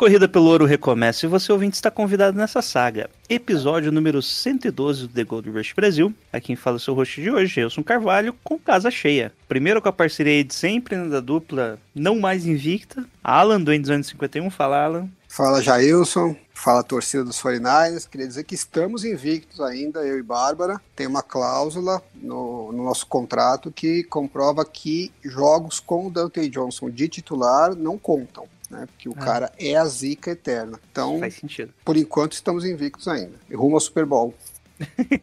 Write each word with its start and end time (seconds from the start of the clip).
Corrida 0.00 0.26
pelo 0.26 0.46
ouro 0.46 0.64
recomeça 0.64 1.26
e 1.26 1.28
você 1.28 1.52
ouvinte 1.52 1.74
está 1.74 1.90
convidado 1.90 2.34
nessa 2.34 2.62
saga. 2.62 3.10
Episódio 3.28 3.92
número 3.92 4.22
112 4.22 5.02
do 5.02 5.12
The 5.12 5.24
Gold 5.24 5.50
Rush 5.50 5.74
Brasil. 5.74 6.14
Aqui 6.32 6.56
fala 6.56 6.76
é 6.76 6.78
o 6.78 6.80
seu 6.80 6.94
host 6.94 7.20
de 7.20 7.30
hoje, 7.30 7.60
Elson 7.60 7.82
Carvalho, 7.82 8.34
com 8.42 8.58
casa 8.58 8.90
cheia. 8.90 9.30
Primeiro 9.46 9.82
com 9.82 9.90
a 9.90 9.92
parceria 9.92 10.42
de 10.42 10.54
sempre 10.54 10.96
né, 10.96 11.06
da 11.06 11.20
dupla 11.20 11.78
não 11.94 12.18
mais 12.18 12.46
invicta, 12.46 13.04
Alan 13.22 13.60
do 13.60 13.74
Endzone 13.74 14.02
51. 14.02 14.48
Fala, 14.48 14.82
Alan. 14.82 15.06
Fala 15.28 15.60
Jailson, 15.60 16.34
fala 16.54 16.82
torcida 16.82 17.22
dos 17.22 17.38
49ers. 17.38 18.08
Queria 18.08 18.26
dizer 18.26 18.44
que 18.44 18.54
estamos 18.54 19.04
invictos 19.04 19.60
ainda, 19.60 20.00
eu 20.00 20.18
e 20.18 20.22
Bárbara. 20.22 20.80
Tem 20.96 21.06
uma 21.06 21.22
cláusula 21.22 22.02
no, 22.14 22.72
no 22.72 22.84
nosso 22.84 23.06
contrato 23.06 23.70
que 23.70 24.02
comprova 24.04 24.64
que 24.64 25.12
jogos 25.22 25.78
com 25.78 26.06
o 26.06 26.10
Dante 26.10 26.48
Johnson 26.48 26.88
de 26.88 27.06
titular 27.06 27.74
não 27.74 27.98
contam. 27.98 28.48
Né, 28.70 28.86
porque 28.86 29.08
o 29.08 29.14
Ah. 29.16 29.24
cara 29.24 29.52
é 29.58 29.74
a 29.76 29.84
zica 29.84 30.30
eterna. 30.30 30.78
Então, 30.92 31.18
Faz 31.18 31.34
sentido. 31.34 31.72
por 31.84 31.96
enquanto, 31.96 32.32
estamos 32.34 32.64
invictos 32.64 33.08
ainda. 33.08 33.34
E 33.50 33.54
rumo 33.56 33.74
ao 33.76 33.80
Super 33.80 34.06
Bowl. 34.06 34.32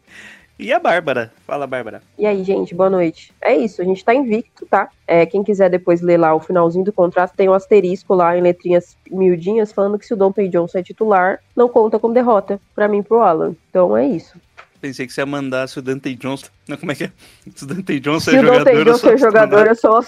E 0.60 0.74
a 0.74 0.80
Bárbara. 0.80 1.32
Fala, 1.46 1.68
Bárbara. 1.68 2.02
E 2.18 2.26
aí, 2.26 2.44
gente, 2.44 2.74
boa 2.74 2.90
noite. 2.90 3.32
É 3.40 3.56
isso, 3.56 3.80
a 3.80 3.86
gente 3.86 4.04
tá 4.04 4.12
invicto, 4.16 4.66
tá? 4.66 4.90
É, 5.06 5.24
quem 5.24 5.44
quiser 5.44 5.70
depois 5.70 6.02
ler 6.02 6.18
lá 6.18 6.34
o 6.34 6.40
finalzinho 6.40 6.84
do 6.84 6.92
contrato, 6.92 7.36
tem 7.38 7.48
um 7.48 7.54
asterisco 7.54 8.16
lá 8.16 8.36
em 8.36 8.42
letrinhas 8.42 8.98
miudinhas 9.08 9.72
falando 9.72 10.00
que 10.00 10.06
se 10.08 10.16
o 10.16 10.18
Dom 10.18 10.32
Pay 10.32 10.50
Johnson 10.50 10.80
é 10.80 10.84
titular, 10.84 11.40
não 11.56 11.70
conta 11.70 12.00
como 12.00 12.12
derrota 12.12 12.60
pra 12.74 12.88
mim 12.88 13.00
e 13.00 13.04
pro 13.04 13.22
Alan. 13.22 13.56
Então 13.70 13.96
é 13.96 14.08
isso. 14.08 14.34
Pensei 14.82 15.06
que 15.06 15.14
você 15.14 15.22
ia 15.22 15.26
mandar 15.28 15.70
se 15.70 15.78
o 15.78 15.82
Dante 15.82 16.16
Johnson. 16.16 16.48
Não, 16.68 16.78
como 16.78 16.92
é 16.92 16.96
que 16.96 17.04
é? 17.06 17.12
Se 17.56 17.64
o 17.64 17.68
Dante 17.68 18.00
Johnson 18.00 18.32
Se 18.32 18.38
é 18.38 18.40
o 18.40 18.46
jogador. 18.46 18.64
Pay 18.64 18.76
eu 18.78 18.84
Johnson 18.86 18.98
sou 19.00 19.12
é 19.12 19.18
jogador, 19.18 19.68
eu 19.68 19.76
sou. 19.76 20.04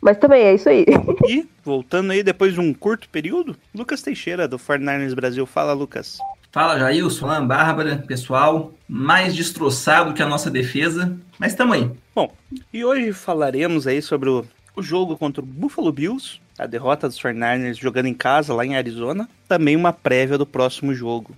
Mas 0.00 0.16
também 0.16 0.42
é 0.42 0.54
isso 0.54 0.68
aí. 0.68 0.86
E, 1.28 1.46
voltando 1.62 2.10
aí 2.10 2.22
depois 2.22 2.54
de 2.54 2.60
um 2.60 2.72
curto 2.72 3.08
período, 3.08 3.56
Lucas 3.74 4.02
Teixeira, 4.02 4.48
do 4.48 4.58
49ers 4.58 5.14
Brasil. 5.14 5.44
Fala, 5.46 5.72
Lucas. 5.72 6.18
Fala 6.50 6.78
Jailson, 6.78 7.26
Alan, 7.26 7.46
Bárbara, 7.46 8.02
pessoal. 8.06 8.72
Mais 8.88 9.34
destroçado 9.34 10.14
que 10.14 10.22
a 10.22 10.26
nossa 10.26 10.50
defesa, 10.50 11.16
mas 11.38 11.54
tamo 11.54 11.74
aí. 11.74 11.88
Bom, 12.14 12.32
e 12.72 12.84
hoje 12.84 13.12
falaremos 13.12 13.86
aí 13.86 14.02
sobre 14.02 14.28
o, 14.28 14.44
o 14.74 14.82
jogo 14.82 15.16
contra 15.16 15.42
o 15.42 15.46
Buffalo 15.46 15.92
Bills, 15.92 16.40
a 16.58 16.66
derrota 16.66 17.08
dos 17.08 17.20
49ers 17.20 17.78
jogando 17.78 18.06
em 18.06 18.14
casa 18.14 18.52
lá 18.52 18.66
em 18.66 18.76
Arizona, 18.76 19.28
também 19.46 19.76
uma 19.76 19.92
prévia 19.92 20.36
do 20.36 20.44
próximo 20.44 20.92
jogo. 20.92 21.36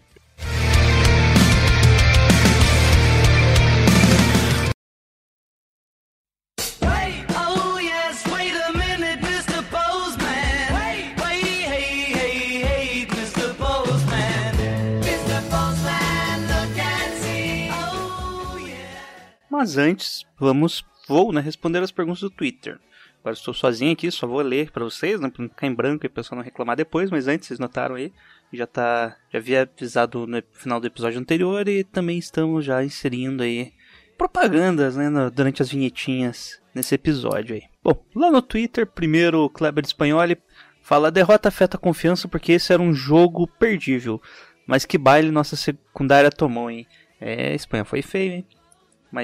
Mas 19.62 19.78
antes, 19.78 20.26
vamos, 20.40 20.84
vou 21.06 21.32
né, 21.32 21.40
responder 21.40 21.78
as 21.80 21.92
perguntas 21.92 22.20
do 22.20 22.28
Twitter. 22.30 22.80
Agora 23.20 23.32
estou 23.34 23.54
sozinho 23.54 23.92
aqui, 23.92 24.10
só 24.10 24.26
vou 24.26 24.40
ler 24.40 24.72
para 24.72 24.82
vocês, 24.82 25.20
né, 25.20 25.30
para 25.30 25.40
não 25.40 25.48
ficar 25.48 25.68
em 25.68 25.72
branco 25.72 26.04
e 26.04 26.08
o 26.08 26.10
pessoal 26.10 26.36
não 26.38 26.44
reclamar 26.44 26.74
depois, 26.74 27.12
mas 27.12 27.28
antes, 27.28 27.46
vocês 27.46 27.60
notaram 27.60 27.94
aí, 27.94 28.12
já 28.52 28.66
tá, 28.66 29.16
já 29.32 29.38
havia 29.38 29.62
avisado 29.62 30.26
no 30.26 30.42
final 30.50 30.80
do 30.80 30.88
episódio 30.88 31.20
anterior 31.20 31.68
e 31.68 31.84
também 31.84 32.18
estamos 32.18 32.64
já 32.64 32.82
inserindo 32.82 33.44
aí 33.44 33.72
propagandas, 34.18 34.96
né, 34.96 35.08
no- 35.08 35.30
durante 35.30 35.62
as 35.62 35.70
vinhetinhas 35.70 36.60
nesse 36.74 36.96
episódio 36.96 37.54
aí. 37.54 37.62
Bom, 37.84 38.04
lá 38.16 38.32
no 38.32 38.42
Twitter, 38.42 38.84
primeiro 38.84 39.44
o 39.44 39.48
Kleber 39.48 39.84
Espanholi 39.84 40.36
fala: 40.82 41.06
a 41.06 41.12
derrota 41.12 41.50
afeta 41.50 41.76
a 41.76 41.80
confiança 41.80 42.26
porque 42.26 42.50
esse 42.50 42.72
era 42.72 42.82
um 42.82 42.92
jogo 42.92 43.46
perdível, 43.46 44.20
mas 44.66 44.84
que 44.84 44.98
baile 44.98 45.30
nossa 45.30 45.54
secundária 45.54 46.32
tomou, 46.32 46.68
hein? 46.68 46.84
É, 47.20 47.54
Espanha 47.54 47.84
foi 47.84 48.02
feio, 48.02 48.32
hein? 48.32 48.46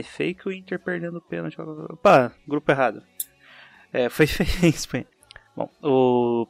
Feio 0.02 0.34
que 0.34 0.48
o 0.48 0.52
Inter 0.52 0.78
perdendo 0.78 1.18
o 1.18 1.22
pênalti. 1.22 1.60
Opa, 1.60 2.32
grupo 2.46 2.70
errado. 2.70 3.02
É, 3.92 4.08
foi 4.08 4.26
feio, 4.28 4.48
hein, 4.62 4.70
Espanha. 4.70 5.06
Bom, 5.56 5.70
o. 5.82 6.46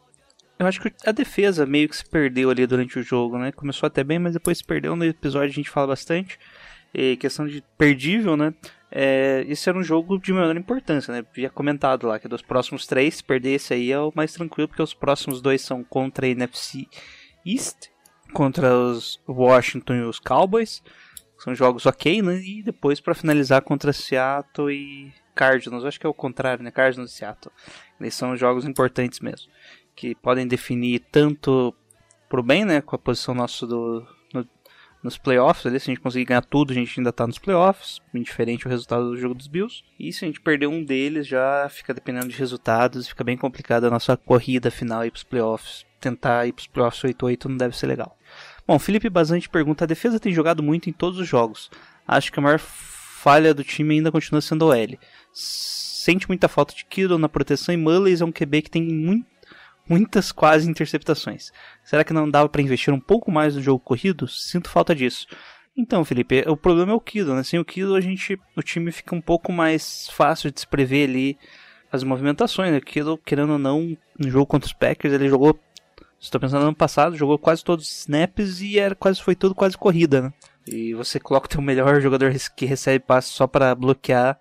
Eu 0.59 0.67
acho 0.67 0.81
que 0.81 0.93
a 1.07 1.13
defesa 1.13 1.65
meio 1.65 1.89
que 1.89 1.97
se 1.97 2.05
perdeu 2.05 2.51
ali 2.51 2.67
durante 2.67 2.99
o 2.99 3.03
jogo, 3.03 3.39
né? 3.39 3.53
Começou 3.53 3.87
até 3.87 4.03
bem, 4.03 4.19
mas 4.19 4.33
depois 4.33 4.59
se 4.59 4.65
perdeu. 4.65 4.97
No 4.97 5.05
episódio 5.05 5.51
a 5.51 5.55
gente 5.55 5.71
fala 5.71 5.87
bastante. 5.87 6.39
E 6.93 7.17
questão 7.17 7.47
de 7.47 7.63
perdível, 7.77 8.37
né? 8.37 8.53
É, 8.91 9.45
esse 9.47 9.69
era 9.69 9.79
um 9.79 9.83
jogo 9.83 10.19
de 10.19 10.33
menor 10.33 10.57
importância, 10.57 11.13
né? 11.13 11.25
Havia 11.31 11.51
comentado 11.51 12.07
lá 12.07 12.19
que 12.19 12.27
dos 12.27 12.43
próximos 12.43 12.87
três, 12.87 13.17
se 13.17 13.25
perder 13.25 13.51
esse 13.51 13.75
aí 13.75 13.93
é 13.93 14.01
o 14.01 14.13
mais 14.15 14.33
tranquilo, 14.33 14.67
porque 14.67 14.83
os 14.83 14.95
próximos 14.95 15.43
dois 15.43 15.61
são 15.61 15.85
contra 15.85 16.27
a 16.27 16.31
NFC 16.31 16.87
East, 17.47 17.91
contra 18.33 18.75
os 18.75 19.21
Washington 19.29 19.95
e 19.95 20.03
os 20.03 20.19
Cowboys. 20.19 20.83
São 21.39 21.55
jogos 21.55 21.87
ok, 21.87 22.21
né? 22.23 22.41
E 22.41 22.63
depois 22.63 23.01
para 23.01 23.15
finalizar 23.15 23.63
contra 23.63 23.93
Seattle 23.93 24.73
e 24.73 25.13
Cardinals. 25.35 25.85
Acho 25.85 26.01
que 26.01 26.07
é 26.07 26.09
o 26.11 26.15
contrário, 26.15 26.65
né? 26.65 26.71
Cardinals 26.71 27.13
e 27.13 27.15
Seattle. 27.15 27.55
Eles 28.01 28.15
são 28.15 28.37
jogos 28.37 28.65
importantes 28.65 29.21
mesmo. 29.21 29.51
Que 29.95 30.15
podem 30.17 30.47
definir 30.47 31.01
tanto 31.13 31.75
pro 32.29 32.43
bem, 32.43 32.65
né? 32.65 32.81
Com 32.81 32.97
a 32.97 32.99
posição 32.99 33.35
nossa 33.35 33.67
do, 33.67 34.05
no- 34.35 34.49
nos 35.03 35.17
playoffs. 35.17 35.65
Ali, 35.65 35.79
se 35.79 35.89
a 35.91 35.95
gente 35.95 36.03
conseguir 36.03 36.25
ganhar 36.25 36.45
tudo, 36.45 36.73
a 36.73 36.75
gente 36.75 36.99
ainda 36.99 37.13
tá 37.13 37.25
nos 37.25 37.39
playoffs. 37.39 38.01
Indiferente 38.13 38.67
o 38.67 38.69
resultado 38.71 39.11
do 39.11 39.17
jogo 39.17 39.35
dos 39.37 39.47
Bills. 39.47 39.85
E 39.99 40.13
se 40.13 40.25
a 40.25 40.29
gente 40.29 40.41
perder 40.41 40.67
um 40.67 40.85
deles, 40.85 41.27
já 41.27 41.69
fica 41.71 41.95
dependendo 41.95 42.29
de 42.29 42.37
resultados. 42.37 43.07
Fica 43.09 43.23
bem 43.23 43.37
complicada 43.37 43.87
a 43.87 43.91
nossa 43.91 44.17
corrida 44.17 44.73
final 44.73 45.03
aí 45.03 45.11
pros 45.11 45.23
playoffs. 45.25 45.87
Tentar 46.01 46.47
ir 46.49 46.53
pros 46.53 46.67
playoffs 46.67 47.01
8-8 47.03 47.45
não 47.45 47.57
deve 47.57 47.77
ser 47.77 47.87
legal. 47.87 48.18
Bom, 48.69 48.79
Felipe 48.79 49.09
Bazante 49.09 49.49
pergunta: 49.49 49.85
a 49.85 49.87
defesa 49.87 50.21
tem 50.21 50.31
jogado 50.31 50.63
muito 50.63 50.91
em 50.91 50.93
todos 50.93 51.19
os 51.19 51.27
jogos. 51.27 51.71
Acho 52.07 52.31
que 52.31 52.39
a 52.39 52.43
maior 52.43 52.59
falha 52.59 53.55
do 53.55 53.65
time 53.65 53.95
ainda 53.95 54.13
continua 54.13 54.43
sendo 54.43 54.67
o 54.67 54.73
L. 54.75 54.99
Sente 55.33 56.29
muita 56.29 56.49
falta 56.49 56.75
de 56.75 56.85
Kittle 56.85 57.17
na 57.17 57.31
proteção 57.31 57.75
e 57.75 57.79
Mullins 57.79 58.21
é 58.21 58.25
um 58.27 58.31
QB 58.33 58.63
que 58.63 58.71
tem 58.71 58.83
mui- 58.83 59.25
muitas 59.89 60.31
quase 60.31 60.69
interceptações. 60.69 61.51
Será 61.83 62.05
que 62.05 62.13
não 62.13 62.31
dava 62.31 62.49
para 62.49 62.61
investir 62.61 62.93
um 62.93 63.01
pouco 63.01 63.31
mais 63.31 63.57
no 63.57 63.63
jogo 63.63 63.81
corrido? 63.81 64.29
Sinto 64.29 64.69
falta 64.69 64.95
disso. 64.95 65.27
Então, 65.75 66.05
Felipe, 66.05 66.45
o 66.47 66.57
problema 66.57 66.93
é 66.93 66.95
o 66.95 67.01
Kittle, 67.01 67.35
né? 67.35 67.43
Sem 67.43 67.59
o 67.59 67.65
Kittle, 67.65 67.95
a 67.97 68.01
gente, 68.01 68.39
o 68.55 68.63
time 68.63 68.93
fica 68.93 69.15
um 69.15 69.21
pouco 69.21 69.51
mais 69.51 70.11
fácil 70.11 70.51
de 70.51 70.61
se 70.61 70.67
prever 70.67 71.09
ali 71.09 71.39
as 71.91 72.03
movimentações, 72.03 72.71
né? 72.71 72.79
O 72.79 72.83
Kittle, 72.83 73.17
querendo 73.25 73.53
ou 73.53 73.59
não, 73.59 73.97
no 74.19 74.29
jogo 74.31 74.45
contra 74.47 74.67
os 74.67 74.73
Packers, 74.75 75.15
ele 75.15 75.29
jogou 75.29 75.59
Estou 76.21 76.41
pensando 76.41 76.63
no 76.63 76.69
ano 76.69 76.77
passado, 76.77 77.17
jogou 77.17 77.39
quase 77.39 77.63
todos 77.63 77.87
os 77.87 78.01
snaps 78.01 78.61
e 78.61 78.79
era 78.79 78.95
quase 78.95 79.23
foi 79.23 79.35
tudo 79.35 79.55
quase 79.55 79.77
corrida, 79.79 80.23
né? 80.23 80.33
E 80.67 80.93
você 80.95 81.19
coloca 81.21 81.47
o 81.47 81.49
teu 81.49 81.63
melhor 81.63 82.01
jogador 82.01 82.33
que 82.57 82.67
recebe 82.67 83.05
passe 83.05 83.29
só 83.29 83.47
para 83.47 83.75
bloquear 83.75 84.39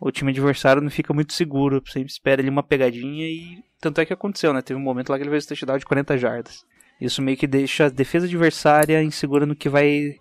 o 0.00 0.10
time 0.10 0.30
adversário 0.30 0.80
não 0.80 0.90
fica 0.90 1.12
muito 1.12 1.32
seguro. 1.32 1.82
Você 1.84 2.00
espera 2.00 2.40
ali 2.40 2.48
uma 2.48 2.62
pegadinha 2.62 3.26
e 3.26 3.62
tanto 3.80 4.00
é 4.00 4.06
que 4.06 4.12
aconteceu, 4.12 4.52
né? 4.52 4.62
Teve 4.62 4.78
um 4.78 4.82
momento 4.82 5.10
lá 5.10 5.16
que 5.16 5.24
ele 5.24 5.30
fez 5.30 5.46
touchdown 5.46 5.78
de 5.78 5.86
40 5.86 6.16
jardas. 6.16 6.64
Isso 7.00 7.22
meio 7.22 7.36
que 7.36 7.46
deixa 7.46 7.86
a 7.86 7.90
defesa 7.90 8.26
adversária 8.26 9.02
insegura 9.02 9.46
no 9.46 9.56
que 9.56 9.68
vai 9.68 10.16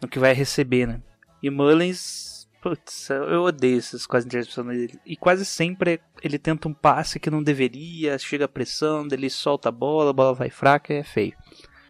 no 0.00 0.08
que 0.08 0.18
vai 0.18 0.32
receber, 0.32 0.86
né? 0.86 1.00
E 1.42 1.50
Mullins, 1.50 2.37
putz, 2.60 3.10
eu 3.10 3.42
odeio 3.42 3.78
essas 3.78 4.06
quase 4.06 4.26
interceptações 4.26 4.78
dele. 4.78 5.00
E 5.06 5.16
quase 5.16 5.44
sempre 5.44 6.00
ele 6.22 6.38
tenta 6.38 6.68
um 6.68 6.74
passe 6.74 7.20
que 7.20 7.30
não 7.30 7.42
deveria, 7.42 8.18
chega 8.18 8.44
a 8.44 8.48
pressão, 8.48 9.06
ele 9.10 9.30
solta 9.30 9.68
a 9.68 9.72
bola, 9.72 10.10
a 10.10 10.12
bola 10.12 10.34
vai 10.34 10.50
fraca, 10.50 10.92
é 10.92 11.02
feio. 11.02 11.34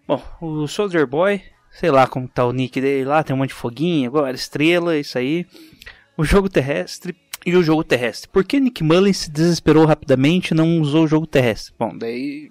Bom, 0.06 0.22
o 0.40 0.66
Soldier 0.66 1.06
Boy, 1.06 1.42
sei 1.70 1.90
lá 1.90 2.06
como 2.06 2.28
tá 2.28 2.44
o 2.44 2.52
nick 2.52 2.80
dele 2.80 3.04
lá, 3.04 3.22
tem 3.22 3.34
um 3.34 3.38
monte 3.38 3.50
de 3.50 3.54
foguinho, 3.54 4.08
agora 4.08 4.34
estrela, 4.34 4.96
isso 4.96 5.18
aí. 5.18 5.46
O 6.16 6.24
jogo 6.24 6.48
terrestre 6.48 7.14
e 7.44 7.56
o 7.56 7.62
jogo 7.62 7.84
terrestre. 7.84 8.28
Por 8.28 8.44
que 8.44 8.60
Nick 8.60 8.82
Mullins 8.82 9.18
se 9.18 9.30
desesperou 9.30 9.86
rapidamente 9.86 10.50
e 10.50 10.56
não 10.56 10.80
usou 10.80 11.04
o 11.04 11.08
jogo 11.08 11.26
terrestre? 11.26 11.74
Bom, 11.78 11.96
daí. 11.96 12.50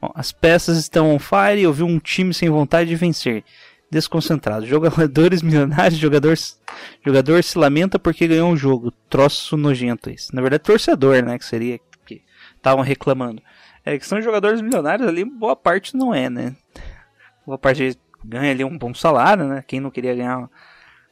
Bom, 0.00 0.12
as 0.14 0.32
peças 0.32 0.78
estão 0.78 1.14
on 1.14 1.18
fire 1.18 1.58
e 1.58 1.62
eu 1.62 1.72
vi 1.72 1.82
um 1.82 1.98
time 1.98 2.34
sem 2.34 2.50
vontade 2.50 2.90
de 2.90 2.96
vencer. 2.96 3.44
Desconcentrado. 3.90 4.66
Jogadores 4.66 5.42
milionários, 5.42 5.98
jogador, 5.98 6.34
jogador 7.04 7.44
se 7.44 7.58
lamenta 7.58 7.98
porque 7.98 8.26
ganhou 8.26 8.50
um 8.50 8.56
jogo. 8.56 8.90
Troço 9.08 9.56
nojento 9.56 10.10
isso. 10.10 10.34
Na 10.34 10.42
verdade, 10.42 10.64
torcedor, 10.64 11.22
né? 11.22 11.38
Que 11.38 11.44
seria 11.44 11.78
que 12.04 12.22
estavam 12.56 12.82
reclamando. 12.82 13.42
É 13.84 13.98
que 13.98 14.06
são 14.06 14.20
jogadores 14.20 14.60
milionários 14.60 15.06
ali, 15.06 15.24
boa 15.24 15.54
parte 15.54 15.96
não 15.96 16.14
é, 16.14 16.30
né? 16.30 16.56
Boa 17.46 17.58
parte 17.58 17.98
ganha 18.24 18.50
ali 18.50 18.64
um 18.64 18.78
bom 18.78 18.94
salário, 18.94 19.46
né? 19.46 19.62
Quem 19.66 19.78
não 19.78 19.90
queria 19.90 20.14
ganhar 20.14 20.48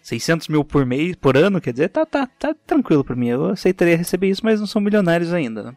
600 0.03 0.49
mil 0.49 0.65
por 0.65 0.87
mês, 0.87 1.15
por 1.15 1.37
ano, 1.37 1.61
quer 1.61 1.73
dizer, 1.73 1.91
tá, 1.91 2.07
tá, 2.07 2.27
tá 2.27 2.55
tranquilo 2.67 3.05
pra 3.05 3.15
mim. 3.15 3.29
Eu 3.29 3.47
aceitaria 3.47 3.97
receber 3.97 4.31
isso, 4.31 4.43
mas 4.43 4.59
não 4.59 4.67
são 4.67 4.81
milionários 4.81 5.33
ainda, 5.33 5.63
né? 5.63 5.77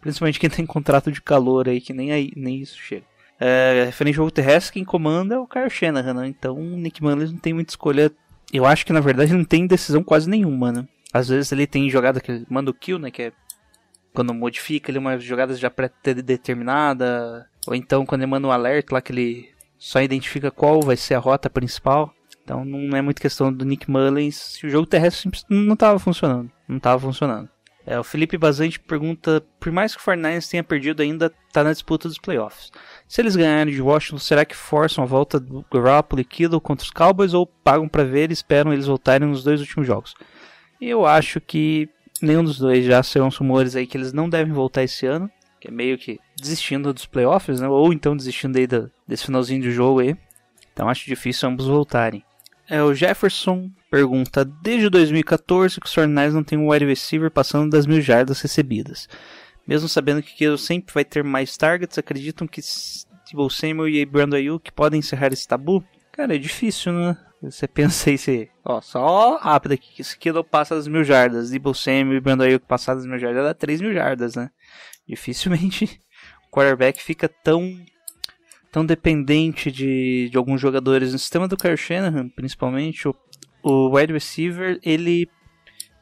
Principalmente 0.00 0.38
quem 0.38 0.50
tem 0.50 0.66
contrato 0.66 1.10
de 1.10 1.20
calor 1.20 1.68
aí, 1.68 1.80
que 1.80 1.92
nem, 1.92 2.12
aí, 2.12 2.30
nem 2.36 2.60
isso 2.60 2.78
chega. 2.78 3.06
É, 3.38 3.84
referente 3.86 4.14
ao 4.14 4.24
jogo 4.24 4.30
terrestre, 4.30 4.74
quem 4.74 4.84
comanda 4.84 5.34
é 5.34 5.38
o 5.38 5.46
Kyle 5.46 5.68
Shanahan, 5.68 6.14
né? 6.14 6.28
Então 6.28 6.56
o 6.56 6.76
Nick 6.76 7.02
Mullins 7.02 7.32
não 7.32 7.38
tem 7.38 7.52
muita 7.52 7.72
escolha. 7.72 8.10
Eu 8.52 8.64
acho 8.64 8.86
que 8.86 8.92
na 8.92 9.00
verdade 9.00 9.32
não 9.32 9.44
tem 9.44 9.66
decisão 9.66 10.02
quase 10.02 10.28
nenhuma, 10.28 10.70
né? 10.70 10.86
Às 11.12 11.28
vezes 11.28 11.50
ele 11.52 11.66
tem 11.66 11.90
jogada 11.90 12.20
que 12.20 12.30
ele 12.30 12.46
manda 12.48 12.70
o 12.70 12.74
kill, 12.74 12.98
né? 12.98 13.10
Que 13.10 13.22
é 13.22 13.32
quando 14.12 14.32
modifica 14.32 14.90
ele 14.90 14.98
umas 14.98 15.22
jogadas 15.22 15.58
já 15.58 15.70
pré-determinada. 15.70 17.48
Ou 17.66 17.74
então 17.74 18.06
quando 18.06 18.22
ele 18.22 18.30
manda 18.30 18.46
um 18.46 18.52
alerta 18.52 18.94
lá 18.94 19.00
que 19.00 19.12
ele 19.12 19.48
só 19.78 20.00
identifica 20.00 20.50
qual 20.50 20.80
vai 20.80 20.96
ser 20.96 21.14
a 21.14 21.18
rota 21.18 21.50
principal. 21.50 22.14
Então 22.42 22.64
não 22.64 22.96
é 22.96 23.02
muito 23.02 23.20
questão 23.20 23.52
do 23.52 23.64
Nick 23.64 23.90
Mullins. 23.90 24.62
O 24.62 24.68
jogo 24.68 24.86
terrestre 24.86 25.30
não 25.48 25.74
estava 25.74 25.98
funcionando. 25.98 26.50
Não 26.68 26.76
estava 26.76 27.00
funcionando. 27.00 27.48
É, 27.86 27.98
o 27.98 28.04
Felipe 28.04 28.38
Bazante 28.38 28.80
pergunta: 28.80 29.44
por 29.60 29.70
mais 29.70 29.94
que 29.94 30.00
o 30.00 30.04
49ers 30.04 30.48
tenha 30.48 30.64
perdido, 30.64 31.02
ainda 31.02 31.32
está 31.48 31.62
na 31.62 31.72
disputa 31.72 32.08
dos 32.08 32.18
playoffs. 32.18 32.70
Se 33.06 33.20
eles 33.20 33.36
ganharem 33.36 33.74
de 33.74 33.82
Washington, 33.82 34.18
será 34.18 34.44
que 34.44 34.56
forçam 34.56 35.04
a 35.04 35.06
volta 35.06 35.38
do 35.38 35.64
Garoppolo 35.72 36.20
e 36.20 36.24
Kittle 36.24 36.60
contra 36.60 36.84
os 36.84 36.90
Cowboys 36.90 37.34
ou 37.34 37.46
pagam 37.46 37.86
para 37.88 38.04
ver 38.04 38.30
e 38.30 38.32
esperam 38.32 38.72
eles 38.72 38.86
voltarem 38.86 39.28
nos 39.28 39.44
dois 39.44 39.60
últimos 39.60 39.86
jogos? 39.86 40.14
Eu 40.80 41.04
acho 41.06 41.40
que 41.40 41.88
nenhum 42.20 42.42
dos 42.44 42.58
dois 42.58 42.84
já 42.84 43.00
os 43.00 43.36
rumores 43.36 43.76
aí 43.76 43.86
que 43.86 43.96
eles 43.96 44.12
não 44.12 44.28
devem 44.28 44.52
voltar 44.52 44.82
esse 44.82 45.06
ano, 45.06 45.30
que 45.60 45.68
é 45.68 45.70
meio 45.70 45.98
que 45.98 46.18
desistindo 46.36 46.92
dos 46.92 47.06
playoffs, 47.06 47.60
né? 47.60 47.68
Ou 47.68 47.92
então 47.92 48.16
desistindo 48.16 48.58
aí 48.58 48.66
da- 48.66 48.88
desse 49.06 49.26
finalzinho 49.26 49.60
de 49.62 49.70
jogo 49.70 50.00
aí. 50.00 50.16
Então 50.72 50.88
acho 50.88 51.06
difícil 51.06 51.48
ambos 51.48 51.66
voltarem. 51.66 52.24
É, 52.68 52.82
o 52.82 52.94
Jefferson 52.94 53.70
pergunta: 53.94 54.44
Desde 54.44 54.90
2014 54.90 55.80
que 55.80 55.86
os 55.86 55.94
49ers 55.94 56.32
não 56.32 56.42
tem 56.42 56.58
um 56.58 56.70
wide 56.70 56.84
receiver 56.84 57.30
passando 57.30 57.70
das 57.70 57.86
mil 57.86 58.00
jardas 58.00 58.40
recebidas. 58.40 59.08
Mesmo 59.66 59.88
sabendo 59.88 60.20
que 60.20 60.34
Kittle 60.34 60.58
sempre 60.58 60.92
vai 60.92 61.04
ter 61.04 61.22
mais 61.22 61.56
targets, 61.56 61.96
acreditam 61.96 62.46
que 62.46 62.60
Tebow 63.30 63.48
Samuel 63.48 63.88
e 63.88 64.04
Brandon 64.04 64.36
Ayuk 64.36 64.72
podem 64.72 64.98
encerrar 64.98 65.32
esse 65.32 65.46
tabu? 65.46 65.82
Cara, 66.12 66.34
é 66.34 66.38
difícil, 66.38 66.92
né? 66.92 67.16
Você 67.40 67.66
pensa 67.68 68.10
aí, 68.10 68.18
se... 68.18 68.50
Ó, 68.64 68.80
só 68.80 69.36
rápido 69.36 69.72
aqui, 69.72 69.94
que 69.94 70.04
se 70.04 70.18
Kittle 70.18 70.44
passa 70.44 70.74
das 70.74 70.88
mil 70.88 71.04
jardas, 71.04 71.50
Debo 71.50 71.72
Samuel 71.72 72.16
e 72.16 72.20
Brandon 72.20 72.44
Ayuk 72.44 72.66
passar 72.66 72.94
das 72.94 73.06
mil 73.06 73.18
jardas, 73.18 73.44
dá 73.44 73.54
3 73.54 73.80
mil 73.80 73.94
jardas, 73.94 74.34
né? 74.34 74.50
Dificilmente 75.06 76.00
o 76.46 76.50
quarterback 76.50 77.00
fica 77.00 77.28
tão 77.28 77.62
tão 78.74 78.84
dependente 78.84 79.70
de, 79.70 80.28
de 80.28 80.36
alguns 80.36 80.60
jogadores. 80.60 81.12
No 81.12 81.18
sistema 81.20 81.46
do 81.46 81.56
Kyle 81.56 81.76
Shanahan, 81.76 82.28
principalmente, 82.28 83.06
o, 83.06 83.14
o 83.64 83.96
wide 83.96 84.12
receiver, 84.12 84.78
ele, 84.82 85.28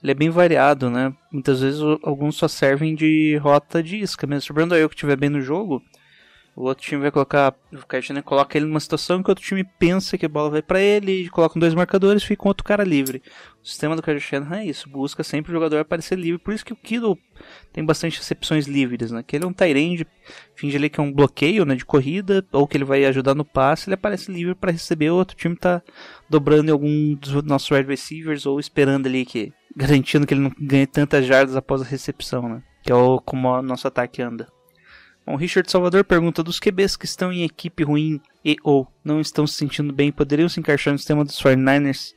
ele 0.02 0.10
é 0.10 0.14
bem 0.14 0.28
variado, 0.28 0.90
né? 0.90 1.14
Muitas 1.32 1.60
vezes 1.60 1.80
alguns 2.02 2.34
só 2.34 2.48
servem 2.48 2.94
de 2.94 3.36
rota 3.36 3.80
de 3.80 3.98
isca 3.98 4.26
mesmo. 4.26 4.42
Se 4.42 4.50
o 4.50 4.54
Brandon 4.54 4.74
Ayuk 4.74 4.94
estiver 4.94 5.16
bem 5.16 5.30
no 5.30 5.40
jogo, 5.40 5.80
o 6.54 6.64
outro 6.64 6.84
time 6.84 7.00
vai 7.00 7.10
colocar. 7.10 7.54
O 7.72 8.02
Shanahan 8.02 8.22
coloca 8.22 8.58
ele 8.58 8.66
numa 8.66 8.80
situação 8.80 9.22
que 9.22 9.30
o 9.30 9.32
outro 9.32 9.44
time 9.44 9.64
pensa 9.78 10.18
que 10.18 10.26
a 10.26 10.28
bola 10.28 10.50
vai 10.50 10.60
pra 10.60 10.80
ele, 10.80 11.28
colocam 11.30 11.58
dois 11.58 11.72
marcadores 11.72 12.22
fica 12.22 12.44
um 12.44 12.48
outro 12.48 12.64
cara 12.64 12.84
livre. 12.84 13.22
O 13.62 13.66
sistema 13.66 13.96
do 13.96 14.20
Shanahan 14.20 14.58
é 14.58 14.66
isso, 14.66 14.88
busca 14.88 15.22
sempre 15.22 15.52
o 15.52 15.54
jogador 15.54 15.78
aparecer 15.78 16.18
livre. 16.18 16.42
Por 16.42 16.52
isso 16.52 16.64
que 16.64 16.72
o 16.72 16.76
Kittle 16.76 17.16
tem 17.72 17.84
bastante 17.84 18.18
recepções 18.18 18.66
livres, 18.66 19.10
né? 19.10 19.22
Que 19.22 19.36
ele 19.36 19.44
é 19.44 19.48
um 19.48 19.52
tight 19.52 20.06
finge 20.54 20.76
ali 20.76 20.90
que 20.90 21.00
é 21.00 21.02
um 21.02 21.12
bloqueio, 21.12 21.64
né, 21.64 21.74
de 21.74 21.84
corrida, 21.84 22.44
ou 22.52 22.66
que 22.66 22.76
ele 22.76 22.84
vai 22.84 23.04
ajudar 23.04 23.34
no 23.34 23.44
passe, 23.44 23.88
ele 23.88 23.94
aparece 23.94 24.30
livre 24.30 24.54
para 24.54 24.70
receber, 24.70 25.10
o 25.10 25.16
outro 25.16 25.36
time 25.36 25.56
tá 25.56 25.82
dobrando 26.32 26.68
em 26.68 26.72
algum 26.72 27.14
dos 27.14 27.44
nossos 27.44 27.70
wide 27.70 27.88
receivers 27.88 28.46
ou 28.46 28.58
esperando 28.58 29.06
ali 29.06 29.24
que 29.24 29.52
garantindo 29.76 30.26
que 30.26 30.34
ele 30.34 30.40
não 30.40 30.52
ganhe 30.58 30.86
tantas 30.86 31.26
jardas 31.26 31.54
após 31.54 31.82
a 31.82 31.84
recepção, 31.84 32.48
né? 32.48 32.62
Que 32.82 32.90
é 32.90 32.94
o 32.94 33.20
como 33.20 33.48
o 33.48 33.62
nosso 33.62 33.86
ataque 33.86 34.22
anda. 34.22 34.48
Bom, 35.24 35.36
Richard 35.36 35.70
Salvador 35.70 36.04
pergunta 36.04 36.42
dos 36.42 36.58
QBs 36.58 36.96
que 36.96 37.04
estão 37.04 37.32
em 37.32 37.44
equipe 37.44 37.84
ruim 37.84 38.20
e 38.44 38.56
ou 38.64 38.88
não 39.04 39.20
estão 39.20 39.46
se 39.46 39.54
sentindo 39.54 39.92
bem, 39.92 40.10
poderiam 40.10 40.48
se 40.48 40.58
encaixar 40.58 40.92
no 40.92 40.98
sistema 40.98 41.24
dos 41.24 41.40
49ers? 41.40 42.12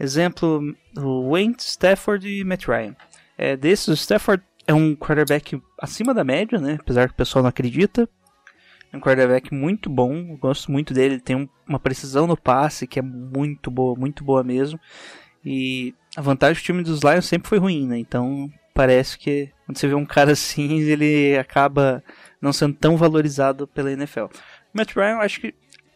Exemplo, 0.00 0.74
Wentz, 0.96 1.72
Stafford 1.72 2.26
e 2.26 2.44
Matt 2.44 2.66
Ryan. 2.66 2.96
É, 3.36 3.56
desses, 3.56 3.88
o 3.88 3.92
Stafford 3.92 4.42
é 4.66 4.72
um 4.72 4.94
quarterback 4.94 5.60
acima 5.80 6.14
da 6.14 6.24
média, 6.24 6.58
né? 6.58 6.78
Apesar 6.80 7.08
que 7.08 7.14
o 7.14 7.16
pessoal 7.16 7.42
não 7.42 7.48
acredita. 7.48 8.08
É 8.92 8.96
um 8.96 9.00
quarterback 9.00 9.52
muito 9.52 9.90
bom, 9.90 10.36
gosto 10.36 10.70
muito 10.72 10.94
dele. 10.94 11.14
Ele 11.14 11.20
tem 11.22 11.36
um- 11.36 11.48
uma 11.68 11.78
precisão 11.78 12.26
no 12.26 12.36
passe 12.36 12.86
que 12.86 12.98
é 12.98 13.02
muito 13.02 13.70
boa, 13.70 13.94
muito 13.98 14.24
boa 14.24 14.42
mesmo. 14.42 14.80
E 15.44 15.94
a 16.16 16.20
vantagem 16.22 16.60
do 16.60 16.64
time 16.64 16.82
dos 16.82 17.02
Lions 17.02 17.26
sempre 17.26 17.48
foi 17.48 17.58
ruim, 17.58 17.86
né? 17.86 17.98
Então 17.98 18.50
parece 18.74 19.18
que 19.18 19.50
quando 19.66 19.76
você 19.78 19.86
vê 19.88 19.94
um 19.94 20.06
cara 20.06 20.32
assim, 20.32 20.78
ele 20.80 21.36
acaba 21.38 22.02
não 22.40 22.52
sendo 22.52 22.74
tão 22.74 22.96
valorizado 22.96 23.66
pela 23.68 23.92
NFL. 23.92 24.24
O 24.24 24.30
Matt 24.74 24.94
Ryan, 24.94 25.12
eu 25.16 25.20
acho 25.20 25.40
que 25.40 25.54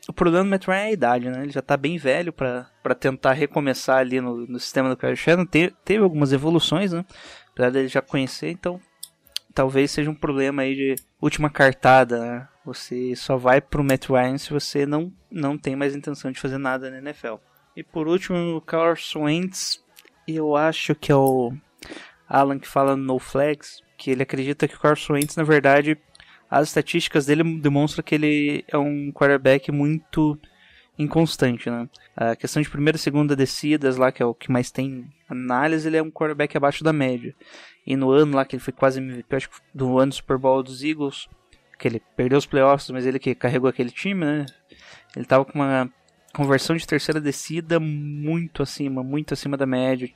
o 0.08 0.12
problema 0.12 0.44
do 0.44 0.50
Matt 0.50 0.66
Ryan 0.66 0.76
é 0.78 0.84
a 0.86 0.92
idade, 0.92 1.30
né? 1.30 1.42
Ele 1.42 1.52
já 1.52 1.62
tá 1.62 1.76
bem 1.76 1.96
velho 1.96 2.32
pra 2.32 2.66
tentar 2.98 3.32
recomeçar 3.32 3.98
ali 3.98 4.20
no, 4.20 4.46
no 4.46 4.58
sistema 4.60 4.88
do 4.88 4.96
Kyle 4.96 5.16
Shanahan. 5.16 5.46
Te- 5.46 5.72
teve 5.84 6.02
algumas 6.02 6.32
evoluções, 6.32 6.92
né? 6.92 7.04
Apesar 7.52 7.70
dele 7.70 7.88
já 7.88 8.02
conhecer, 8.02 8.50
então 8.50 8.80
talvez 9.54 9.90
seja 9.90 10.10
um 10.10 10.14
problema 10.14 10.62
aí 10.62 10.74
de 10.74 10.94
última 11.20 11.50
cartada, 11.50 12.20
né? 12.20 12.48
Você 12.64 13.14
só 13.16 13.36
vai 13.36 13.60
pro 13.60 13.84
Matt 13.84 14.08
Ryan 14.08 14.38
se 14.38 14.52
você 14.52 14.86
não, 14.86 15.12
não 15.30 15.58
tem 15.58 15.74
mais 15.74 15.94
intenção 15.96 16.30
de 16.30 16.40
fazer 16.40 16.58
nada 16.58 16.90
na 16.90 16.98
NFL. 16.98 17.36
E 17.76 17.82
por 17.82 18.06
último, 18.06 18.56
o 18.56 18.60
Carson 18.60 19.24
Wentz, 19.24 19.82
eu 20.26 20.56
acho 20.56 20.94
que 20.94 21.10
é 21.10 21.16
o 21.16 21.52
Alan 22.28 22.58
que 22.58 22.68
fala 22.68 22.96
no 22.96 23.18
Flags, 23.18 23.82
que 23.96 24.10
ele 24.10 24.22
acredita 24.22 24.68
que 24.68 24.76
o 24.76 24.80
Carson 24.80 25.14
Wentz, 25.14 25.36
na 25.36 25.42
verdade, 25.42 25.98
as 26.50 26.68
estatísticas 26.68 27.26
dele 27.26 27.42
demonstram 27.58 28.04
que 28.04 28.14
ele 28.14 28.64
é 28.68 28.76
um 28.76 29.10
quarterback 29.12 29.72
muito 29.72 30.38
inconstante, 30.98 31.70
né? 31.70 31.88
A 32.14 32.36
questão 32.36 32.62
de 32.62 32.68
primeira 32.68 32.96
e 32.96 33.00
segunda 33.00 33.34
descidas 33.34 33.96
lá, 33.96 34.12
que 34.12 34.22
é 34.22 34.26
o 34.26 34.34
que 34.34 34.52
mais 34.52 34.70
tem 34.70 35.06
análise, 35.28 35.88
ele 35.88 35.96
é 35.96 36.02
um 36.02 36.10
quarterback 36.10 36.56
abaixo 36.56 36.84
da 36.84 36.92
média. 36.92 37.34
E 37.86 37.96
no 37.96 38.10
ano 38.10 38.36
lá 38.36 38.44
que 38.44 38.56
ele 38.56 38.62
foi 38.62 38.72
quase 38.72 39.00
MVP, 39.00 39.36
acho 39.36 39.50
que 39.50 39.56
do 39.74 39.98
ano 39.98 40.10
do 40.10 40.14
Super 40.14 40.38
Bowl 40.38 40.62
dos 40.62 40.82
Eagles, 40.82 41.28
que 41.78 41.88
ele 41.88 42.00
perdeu 42.16 42.38
os 42.38 42.46
playoffs, 42.46 42.90
mas 42.90 43.06
ele 43.06 43.18
que 43.18 43.34
carregou 43.34 43.68
aquele 43.68 43.90
time, 43.90 44.24
né? 44.24 44.46
Ele 45.16 45.24
tava 45.24 45.44
com 45.44 45.58
uma 45.58 45.90
conversão 46.32 46.76
de 46.76 46.86
terceira 46.86 47.20
descida 47.20 47.78
muito 47.80 48.62
acima, 48.62 49.02
muito 49.02 49.34
acima 49.34 49.56
da 49.56 49.66
média. 49.66 50.08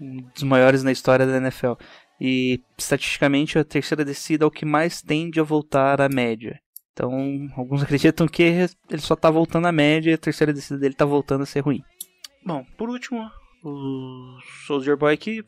Um 0.00 0.18
dos 0.34 0.42
maiores 0.42 0.82
na 0.82 0.92
história 0.92 1.26
da 1.26 1.38
NFL. 1.38 1.72
E 2.20 2.60
estatisticamente 2.76 3.58
a 3.58 3.64
terceira 3.64 4.04
descida 4.04 4.44
é 4.44 4.46
o 4.46 4.50
que 4.50 4.64
mais 4.64 5.02
tende 5.02 5.40
a 5.40 5.42
voltar 5.42 6.00
à 6.00 6.08
média. 6.08 6.60
Então, 6.92 7.48
alguns 7.56 7.82
acreditam 7.82 8.28
que 8.28 8.42
ele 8.42 9.00
só 9.00 9.16
tá 9.16 9.30
voltando 9.30 9.66
à 9.66 9.72
média 9.72 10.10
e 10.10 10.14
a 10.14 10.18
terceira 10.18 10.52
descida 10.52 10.78
dele 10.78 10.94
tá 10.94 11.04
voltando 11.04 11.42
a 11.42 11.46
ser 11.46 11.60
ruim. 11.60 11.82
Bom, 12.44 12.64
por 12.76 12.90
último, 12.90 13.30
o 13.64 14.38
Soldier 14.66 14.96
Boy 14.96 15.14
aqui 15.14 15.42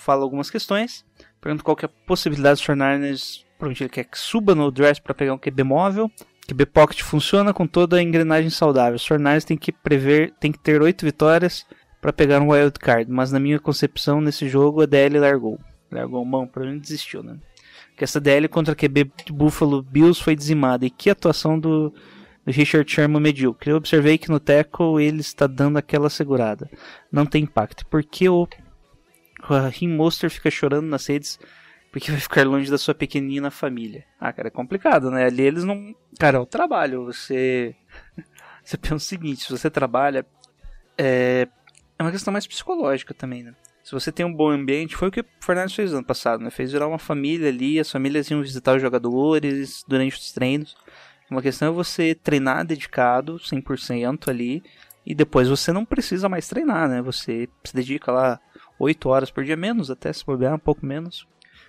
fala 0.00 0.22
algumas 0.22 0.50
questões. 0.50 1.04
Pergunta 1.40 1.62
qual 1.62 1.76
que 1.76 1.84
é 1.84 1.88
a 1.88 2.06
possibilidade 2.06 2.60
dos 2.60 2.66
49ers. 2.66 3.44
Provavelmente 3.58 3.82
ele 3.82 3.90
quer 3.90 4.04
que 4.04 4.18
suba 4.18 4.54
no 4.54 4.70
draft 4.70 5.02
para 5.02 5.14
pegar 5.14 5.34
um 5.34 5.38
QB 5.38 5.62
móvel. 5.62 6.10
QB 6.48 6.66
Pocket 6.66 7.02
funciona 7.02 7.52
com 7.54 7.66
toda 7.66 7.96
a 7.96 8.02
engrenagem 8.02 8.50
saudável. 8.50 8.98
49ers 8.98 9.44
tem 9.44 9.56
que 9.56 9.70
prever, 9.70 10.34
tem 10.40 10.50
que 10.50 10.58
ter 10.58 10.82
8 10.82 11.04
vitórias 11.04 11.64
para 12.00 12.12
pegar 12.12 12.40
um 12.40 12.50
wild 12.50 12.78
card. 12.78 13.10
Mas 13.10 13.30
na 13.30 13.38
minha 13.38 13.60
concepção, 13.60 14.20
nesse 14.20 14.48
jogo, 14.48 14.82
a 14.82 14.86
DL 14.86 15.18
largou. 15.18 15.58
Largou 15.90 16.24
mão, 16.24 16.46
provavelmente 16.46 16.82
desistiu, 16.82 17.22
né? 17.22 17.36
Que 17.96 18.04
essa 18.04 18.20
DL 18.20 18.48
contra 18.48 18.72
a 18.72 18.76
QB 18.76 19.12
Buffalo 19.30 19.82
Bills 19.82 20.22
foi 20.22 20.34
dizimada. 20.34 20.86
E 20.86 20.90
que 20.90 21.10
atuação 21.10 21.58
do, 21.58 21.90
do 22.44 22.52
Richard 22.52 22.90
Sherman 22.90 23.20
medíocre. 23.20 23.70
Eu 23.70 23.76
observei 23.76 24.18
que 24.18 24.30
no 24.30 24.40
tackle 24.40 25.02
ele 25.02 25.20
está 25.20 25.46
dando 25.46 25.76
aquela 25.76 26.10
segurada. 26.10 26.68
Não 27.12 27.26
tem 27.26 27.44
impacto. 27.44 27.86
Porque 27.86 28.28
o, 28.28 28.42
o 28.42 28.48
Raheem 29.58 29.90
Monster 29.90 30.30
fica 30.30 30.50
chorando 30.50 30.86
nas 30.86 31.06
redes 31.06 31.38
porque 31.92 32.10
vai 32.10 32.20
ficar 32.20 32.46
longe 32.46 32.70
da 32.70 32.78
sua 32.78 32.94
pequenina 32.94 33.50
família. 33.50 34.04
Ah, 34.18 34.32
cara, 34.32 34.48
é 34.48 34.50
complicado, 34.50 35.10
né? 35.10 35.24
Ali 35.26 35.42
eles 35.42 35.64
não. 35.64 35.94
Cara, 36.18 36.38
é 36.38 36.40
o 36.40 36.46
trabalho. 36.46 37.04
Você. 37.04 37.74
Você 38.62 38.76
pensa 38.76 38.96
o 38.96 39.00
seguinte: 39.00 39.42
se 39.42 39.50
você 39.50 39.70
trabalha. 39.70 40.24
É, 40.96 41.48
é 41.98 42.02
uma 42.02 42.12
questão 42.12 42.32
mais 42.32 42.46
psicológica 42.46 43.14
também, 43.14 43.42
né? 43.42 43.54
Se 43.82 43.92
você 43.92 44.12
tem 44.12 44.24
um 44.24 44.32
bom 44.32 44.50
ambiente, 44.50 44.94
foi 44.94 45.08
o 45.08 45.10
que 45.10 45.20
o 45.20 45.26
Fernandes 45.40 45.74
fez 45.74 45.92
ano 45.92 46.04
passado, 46.04 46.44
né? 46.44 46.50
Fez 46.50 46.70
virar 46.70 46.86
uma 46.86 46.98
família 46.98 47.48
ali, 47.48 47.80
as 47.80 47.90
famílias 47.90 48.30
iam 48.30 48.42
visitar 48.42 48.76
os 48.76 48.82
jogadores 48.82 49.82
durante 49.88 50.16
os 50.16 50.30
treinos. 50.30 50.76
Uma 51.30 51.40
questão 51.40 51.68
é 51.68 51.70
você 51.70 52.14
treinar 52.14 52.66
dedicado, 52.66 53.38
100% 53.38 54.28
ali, 54.28 54.62
e 55.06 55.14
depois 55.14 55.48
você 55.48 55.72
não 55.72 55.84
precisa 55.84 56.28
mais 56.28 56.46
treinar, 56.46 56.88
né? 56.88 57.00
Você 57.02 57.48
se 57.64 57.74
dedica 57.74 58.12
lá 58.12 58.40
8 58.80 59.08
horas 59.10 59.30
por 59.30 59.44
dia, 59.44 59.56
menos 59.56 59.90
até, 59.90 60.10
se 60.12 60.24
bobear, 60.24 60.54
um 60.54 60.58
pouco 60.58 60.84
menos. 60.84 61.28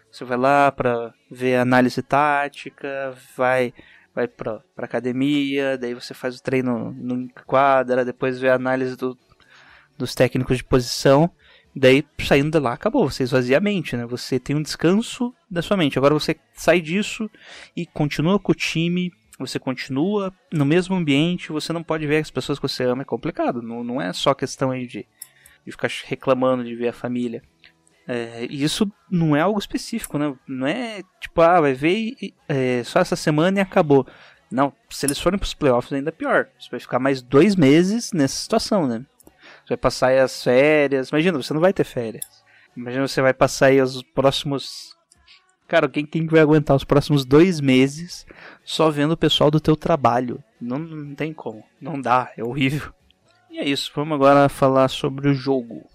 Você 0.10 0.24
vai 0.24 0.38
lá 0.38 0.72
pra 0.72 1.14
ver 1.30 1.58
análise 1.58 2.02
tática, 2.02 3.14
vai 3.36 3.74
vai 4.14 4.28
pra, 4.28 4.60
pra 4.76 4.86
academia, 4.86 5.78
daí 5.78 5.94
você 5.94 6.14
faz 6.14 6.38
o 6.38 6.44
treino 6.44 6.92
no 6.92 7.30
quadra, 7.46 8.04
depois 8.04 8.40
vê 8.40 8.50
a 8.50 8.56
análise 8.56 8.98
do, 8.98 9.18
dos 9.98 10.14
técnicos 10.14 10.58
de 10.58 10.64
posição. 10.64 11.30
Daí, 11.74 12.04
saindo 12.20 12.52
de 12.52 12.60
lá, 12.60 12.74
acabou. 12.74 13.10
Você 13.10 13.24
esvazia 13.24 13.58
a 13.58 13.62
mente, 13.62 13.96
né? 13.96 14.06
Você 14.06 14.38
tem 14.38 14.54
um 14.54 14.62
descanso 14.62 15.34
da 15.50 15.62
sua 15.62 15.78
mente. 15.78 15.98
Agora 15.98 16.14
você 16.14 16.36
sai 16.54 16.82
disso 16.82 17.30
e 17.74 17.86
continua 17.86 18.38
com 18.38 18.52
o 18.52 18.56
time, 18.56 19.14
você 19.40 19.58
continua 19.58 20.34
no 20.52 20.66
mesmo 20.66 20.96
ambiente, 20.96 21.54
você 21.54 21.72
não 21.72 21.82
pode 21.82 22.06
ver 22.06 22.18
as 22.18 22.30
pessoas 22.30 22.60
que 22.60 22.68
você 22.68 22.84
ama, 22.84 23.04
é 23.04 23.06
complicado. 23.06 23.62
Não, 23.62 23.84
não 23.84 24.02
é 24.02 24.12
só 24.12 24.34
questão 24.34 24.72
aí 24.72 24.86
de, 24.86 25.08
de 25.66 25.72
ficar 25.72 25.90
reclamando 26.06 26.64
de 26.64 26.76
ver 26.76 26.90
a 26.90 26.94
família. 26.94 27.42
É, 28.08 28.46
e 28.50 28.64
isso 28.64 28.92
não 29.10 29.36
é 29.36 29.42
algo 29.42 29.60
específico, 29.60 30.18
né? 30.18 30.36
Não 30.48 30.68
é 30.68 31.02
tipo, 31.20 31.42
ah, 31.42 31.62
vai 31.62 31.74
ver 31.74 32.16
e, 32.22 32.34
é, 32.50 32.84
só 32.84 33.00
essa 33.00 33.16
semana 33.16 33.60
e 33.60 33.62
acabou. 33.62 34.06
Não, 34.52 34.74
se 34.90 35.06
eles 35.06 35.20
forem 35.20 35.40
pros 35.40 35.54
playoffs 35.54 35.94
ainda 35.94 36.10
é 36.10 36.12
pior. 36.12 36.50
Você 36.60 36.70
vai 36.70 36.80
ficar 36.80 37.00
mais 37.00 37.22
dois 37.22 37.56
meses 37.56 38.12
nessa 38.12 38.36
situação, 38.36 38.86
né? 38.86 39.06
Você 39.64 39.70
vai 39.70 39.78
passar 39.78 40.08
aí 40.08 40.20
as 40.20 40.44
férias. 40.44 41.10
Imagina, 41.10 41.42
você 41.42 41.54
não 41.54 41.62
vai 41.62 41.72
ter 41.72 41.86
férias. 41.86 42.26
Imagina 42.76 43.08
você 43.08 43.22
vai 43.22 43.34
passar 43.34 43.68
aí 43.68 43.82
os 43.82 44.04
próximos. 44.04 44.96
Cara, 45.68 45.88
quem, 45.88 46.06
quem 46.06 46.28
vai 46.28 46.42
aguentar 46.42 46.76
os 46.76 46.84
próximos 46.84 47.24
dois 47.24 47.62
meses 47.62 48.26
só 48.64 48.90
vendo 48.90 49.12
o 49.12 49.18
pessoal 49.18 49.50
do 49.50 49.62
teu 49.62 49.76
trabalho? 49.76 50.44
Não, 50.60 50.78
não 50.78 51.16
tem 51.16 51.34
como. 51.34 51.64
Não 51.80 52.00
dá, 52.00 52.32
é 52.36 52.44
horrível. 52.44 52.94
E 53.52 53.60
é 53.60 53.68
isso, 53.68 53.92
vamos 53.94 54.16
agora 54.16 54.48
falar 54.48 54.88
sobre 54.88 55.28
o 55.28 55.34
jogo. 55.34 55.86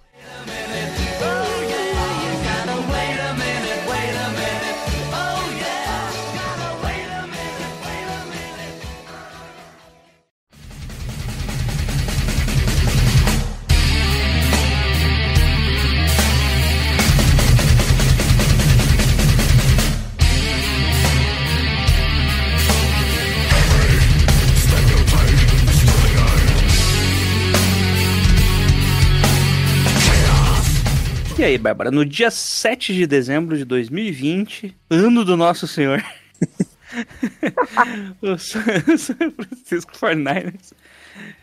E 31.47 31.51
aí, 31.51 31.59
Bárbara, 31.59 31.93
no 31.93 32.05
dia 32.05 32.29
7 32.29 32.93
de 32.93 33.07
dezembro 33.07 33.57
de 33.57 33.65
2020, 33.65 34.75
ano 34.91 35.25
do 35.25 35.37
Nosso 35.37 35.69
Senhor, 35.69 36.05
o 38.21 38.37
San 38.37 39.31
Francisco 39.31 39.93
49ers 39.93 40.73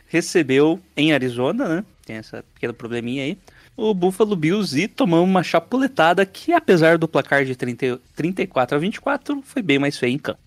recebeu 0.10 0.78
em 0.98 1.14
Arizona, 1.14 1.70
né? 1.70 1.86
Tem 2.06 2.18
essa 2.18 2.44
pequena 2.54 2.74
probleminha 2.74 3.24
aí. 3.24 3.38
O 3.78 3.94
Buffalo 3.94 4.36
Bills 4.36 4.78
e 4.78 4.90
tomou 4.90 5.24
uma 5.24 5.42
chapuletada 5.42 6.26
que, 6.26 6.52
apesar 6.52 6.98
do 6.98 7.08
placar 7.08 7.46
de 7.46 7.56
30, 7.56 8.02
34 8.14 8.76
a 8.76 8.80
24, 8.82 9.42
foi 9.42 9.62
bem 9.62 9.80
mais 9.80 9.98
feio 9.98 10.12
em 10.12 10.20
campo. 10.20 10.42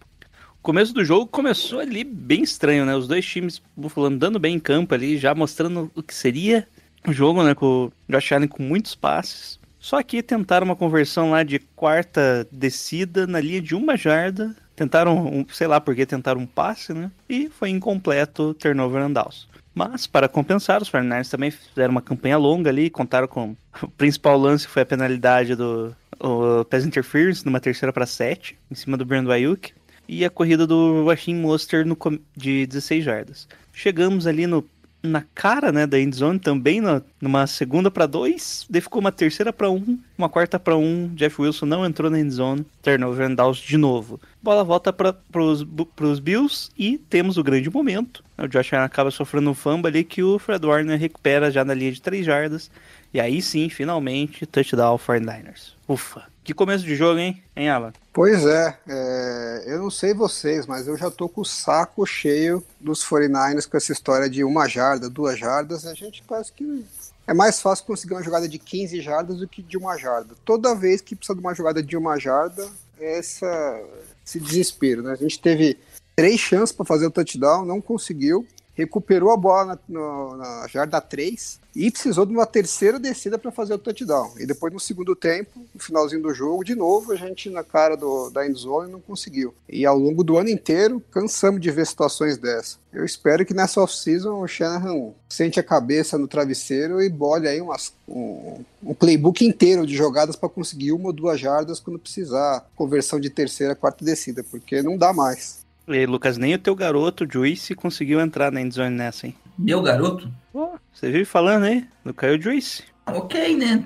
O 0.58 0.62
começo 0.62 0.92
do 0.92 1.02
jogo 1.02 1.26
começou 1.28 1.80
ali 1.80 2.04
bem 2.04 2.42
estranho, 2.42 2.84
né? 2.84 2.94
Os 2.94 3.08
dois 3.08 3.24
times, 3.24 3.62
Buffalo 3.74 4.08
andando 4.08 4.38
bem 4.38 4.56
em 4.56 4.60
campo 4.60 4.94
ali, 4.94 5.16
já 5.16 5.34
mostrando 5.34 5.90
o 5.94 6.02
que 6.02 6.14
seria 6.14 6.68
o 7.10 7.12
jogo, 7.12 7.42
né? 7.42 7.54
Com 7.54 7.86
o 7.86 7.92
Josh 8.08 8.32
Allen 8.32 8.48
com 8.48 8.62
muitos 8.62 8.94
passes. 8.94 9.58
Só 9.78 10.02
que 10.02 10.22
tentaram 10.22 10.64
uma 10.64 10.76
conversão 10.76 11.30
lá 11.30 11.42
de 11.42 11.58
quarta 11.58 12.46
descida 12.50 13.26
na 13.26 13.40
linha 13.40 13.60
de 13.60 13.74
uma 13.74 13.96
jarda. 13.96 14.54
Tentaram, 14.74 15.26
um, 15.26 15.46
sei 15.50 15.66
lá 15.66 15.80
por 15.80 15.94
que 15.94 16.04
tentaram 16.04 16.40
um 16.40 16.46
passe, 16.46 16.92
né? 16.92 17.10
E 17.28 17.48
foi 17.48 17.70
incompleto 17.70 18.52
turnover 18.54 19.02
and 19.02 19.12
downs. 19.12 19.48
Mas, 19.74 20.06
para 20.06 20.28
compensar, 20.28 20.80
os 20.82 20.90
49ers 20.90 21.30
também 21.30 21.50
fizeram 21.50 21.92
uma 21.92 22.02
campanha 22.02 22.38
longa 22.38 22.70
ali, 22.70 22.88
contaram 22.88 23.28
com... 23.28 23.54
O 23.82 23.88
principal 23.88 24.38
lance 24.38 24.66
foi 24.66 24.82
a 24.82 24.86
penalidade 24.86 25.54
do 25.54 25.94
o 26.18 26.64
pass 26.64 26.84
interference 26.84 27.44
numa 27.44 27.60
terceira 27.60 27.92
para 27.92 28.06
7, 28.06 28.56
em 28.70 28.74
cima 28.74 28.96
do 28.96 29.04
Brandon 29.04 29.30
Ayuk. 29.30 29.72
E 30.08 30.24
a 30.24 30.30
corrida 30.30 30.66
do 30.66 31.04
Raheem 31.04 31.36
Mostert 31.36 31.84
no, 31.84 31.98
de 32.36 32.66
16 32.66 33.04
jardas. 33.04 33.48
Chegamos 33.72 34.26
ali 34.26 34.46
no 34.46 34.62
na 35.02 35.22
cara, 35.34 35.70
né, 35.70 35.86
da 35.86 36.00
endzone 36.00 36.38
também, 36.38 36.80
na, 36.80 37.00
numa 37.20 37.46
segunda 37.46 37.90
para 37.90 38.06
dois, 38.06 38.66
daí 38.68 38.80
ficou 38.80 39.00
uma 39.00 39.12
terceira 39.12 39.52
para 39.52 39.70
um, 39.70 39.98
uma 40.16 40.28
quarta 40.28 40.58
para 40.58 40.76
um, 40.76 41.08
Jeff 41.14 41.40
Wilson 41.40 41.66
não 41.66 41.86
entrou 41.86 42.10
na 42.10 42.18
endzone, 42.18 42.66
turnover 42.82 43.26
and 43.26 43.34
downs 43.34 43.58
de 43.58 43.76
novo. 43.76 44.20
Bola 44.42 44.64
volta 44.64 44.92
para 44.92 45.12
pros 45.12 46.20
Bills 46.20 46.70
e 46.76 46.98
temos 46.98 47.36
o 47.36 47.44
grande 47.44 47.70
momento. 47.70 48.24
O 48.38 48.46
Josh 48.46 48.72
Allen 48.72 48.86
acaba 48.86 49.10
sofrendo 49.10 49.50
um 49.50 49.54
fumble 49.54 49.88
ali 49.88 50.04
que 50.04 50.22
o 50.22 50.38
Fred 50.38 50.64
Warner 50.64 50.98
recupera 50.98 51.50
já 51.50 51.64
na 51.64 51.74
linha 51.74 51.92
de 51.92 52.02
três 52.02 52.24
jardas. 52.24 52.70
E 53.12 53.20
aí 53.20 53.40
sim, 53.40 53.68
finalmente, 53.68 54.44
touchdown 54.46 54.98
49ers. 54.98 55.72
Ufa. 55.88 56.35
Que 56.46 56.54
começo 56.54 56.84
de 56.84 56.94
jogo, 56.94 57.18
hein, 57.18 57.42
hein 57.56 57.68
Alan? 57.68 57.92
Pois 58.12 58.46
é, 58.46 58.78
é, 58.88 59.64
eu 59.66 59.80
não 59.80 59.90
sei 59.90 60.14
vocês, 60.14 60.64
mas 60.64 60.86
eu 60.86 60.96
já 60.96 61.10
tô 61.10 61.28
com 61.28 61.40
o 61.40 61.44
saco 61.44 62.06
cheio 62.06 62.62
dos 62.78 63.04
49ers 63.04 63.68
com 63.68 63.76
essa 63.76 63.90
história 63.90 64.30
de 64.30 64.44
uma 64.44 64.68
jarda, 64.68 65.10
duas 65.10 65.36
jardas. 65.36 65.84
A 65.84 65.92
gente 65.92 66.22
parece 66.22 66.52
que 66.52 66.86
é 67.26 67.34
mais 67.34 67.60
fácil 67.60 67.84
conseguir 67.84 68.14
uma 68.14 68.22
jogada 68.22 68.48
de 68.48 68.60
15 68.60 69.00
jardas 69.00 69.38
do 69.38 69.48
que 69.48 69.60
de 69.60 69.76
uma 69.76 69.98
jarda. 69.98 70.36
Toda 70.44 70.72
vez 70.72 71.00
que 71.00 71.16
precisa 71.16 71.34
de 71.34 71.40
uma 71.40 71.52
jogada 71.52 71.82
de 71.82 71.96
uma 71.96 72.16
jarda, 72.16 72.64
é 73.00 73.18
essa, 73.18 73.82
esse 74.24 74.38
desespero, 74.38 75.02
né? 75.02 75.14
A 75.14 75.16
gente 75.16 75.40
teve 75.40 75.76
três 76.14 76.38
chances 76.38 76.70
para 76.70 76.86
fazer 76.86 77.06
o 77.06 77.10
touchdown, 77.10 77.64
não 77.64 77.80
conseguiu. 77.80 78.46
Recuperou 78.76 79.30
a 79.32 79.36
bola 79.36 79.64
na, 79.64 79.78
no- 79.88 80.36
na 80.36 80.68
jarda 80.68 81.00
3 81.00 81.58
e 81.74 81.90
precisou 81.90 82.24
de 82.26 82.32
uma 82.32 82.46
terceira 82.46 82.98
descida 82.98 83.38
para 83.38 83.50
fazer 83.50 83.74
o 83.74 83.78
touchdown. 83.78 84.32
E 84.38 84.46
depois, 84.46 84.72
no 84.72 84.78
segundo 84.80 85.16
tempo, 85.16 85.50
no 85.74 85.80
finalzinho 85.80 86.22
do 86.22 86.32
jogo, 86.32 86.62
de 86.64 86.74
novo, 86.74 87.12
a 87.12 87.16
gente 87.16 87.50
na 87.50 87.64
cara 87.64 87.96
do, 87.96 88.30
da 88.30 88.46
endzone 88.46 88.90
não 88.92 89.00
conseguiu. 89.00 89.54
E 89.68 89.84
ao 89.84 89.98
longo 89.98 90.22
do 90.22 90.36
ano 90.38 90.48
inteiro, 90.50 91.02
cansamos 91.10 91.60
de 91.60 91.70
ver 91.70 91.86
situações 91.86 92.38
dessa. 92.38 92.76
Eu 92.92 93.04
espero 93.04 93.44
que 93.44 93.52
nessa 93.54 93.80
off-season 93.80 94.40
o 94.40 94.46
Shanahan 94.48 95.10
sente 95.28 95.58
a 95.60 95.62
cabeça 95.62 96.16
no 96.16 96.28
travesseiro 96.28 97.02
e 97.02 97.08
bole 97.10 97.46
aí 97.48 97.60
umas, 97.60 97.92
um, 98.08 98.62
um 98.82 98.94
playbook 98.94 99.44
inteiro 99.44 99.86
de 99.86 99.94
jogadas 99.94 100.36
para 100.36 100.48
conseguir 100.48 100.92
uma 100.92 101.08
ou 101.08 101.12
duas 101.12 101.38
jardas 101.40 101.80
quando 101.80 101.98
precisar. 101.98 102.66
Conversão 102.74 103.18
de 103.20 103.28
terceira, 103.28 103.74
quarta 103.74 104.02
descida, 104.04 104.42
porque 104.44 104.80
não 104.82 104.96
dá 104.96 105.12
mais. 105.12 105.65
E 105.88 106.04
Lucas, 106.06 106.36
nem 106.36 106.54
o 106.54 106.58
teu 106.58 106.74
garoto, 106.74 107.26
Juice, 107.30 107.74
conseguiu 107.74 108.20
entrar 108.20 108.50
na 108.50 108.60
endzone 108.60 108.90
nessa, 108.96 109.26
hein? 109.26 109.34
Meu 109.58 109.80
garoto? 109.82 110.28
Pô, 110.52 110.70
você 110.92 111.10
vive 111.10 111.24
falando 111.24 111.64
aí 111.64 111.86
do 112.04 112.12
Caio 112.12 112.40
Juice. 112.40 112.82
Ok, 113.06 113.56
né? 113.56 113.84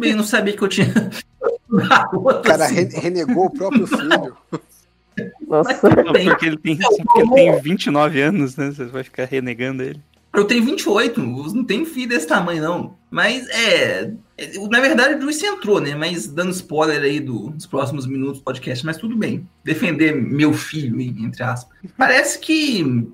Eu 0.00 0.16
não 0.16 0.22
sabia 0.24 0.56
que 0.56 0.62
eu 0.62 0.68
tinha. 0.68 0.86
garoto, 1.68 2.16
O 2.16 2.42
cara 2.42 2.66
assim. 2.66 2.74
re- 2.74 3.00
renegou 3.00 3.46
o 3.46 3.50
próprio 3.50 3.86
filho. 3.86 4.36
Nossa. 5.48 5.88
Não, 6.04 6.12
Tem. 6.12 6.26
porque 6.28 6.46
ele 6.46 6.56
tem, 6.56 6.76
porque 6.76 7.20
ele 7.20 7.30
tem 7.34 7.60
29 7.60 8.20
anos, 8.22 8.56
né? 8.56 8.70
Você 8.70 8.84
vai 8.84 9.02
ficar 9.02 9.24
renegando 9.24 9.82
ele. 9.82 10.00
Eu 10.32 10.44
tenho 10.44 10.64
28, 10.64 11.20
não 11.20 11.64
tenho 11.64 11.84
filho 11.84 12.08
desse 12.10 12.26
tamanho, 12.28 12.62
não. 12.62 12.96
Mas 13.10 13.48
é. 13.50 14.12
É, 14.44 14.68
Na 14.70 14.80
verdade, 14.80 15.14
o 15.14 15.20
Juice 15.20 15.44
entrou, 15.46 15.80
né? 15.80 15.94
Mas 15.94 16.26
dando 16.26 16.50
spoiler 16.50 17.02
aí 17.02 17.20
do- 17.20 17.50
dos 17.50 17.66
próximos 17.66 18.06
minutos 18.06 18.38
do 18.38 18.44
podcast, 18.44 18.84
mas 18.84 18.96
tudo 18.96 19.16
bem. 19.16 19.46
Defender 19.64 20.14
meu 20.14 20.52
filho, 20.52 21.00
entre 21.00 21.42
aspas. 21.42 21.76
Parece 21.96 22.38
que. 22.38 23.06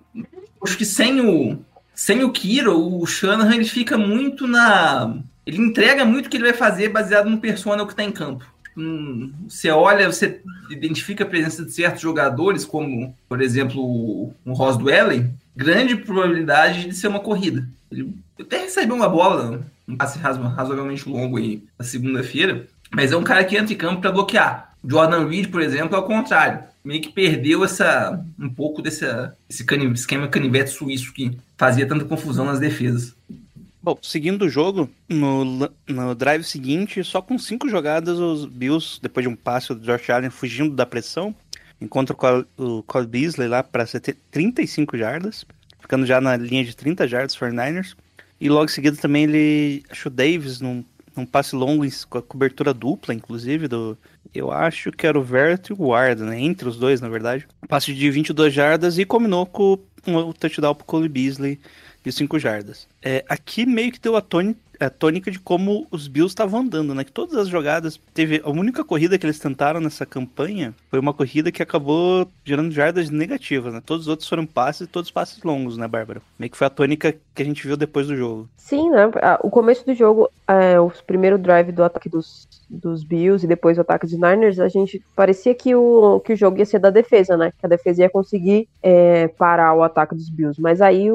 Acho 0.62 0.76
que 0.78 0.84
sem 0.84 1.20
o. 1.20 1.58
Sem 1.94 2.22
o 2.24 2.30
Kiro, 2.30 2.78
o 3.00 3.06
Shanahan 3.06 3.54
ele 3.54 3.64
fica 3.64 3.96
muito 3.96 4.46
na. 4.46 5.16
Ele 5.46 5.58
entrega 5.58 6.04
muito 6.04 6.26
o 6.26 6.28
que 6.28 6.36
ele 6.36 6.44
vai 6.44 6.52
fazer 6.52 6.88
baseado 6.90 7.30
no 7.30 7.38
persona 7.38 7.86
que 7.86 7.94
tá 7.94 8.02
em 8.02 8.12
campo. 8.12 8.44
Hum, 8.76 9.32
você 9.48 9.70
olha, 9.70 10.10
você 10.12 10.42
identifica 10.70 11.24
a 11.24 11.26
presença 11.26 11.64
de 11.64 11.72
certos 11.72 12.02
jogadores, 12.02 12.64
como, 12.66 13.16
por 13.26 13.40
exemplo, 13.40 13.80
o, 13.82 14.34
Ross 14.52 14.76
Dwelly, 14.76 15.30
grande 15.56 15.96
probabilidade 15.96 16.86
de 16.86 16.94
ser 16.94 17.08
uma 17.08 17.20
corrida. 17.20 17.66
Ele 17.90 18.14
até 18.38 18.58
recebeu 18.58 18.94
uma 18.94 19.08
bola, 19.08 19.64
um 19.88 19.96
passe 19.96 20.18
razo- 20.18 20.40
razoavelmente 20.42 21.08
longo 21.08 21.36
aí 21.38 21.62
na 21.78 21.84
segunda-feira, 21.84 22.66
mas 22.94 23.12
é 23.12 23.16
um 23.16 23.22
cara 23.24 23.44
que 23.44 23.56
entra 23.56 23.72
em 23.72 23.76
campo 23.76 24.00
para 24.00 24.12
bloquear. 24.12 24.72
Jordan 24.84 25.26
Reed, 25.28 25.48
por 25.50 25.60
exemplo, 25.60 25.96
é 25.96 25.98
o 25.98 26.02
contrário. 26.04 26.60
Meio 26.84 27.00
que 27.02 27.08
perdeu 27.12 27.64
essa 27.64 28.24
um 28.38 28.48
pouco 28.48 28.80
desse 28.80 29.04
esse 29.48 29.64
cani- 29.64 29.92
esquema 29.92 30.28
canivete 30.28 30.70
suíço 30.70 31.12
que 31.12 31.36
fazia 31.58 31.86
tanta 31.86 32.04
confusão 32.04 32.44
nas 32.44 32.60
defesas. 32.60 33.14
Bom, 33.82 33.98
seguindo 34.02 34.42
o 34.44 34.48
jogo, 34.48 34.88
no, 35.08 35.70
no 35.88 36.14
drive 36.14 36.42
seguinte, 36.44 37.02
só 37.04 37.20
com 37.22 37.38
cinco 37.38 37.68
jogadas, 37.68 38.18
os 38.18 38.44
Bills, 38.46 38.98
depois 39.00 39.24
de 39.24 39.28
um 39.28 39.36
passe 39.36 39.74
do 39.74 39.80
Josh 39.80 40.10
Allen 40.10 40.30
fugindo 40.30 40.74
da 40.74 40.84
pressão, 40.86 41.34
encontra 41.80 42.16
o 42.56 42.82
Cole 42.84 43.06
Beasley 43.06 43.48
lá 43.48 43.62
para 43.62 43.84
35 44.30 44.96
jardas, 44.96 45.44
ficando 45.80 46.04
já 46.06 46.20
na 46.20 46.36
linha 46.36 46.64
de 46.64 46.74
30 46.74 47.06
jardas 47.06 47.36
49ers. 47.36 47.94
E 48.40 48.48
logo 48.48 48.66
em 48.66 48.68
seguida 48.68 48.96
também 48.96 49.24
ele 49.24 49.82
achou 49.90 50.10
o 50.10 50.14
Davis 50.14 50.60
num, 50.60 50.84
um 51.16 51.24
passe 51.24 51.56
longo 51.56 51.84
com 52.08 52.18
a 52.18 52.22
cobertura 52.22 52.74
dupla, 52.74 53.14
inclusive, 53.14 53.68
do. 53.68 53.96
Eu 54.34 54.50
acho 54.52 54.92
que 54.92 55.06
era 55.06 55.18
o 55.18 55.22
Vert 55.22 55.70
e 55.70 55.72
o 55.72 55.86
Ward, 55.88 56.22
né? 56.22 56.38
Entre 56.40 56.68
os 56.68 56.76
dois, 56.76 57.00
na 57.00 57.08
verdade. 57.08 57.46
Passe 57.68 57.94
de 57.94 58.10
22 58.10 58.52
jardas 58.52 58.98
e 58.98 59.04
combinou 59.06 59.46
com 59.46 59.78
o 60.06 60.32
touchdown 60.34 60.74
pro 60.74 60.84
Cole 60.84 61.08
Beasley 61.08 61.58
de 62.04 62.12
5 62.12 62.38
jardas. 62.38 62.86
É, 63.02 63.24
aqui 63.28 63.64
meio 63.64 63.90
que 63.90 63.98
deu 63.98 64.14
a, 64.14 64.20
tôni- 64.20 64.56
a 64.80 64.90
tônica 64.90 65.30
de 65.30 65.38
como 65.38 65.86
os 65.90 66.08
Bills 66.08 66.32
estavam 66.32 66.60
andando, 66.60 66.94
né? 66.94 67.04
Que 67.04 67.12
todas 67.12 67.36
as 67.36 67.48
jogadas. 67.48 68.00
Teve. 68.14 68.40
A 68.44 68.50
única 68.50 68.84
corrida 68.84 69.18
que 69.18 69.26
eles 69.26 69.38
tentaram 69.38 69.80
nessa 69.80 70.06
campanha 70.06 70.74
foi 70.90 70.98
uma 70.98 71.12
corrida 71.12 71.52
que 71.52 71.62
acabou 71.62 72.28
gerando 72.44 72.72
jardas 72.72 73.10
negativas, 73.10 73.72
né? 73.72 73.82
Todos 73.84 74.02
os 74.02 74.08
outros 74.08 74.28
foram 74.28 74.46
passes 74.46 74.88
todos 74.88 75.10
passes 75.10 75.42
longos, 75.42 75.76
né, 75.76 75.86
Bárbara? 75.86 76.22
Meio 76.38 76.50
que 76.50 76.56
foi 76.56 76.66
a 76.66 76.70
tônica 76.70 77.14
que 77.34 77.42
a 77.42 77.44
gente 77.44 77.66
viu 77.66 77.76
depois 77.76 78.06
do 78.06 78.16
jogo. 78.16 78.48
Sim, 78.56 78.90
né? 78.90 79.10
O 79.42 79.50
começo 79.50 79.84
do 79.84 79.94
jogo, 79.94 80.28
é, 80.48 80.80
o 80.80 80.90
primeiro 81.06 81.38
drive 81.38 81.70
do 81.70 81.84
ataque 81.84 82.08
dos, 82.08 82.48
dos 82.68 83.04
Bills 83.04 83.44
e 83.44 83.48
depois 83.48 83.78
o 83.78 83.82
ataque 83.82 84.06
dos 84.06 84.14
Niners, 84.14 84.58
a 84.58 84.68
gente 84.68 85.02
parecia 85.14 85.54
que 85.54 85.74
o, 85.74 86.20
que 86.20 86.32
o 86.32 86.36
jogo 86.36 86.58
ia 86.58 86.66
ser 86.66 86.78
da 86.78 86.90
defesa, 86.90 87.36
né? 87.36 87.52
Que 87.58 87.66
a 87.66 87.68
defesa 87.68 88.02
ia 88.02 88.10
conseguir 88.10 88.68
é, 88.82 89.28
parar 89.28 89.74
o 89.74 89.82
ataque 89.82 90.14
dos 90.14 90.28
Bills. 90.28 90.60
Mas 90.60 90.80
aí 90.80 91.08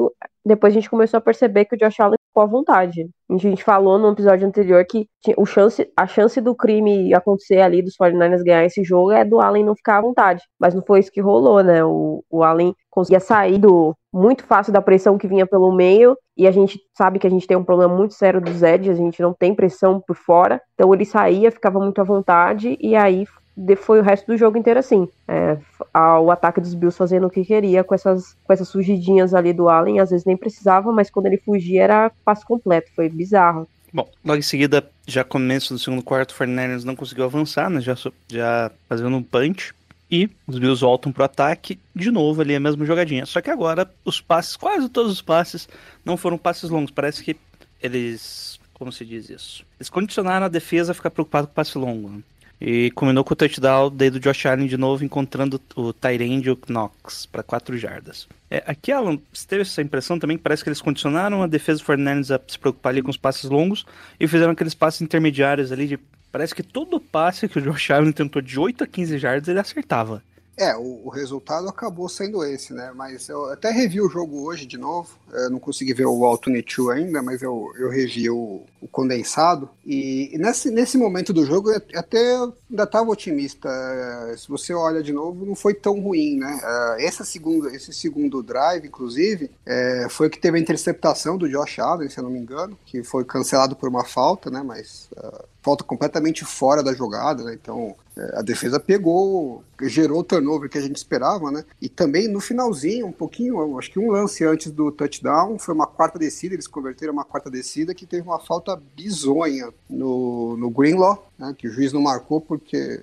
depois 0.44 0.72
a 0.72 0.74
gente 0.74 0.90
começou 0.90 1.18
a 1.18 1.20
perceber 1.20 1.64
que 1.64 1.74
o 1.74 1.78
Josh 1.78 2.00
Allen 2.00 2.16
ficou 2.32 2.42
à 2.42 2.46
vontade. 2.46 3.06
A 3.30 3.36
gente 3.36 3.62
falou 3.62 3.98
no 3.98 4.10
episódio 4.10 4.48
anterior 4.48 4.84
que 4.86 5.06
o 5.36 5.44
chance, 5.44 5.88
a 5.96 6.06
chance 6.06 6.40
do 6.40 6.54
crime 6.54 7.14
acontecer 7.14 7.60
ali, 7.60 7.82
dos 7.82 7.94
49ers 7.96 8.42
ganhar 8.42 8.64
esse 8.64 8.82
jogo, 8.82 9.12
é 9.12 9.24
do 9.24 9.40
Allen 9.40 9.64
não 9.64 9.76
ficar 9.76 9.98
à 9.98 10.00
vontade. 10.00 10.42
Mas 10.58 10.74
não 10.74 10.82
foi 10.82 11.00
isso 11.00 11.12
que 11.12 11.20
rolou, 11.20 11.62
né? 11.62 11.84
O, 11.84 12.24
o 12.30 12.42
Allen 12.42 12.74
conseguia 12.90 13.20
sair 13.20 13.58
do, 13.58 13.94
muito 14.12 14.44
fácil 14.44 14.72
da 14.72 14.82
pressão 14.82 15.18
que 15.18 15.28
vinha 15.28 15.46
pelo 15.46 15.72
meio. 15.72 16.16
E 16.36 16.46
a 16.46 16.50
gente 16.50 16.80
sabe 16.96 17.18
que 17.18 17.26
a 17.26 17.30
gente 17.30 17.46
tem 17.46 17.56
um 17.56 17.64
problema 17.64 17.94
muito 17.94 18.14
sério 18.14 18.40
dos 18.40 18.62
edges, 18.62 18.90
a 18.90 18.94
gente 18.94 19.20
não 19.20 19.34
tem 19.34 19.54
pressão 19.54 20.00
por 20.00 20.16
fora. 20.16 20.60
Então 20.74 20.92
ele 20.92 21.04
saía, 21.04 21.50
ficava 21.50 21.78
muito 21.78 22.00
à 22.00 22.04
vontade, 22.04 22.76
e 22.80 22.96
aí 22.96 23.26
foi 23.76 24.00
o 24.00 24.02
resto 24.02 24.26
do 24.26 24.36
jogo 24.36 24.56
inteiro 24.56 24.80
assim. 24.80 25.08
É, 25.28 25.58
o 26.18 26.30
ataque 26.30 26.60
dos 26.60 26.74
Bills 26.74 26.96
fazendo 26.96 27.26
o 27.26 27.30
que 27.30 27.44
queria 27.44 27.84
com 27.84 27.94
essas, 27.94 28.36
com 28.44 28.52
essas 28.52 28.70
fugidinhas 28.70 29.34
ali 29.34 29.52
do 29.52 29.68
Allen, 29.68 30.00
às 30.00 30.10
vezes 30.10 30.24
nem 30.24 30.36
precisava, 30.36 30.92
mas 30.92 31.10
quando 31.10 31.26
ele 31.26 31.36
fugia 31.36 31.82
era 31.82 32.12
passe 32.24 32.44
completo, 32.44 32.90
foi 32.94 33.08
bizarro. 33.08 33.68
Bom, 33.92 34.08
logo 34.24 34.38
em 34.38 34.42
seguida, 34.42 34.88
já 35.06 35.22
começo 35.22 35.74
do 35.74 35.78
segundo 35.78 36.02
quarto, 36.02 36.30
o 36.30 36.34
49ers 36.34 36.84
não 36.84 36.96
conseguiu 36.96 37.24
avançar, 37.24 37.68
né? 37.68 37.80
Já, 37.80 37.94
já 38.28 38.70
fazendo 38.88 39.16
um 39.16 39.22
punch. 39.22 39.74
E 40.10 40.28
os 40.46 40.58
Bills 40.58 40.82
voltam 40.82 41.10
pro 41.10 41.24
ataque, 41.24 41.78
de 41.94 42.10
novo 42.10 42.42
ali 42.42 42.54
a 42.54 42.60
mesma 42.60 42.84
jogadinha. 42.84 43.24
Só 43.24 43.40
que 43.40 43.50
agora 43.50 43.90
os 44.04 44.20
passes, 44.20 44.56
quase 44.56 44.88
todos 44.90 45.10
os 45.10 45.22
passes, 45.22 45.66
não 46.04 46.18
foram 46.18 46.36
passes 46.36 46.68
longos. 46.68 46.90
Parece 46.90 47.22
que 47.22 47.34
eles. 47.82 48.60
Como 48.74 48.92
se 48.92 49.06
diz 49.06 49.30
isso? 49.30 49.64
Eles 49.78 49.88
condicionaram 49.88 50.46
a 50.46 50.50
defesa 50.50 50.92
a 50.92 50.94
ficar 50.94 51.10
preocupado 51.10 51.46
com 51.46 51.54
passe 51.54 51.78
longo. 51.78 52.22
E 52.64 52.92
combinou 52.92 53.24
com 53.24 53.32
o 53.32 53.36
touchdown 53.36 53.90
daí 53.92 54.08
do 54.08 54.20
Josh 54.20 54.46
Allen 54.46 54.68
de 54.68 54.76
novo, 54.76 55.04
encontrando 55.04 55.60
o 55.74 55.92
Tyrande 55.92 56.48
e 56.48 56.52
o 56.52 56.58
Knox 56.68 57.26
para 57.26 57.42
4 57.42 57.76
jardas. 57.76 58.28
É, 58.48 58.62
aqui, 58.64 58.92
Alan, 58.92 59.18
você 59.32 59.48
teve 59.48 59.62
essa 59.62 59.82
impressão 59.82 60.16
também? 60.16 60.38
Parece 60.38 60.62
que 60.62 60.68
eles 60.68 60.80
condicionaram 60.80 61.42
a 61.42 61.48
defesa 61.48 61.80
do 61.80 61.84
49ers 61.84 62.32
a 62.32 62.40
se 62.46 62.56
preocupar 62.56 62.92
ali 62.92 63.02
com 63.02 63.10
os 63.10 63.16
passes 63.16 63.50
longos 63.50 63.84
e 64.20 64.28
fizeram 64.28 64.52
aqueles 64.52 64.74
passes 64.74 65.00
intermediários 65.00 65.72
ali 65.72 65.88
de. 65.88 65.98
Parece 66.30 66.54
que 66.54 66.62
todo 66.62 67.00
passe 67.00 67.48
que 67.48 67.58
o 67.58 67.62
Josh 67.62 67.90
Allen 67.90 68.12
tentou 68.12 68.40
de 68.40 68.56
8 68.60 68.84
a 68.84 68.86
15 68.86 69.18
jardas 69.18 69.48
ele 69.48 69.58
acertava. 69.58 70.22
É, 70.54 70.76
o, 70.76 71.06
o 71.06 71.08
resultado 71.08 71.66
acabou 71.66 72.08
sendo 72.10 72.44
esse, 72.44 72.74
né? 72.74 72.92
Mas 72.94 73.28
eu 73.28 73.46
até 73.50 73.70
revi 73.70 74.00
o 74.02 74.08
jogo 74.08 74.42
hoje 74.44 74.66
de 74.66 74.76
novo. 74.76 75.18
Eu 75.32 75.48
não 75.50 75.58
consegui 75.58 75.94
ver 75.94 76.04
o 76.06 76.24
Alternate 76.26 76.76
2 76.76 76.98
ainda, 76.98 77.22
mas 77.22 77.40
eu, 77.40 77.72
eu 77.78 77.88
revi 77.88 78.28
o, 78.28 78.62
o 78.80 78.86
condensado. 78.88 79.70
E, 79.84 80.30
e 80.34 80.38
nesse, 80.38 80.70
nesse 80.70 80.98
momento 80.98 81.32
do 81.32 81.46
jogo, 81.46 81.70
eu 81.70 81.80
até 81.94 82.36
ainda 82.70 82.82
estava 82.84 83.10
otimista. 83.10 83.68
Se 84.36 84.46
você 84.48 84.74
olha 84.74 85.02
de 85.02 85.12
novo, 85.12 85.44
não 85.46 85.54
foi 85.54 85.72
tão 85.74 85.98
ruim, 86.00 86.36
né? 86.38 86.60
Eh, 86.62 87.06
Essa 87.06 87.24
segunda, 87.24 87.74
esse 87.74 87.92
segundo 87.92 88.42
drive, 88.42 88.86
inclusive, 88.86 89.50
eh, 89.66 90.06
foi 90.10 90.28
que 90.30 90.38
teve 90.38 90.58
a 90.58 90.60
interceptação 90.60 91.36
do 91.38 91.48
Josh 91.48 91.78
Allen, 91.78 92.08
se 92.10 92.18
eu 92.18 92.24
não 92.24 92.30
me 92.30 92.38
engano, 92.38 92.78
que 92.84 93.02
foi 93.02 93.24
cancelado 93.24 93.74
por 93.74 93.88
uma 93.88 94.04
falta, 94.04 94.50
né? 94.50 94.62
Mas 94.62 95.08
eh, 95.16 95.44
falta 95.62 95.84
completamente 95.84 96.44
fora 96.44 96.82
da 96.82 96.92
jogada, 96.92 97.44
né? 97.44 97.54
Então 97.54 97.94
eh, 98.16 98.34
a 98.34 98.42
defesa 98.42 98.80
pegou, 98.80 99.62
gerou 99.82 100.20
o 100.20 100.24
turnover 100.24 100.68
que 100.68 100.76
a 100.76 100.80
gente 100.80 100.96
esperava, 100.96 101.50
né? 101.50 101.64
E 101.80 101.88
também 101.88 102.26
no 102.26 102.40
finalzinho, 102.40 103.06
um 103.06 103.12
pouquinho, 103.12 103.78
acho 103.78 103.90
que 103.90 103.98
um 103.98 104.10
lance 104.10 104.44
antes 104.44 104.72
do 104.72 104.90
touchdown, 104.90 105.58
foi 105.58 105.74
uma 105.74 105.86
quarta 105.86 106.18
descida, 106.18 106.54
eles 106.54 106.66
converteram 106.66 107.12
uma 107.12 107.24
quarta 107.24 107.48
descida 107.48 107.94
que 107.94 108.04
teve 108.04 108.26
uma 108.26 108.40
falta 108.40 108.80
bizonha 108.96 109.72
no, 109.88 110.56
no 110.56 110.68
Greenlaw, 110.68 111.30
né? 111.42 111.54
Que 111.58 111.66
o 111.66 111.72
juiz 111.72 111.92
não 111.92 112.00
marcou 112.00 112.40
porque 112.40 113.00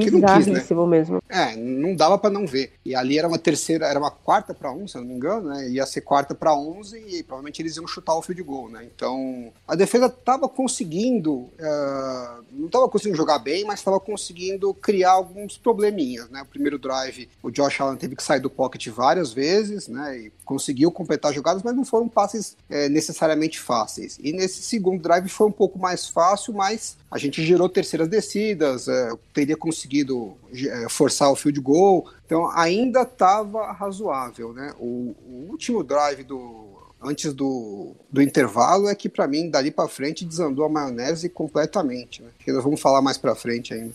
que 0.00 0.10
não 0.10 0.20
quis, 0.20 0.46
né? 0.48 0.64
Mesmo. 0.86 1.22
É, 1.28 1.54
não 1.54 1.94
dava 1.94 2.18
pra 2.18 2.28
não 2.28 2.46
ver. 2.46 2.72
E 2.84 2.94
ali 2.94 3.18
era 3.18 3.28
uma 3.28 3.38
terceira, 3.38 3.86
era 3.86 3.98
uma 3.98 4.10
quarta 4.10 4.52
pra 4.52 4.72
um, 4.72 4.88
se 4.88 4.96
eu 4.96 5.02
não 5.02 5.08
me 5.08 5.14
engano, 5.14 5.50
né? 5.50 5.68
Ia 5.68 5.86
ser 5.86 6.00
quarta 6.00 6.34
pra 6.34 6.54
11 6.54 6.98
e 6.98 7.22
provavelmente 7.22 7.62
eles 7.62 7.76
iam 7.76 7.86
chutar 7.86 8.14
o 8.14 8.22
field 8.22 8.42
goal, 8.42 8.68
né? 8.68 8.84
Então, 8.84 9.52
a 9.68 9.76
defesa 9.76 10.08
tava 10.08 10.48
conseguindo, 10.48 11.48
eh, 11.58 12.30
não 12.52 12.68
tava 12.68 12.88
conseguindo 12.88 13.16
jogar 13.16 13.38
bem, 13.38 13.64
mas 13.64 13.82
tava 13.82 14.00
conseguindo 14.00 14.74
criar 14.74 15.12
alguns 15.12 15.56
probleminhas, 15.56 16.28
né? 16.30 16.42
O 16.42 16.46
primeiro 16.46 16.78
drive, 16.78 17.28
o 17.42 17.50
Josh 17.50 17.80
Allen 17.80 17.96
teve 17.96 18.16
que 18.16 18.22
sair 18.22 18.40
do 18.40 18.50
pocket 18.50 18.88
várias 18.88 19.32
vezes, 19.32 19.86
né? 19.86 20.18
E 20.18 20.32
conseguiu 20.44 20.90
completar 20.90 21.32
jogadas, 21.32 21.62
mas 21.62 21.76
não 21.76 21.84
foram 21.84 22.08
passes 22.08 22.56
eh, 22.68 22.88
necessariamente 22.88 23.60
fáceis. 23.60 24.18
E 24.20 24.32
nesse 24.32 24.62
segundo 24.62 25.00
drive 25.00 25.28
foi 25.28 25.46
um 25.46 25.52
pouco 25.52 25.78
mais 25.78 26.08
fácil, 26.08 26.52
mas 26.52 26.96
a 27.10 27.18
gente 27.18 27.44
gerou 27.44 27.68
terceiras 27.76 28.08
descidas, 28.08 28.88
eh, 28.88 29.10
teria 29.34 29.54
conseguido 29.54 30.34
eh, 30.54 30.86
forçar 30.88 31.30
o 31.30 31.36
field 31.36 31.60
goal, 31.60 32.10
então 32.24 32.50
ainda 32.50 33.02
estava 33.02 33.70
razoável, 33.70 34.54
né? 34.54 34.72
O, 34.78 35.14
o 35.26 35.46
último 35.50 35.84
drive 35.84 36.24
do 36.24 36.64
antes 37.02 37.34
do, 37.34 37.94
do 38.10 38.22
intervalo 38.22 38.88
é 38.88 38.94
que 38.94 39.10
para 39.10 39.28
mim 39.28 39.50
dali 39.50 39.70
para 39.70 39.86
frente 39.86 40.24
desandou 40.24 40.64
a 40.64 40.68
maionese 40.70 41.28
completamente, 41.28 42.22
né? 42.22 42.30
Que 42.38 42.50
nós 42.50 42.64
vamos 42.64 42.80
falar 42.80 43.02
mais 43.02 43.18
para 43.18 43.34
frente 43.34 43.74
ainda. 43.74 43.92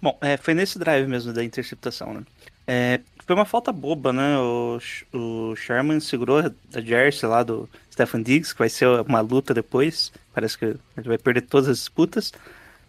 Bom, 0.00 0.16
é, 0.22 0.38
foi 0.38 0.54
nesse 0.54 0.78
drive 0.78 1.06
mesmo 1.06 1.34
da 1.34 1.44
interceptação, 1.44 2.14
né? 2.14 2.22
É, 2.66 3.00
foi 3.26 3.36
uma 3.36 3.44
falta 3.44 3.70
boba, 3.70 4.14
né? 4.14 4.38
O, 4.38 4.78
o 5.12 5.56
Sherman 5.56 6.00
segurou 6.00 6.38
a 6.38 6.80
jersey 6.80 7.28
lá 7.28 7.42
do 7.42 7.68
Stephen 7.92 8.22
Diggs, 8.22 8.54
que 8.54 8.58
vai 8.58 8.70
ser 8.70 8.86
uma 9.06 9.20
luta 9.20 9.52
depois. 9.52 10.10
Parece 10.32 10.56
que 10.56 10.64
ele 10.64 10.78
vai 10.96 11.18
perder 11.18 11.42
todas 11.42 11.68
as 11.68 11.78
disputas. 11.78 12.32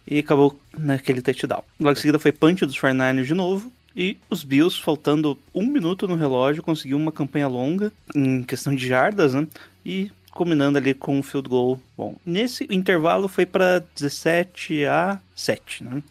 E 0.06 0.18
acabou 0.18 0.58
naquele 0.76 1.22
touchdown. 1.22 1.62
Logo 1.78 1.92
em 1.92 2.00
seguida 2.00 2.18
foi 2.18 2.32
punch 2.32 2.66
dos 2.66 2.78
49ers 2.78 3.24
de 3.24 3.34
novo. 3.34 3.72
E 3.94 4.16
os 4.30 4.42
Bills, 4.42 4.80
faltando 4.80 5.38
um 5.54 5.66
minuto 5.66 6.08
no 6.08 6.14
relógio, 6.14 6.62
conseguiu 6.62 6.96
uma 6.96 7.12
campanha 7.12 7.46
longa 7.46 7.92
em 8.14 8.42
questão 8.42 8.74
de 8.74 8.86
jardas, 8.86 9.34
né? 9.34 9.46
E 9.84 10.10
combinando 10.30 10.78
ali 10.78 10.94
com 10.94 11.18
um 11.18 11.22
field 11.22 11.48
goal. 11.48 11.80
Bom, 11.96 12.16
nesse 12.24 12.66
intervalo 12.70 13.28
foi 13.28 13.44
para 13.44 13.84
17 13.94 14.86
a 14.86 15.20
7, 15.34 15.84
né? 15.84 16.02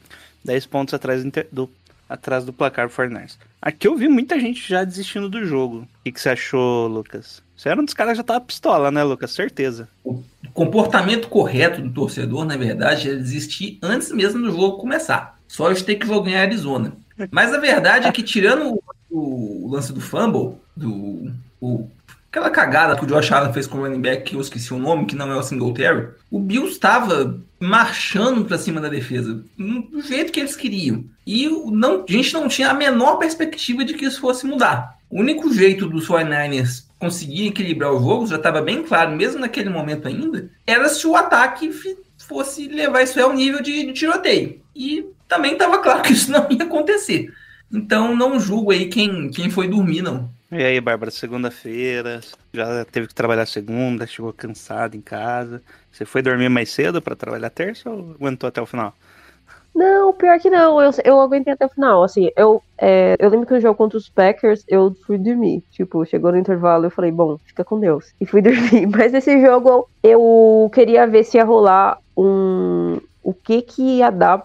10 0.45 0.65
pontos 0.67 0.93
atrás 0.93 1.23
do, 1.51 1.69
atrás 2.07 2.45
do 2.45 2.53
placar 2.53 2.89
49ers. 2.89 3.37
Aqui 3.61 3.87
eu 3.87 3.95
vi 3.95 4.07
muita 4.07 4.39
gente 4.39 4.67
já 4.67 4.83
desistindo 4.83 5.29
do 5.29 5.45
jogo. 5.45 5.79
O 5.81 5.87
que, 6.03 6.11
que 6.11 6.21
você 6.21 6.29
achou, 6.29 6.87
Lucas? 6.87 7.43
Você 7.61 7.69
era 7.69 7.79
um 7.79 7.85
dos 7.85 7.93
caras 7.93 8.13
que 8.13 8.17
já 8.17 8.23
tava 8.23 8.41
pistola, 8.41 8.89
né, 8.89 9.03
Lucas? 9.03 9.29
Certeza. 9.29 9.87
O 10.03 10.23
comportamento 10.51 11.27
correto 11.27 11.79
do 11.79 11.91
torcedor, 11.91 12.43
na 12.43 12.57
verdade, 12.57 13.11
é 13.11 13.15
desistir 13.15 13.77
antes 13.83 14.11
mesmo 14.11 14.41
do 14.41 14.51
jogo 14.51 14.79
começar. 14.79 15.37
Só 15.47 15.71
de 15.71 15.83
ter 15.83 15.97
que 15.97 16.07
jogar 16.07 16.31
em 16.31 16.37
Arizona. 16.37 16.93
Mas 17.29 17.53
a 17.53 17.59
verdade 17.59 18.07
é 18.07 18.11
que, 18.11 18.23
tirando 18.23 18.81
o, 19.11 19.65
o 19.67 19.69
lance 19.71 19.93
do 19.93 20.01
fumble, 20.01 20.55
do, 20.75 21.31
o- 21.61 21.87
aquela 22.31 22.49
cagada 22.49 22.95
que 22.95 23.03
o 23.03 23.07
Josh 23.07 23.31
Allen 23.31 23.53
fez 23.53 23.67
com 23.67 23.77
o 23.77 23.81
running 23.81 24.01
back, 24.01 24.23
que 24.23 24.35
eu 24.35 24.41
esqueci 24.41 24.73
o 24.73 24.79
nome, 24.79 25.05
que 25.05 25.15
não 25.15 25.31
é 25.31 25.35
o 25.35 25.43
Singletary, 25.43 26.07
o 26.31 26.39
Bills 26.39 26.71
estava 26.71 27.39
marchando 27.59 28.43
para 28.43 28.57
cima 28.57 28.81
da 28.81 28.89
defesa, 28.89 29.43
do 29.55 30.01
jeito 30.01 30.31
que 30.31 30.39
eles 30.39 30.55
queriam. 30.55 31.05
E 31.27 31.47
não, 31.47 32.03
a 32.09 32.11
gente 32.11 32.33
não 32.33 32.47
tinha 32.47 32.71
a 32.71 32.73
menor 32.73 33.17
perspectiva 33.17 33.85
de 33.85 33.93
que 33.93 34.05
isso 34.05 34.19
fosse 34.19 34.47
mudar. 34.47 34.97
O 35.11 35.19
único 35.19 35.53
jeito 35.53 35.87
dos 35.87 36.07
49ers 36.07 36.89
conseguir 37.01 37.47
equilibrar 37.47 37.91
o 37.91 37.99
jogo, 37.99 38.27
já 38.27 38.35
estava 38.35 38.61
bem 38.61 38.83
claro, 38.83 39.15
mesmo 39.15 39.41
naquele 39.41 39.71
momento 39.71 40.07
ainda, 40.07 40.51
era 40.67 40.87
se 40.87 41.07
o 41.07 41.15
ataque 41.15 41.71
fosse 42.19 42.67
levar 42.67 43.01
isso 43.01 43.19
ao 43.19 43.33
nível 43.33 43.59
de, 43.59 43.87
de 43.87 43.93
tiroteio. 43.93 44.61
E 44.75 45.03
também 45.27 45.53
estava 45.53 45.79
claro 45.79 46.03
que 46.05 46.13
isso 46.13 46.31
não 46.31 46.47
ia 46.51 46.63
acontecer. 46.63 47.33
Então 47.73 48.15
não 48.15 48.39
julgo 48.39 48.71
aí 48.71 48.87
quem, 48.87 49.31
quem 49.31 49.49
foi 49.49 49.67
dormir, 49.67 50.03
não. 50.03 50.29
E 50.51 50.61
aí, 50.61 50.79
Bárbara, 50.79 51.09
segunda-feira, 51.09 52.21
já 52.53 52.85
teve 52.85 53.07
que 53.07 53.15
trabalhar 53.15 53.47
segunda, 53.47 54.05
chegou 54.05 54.31
cansado 54.31 54.95
em 54.95 55.01
casa. 55.01 55.61
Você 55.91 56.05
foi 56.05 56.21
dormir 56.21 56.49
mais 56.49 56.69
cedo 56.69 57.01
pra 57.01 57.15
trabalhar 57.15 57.49
terça 57.49 57.89
ou 57.89 58.11
aguentou 58.11 58.47
até 58.47 58.61
o 58.61 58.65
final? 58.65 58.93
Não, 59.73 60.13
pior 60.13 60.39
que 60.39 60.49
não. 60.49 60.81
Eu, 60.81 60.91
eu 61.03 61.19
aguentei 61.21 61.53
até 61.53 61.65
o 61.65 61.69
final. 61.69 62.03
Assim, 62.03 62.29
eu, 62.35 62.61
é, 62.77 63.15
eu 63.19 63.29
lembro 63.29 63.47
que 63.47 63.53
no 63.53 63.59
jogo 63.59 63.77
contra 63.77 63.97
os 63.97 64.09
Packers 64.09 64.63
eu 64.67 64.93
fui 65.05 65.17
dormir. 65.17 65.63
Tipo, 65.71 66.05
chegou 66.05 66.31
no 66.31 66.37
intervalo 66.37 66.85
eu 66.85 66.91
falei, 66.91 67.11
bom, 67.11 67.37
fica 67.45 67.63
com 67.63 67.79
Deus. 67.79 68.13
E 68.19 68.25
fui 68.25 68.41
dormir. 68.43 68.85
Mas 68.87 69.11
nesse 69.11 69.39
jogo 69.41 69.87
eu 70.03 70.69
queria 70.73 71.07
ver 71.07 71.23
se 71.23 71.37
ia 71.37 71.45
rolar 71.45 71.97
um, 72.17 72.99
o 73.23 73.33
que 73.33 73.61
que 73.61 73.81
ia 73.97 74.09
dar 74.09 74.43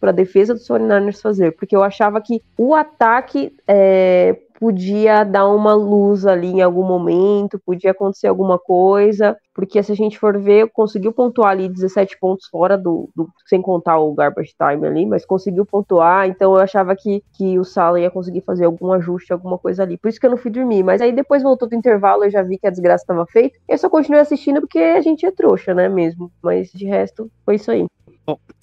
para 0.00 0.10
a 0.10 0.14
defesa 0.14 0.54
dos 0.54 0.68
49ers 0.68 1.20
fazer, 1.20 1.52
porque 1.52 1.74
eu 1.74 1.82
achava 1.82 2.20
que 2.20 2.42
o 2.56 2.74
ataque 2.74 3.54
é, 3.66 4.36
podia 4.58 5.24
dar 5.24 5.48
uma 5.48 5.74
luz 5.74 6.26
ali 6.26 6.48
em 6.48 6.62
algum 6.62 6.84
momento, 6.84 7.60
podia 7.64 7.90
acontecer 7.90 8.26
alguma 8.26 8.58
coisa, 8.58 9.36
porque 9.54 9.82
se 9.82 9.92
a 9.92 9.94
gente 9.94 10.18
for 10.18 10.38
ver, 10.38 10.70
conseguiu 10.72 11.12
pontuar 11.12 11.50
ali 11.50 11.68
17 11.68 12.18
pontos 12.18 12.46
fora 12.48 12.76
do, 12.76 13.08
do 13.14 13.28
sem 13.46 13.60
contar 13.60 13.98
o 13.98 14.14
garbage 14.14 14.54
time 14.56 14.86
ali, 14.86 15.06
mas 15.06 15.24
conseguiu 15.24 15.64
pontuar, 15.64 16.28
então 16.28 16.54
eu 16.54 16.60
achava 16.60 16.94
que, 16.96 17.22
que 17.32 17.58
o 17.58 17.64
Sala 17.64 18.00
ia 18.00 18.10
conseguir 18.10 18.42
fazer 18.42 18.64
algum 18.64 18.92
ajuste, 18.92 19.32
alguma 19.32 19.58
coisa 19.58 19.82
ali, 19.82 19.96
por 19.96 20.08
isso 20.08 20.20
que 20.20 20.26
eu 20.26 20.30
não 20.30 20.36
fui 20.36 20.50
dormir, 20.50 20.82
mas 20.82 21.00
aí 21.00 21.12
depois 21.12 21.42
voltou 21.42 21.68
do 21.68 21.74
intervalo, 21.74 22.24
eu 22.24 22.30
já 22.30 22.42
vi 22.42 22.58
que 22.58 22.66
a 22.66 22.70
desgraça 22.70 23.04
estava 23.04 23.26
feita, 23.26 23.58
eu 23.68 23.78
só 23.78 23.88
continuei 23.88 24.20
assistindo 24.20 24.60
porque 24.60 24.78
a 24.78 25.00
gente 25.00 25.24
é 25.24 25.30
trouxa, 25.30 25.74
né, 25.74 25.88
mesmo, 25.88 26.30
mas 26.42 26.70
de 26.70 26.86
resto, 26.86 27.30
foi 27.44 27.56
isso 27.56 27.70
aí. 27.70 27.86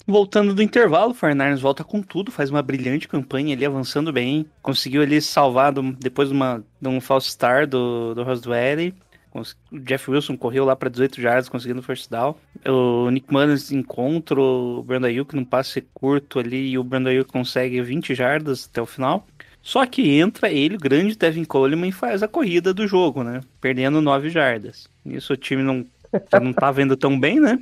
Voltando 0.06 0.54
do 0.54 0.62
intervalo, 0.62 1.12
o 1.12 1.14
49ers 1.14 1.60
volta 1.60 1.82
com 1.82 2.02
tudo, 2.02 2.30
faz 2.30 2.50
uma 2.50 2.60
brilhante 2.62 3.08
campanha 3.08 3.54
ali, 3.54 3.64
avançando 3.64 4.12
bem. 4.12 4.44
Conseguiu 4.60 5.00
ali 5.02 5.20
salvar 5.20 5.72
do- 5.72 5.92
depois 5.92 6.28
de, 6.28 6.34
uma, 6.34 6.62
de 6.80 6.88
um 6.88 7.00
false 7.00 7.28
start 7.28 7.70
do, 7.70 8.14
do 8.14 8.22
Roswell. 8.22 8.92
O 9.32 9.42
Jeff 9.80 10.08
Wilson 10.10 10.36
correu 10.36 10.64
lá 10.64 10.76
para 10.76 10.88
18 10.90 11.20
jardas, 11.20 11.48
conseguindo 11.48 11.82
first 11.82 12.08
down. 12.10 12.36
O 12.66 13.10
Nick 13.10 13.32
Mullins 13.32 13.72
encontra 13.72 14.38
o 14.40 14.82
Brandon 14.82 15.06
Ayuk 15.08 15.34
num 15.34 15.44
passe 15.44 15.80
curto 15.92 16.38
ali 16.38 16.68
e 16.70 16.78
o 16.78 16.84
Brandon 16.84 17.10
Ayuk 17.10 17.32
consegue 17.32 17.80
20 17.82 18.14
jardas 18.14 18.68
até 18.70 18.80
o 18.80 18.86
final. 18.86 19.26
Só 19.60 19.84
que 19.86 20.10
entra 20.18 20.50
ele, 20.52 20.76
o 20.76 20.78
grande 20.78 21.16
Devin 21.16 21.44
Coleman, 21.44 21.88
e 21.88 21.92
faz 21.92 22.22
a 22.22 22.28
corrida 22.28 22.72
do 22.74 22.86
jogo, 22.86 23.24
né? 23.24 23.40
Perdendo 23.60 24.00
9 24.02 24.28
jardas. 24.28 24.86
Isso 25.06 25.32
o 25.32 25.36
time 25.36 25.62
não, 25.62 25.84
não 26.40 26.52
tava 26.52 26.82
indo 26.82 26.96
tão 26.96 27.18
bem, 27.18 27.40
né? 27.40 27.58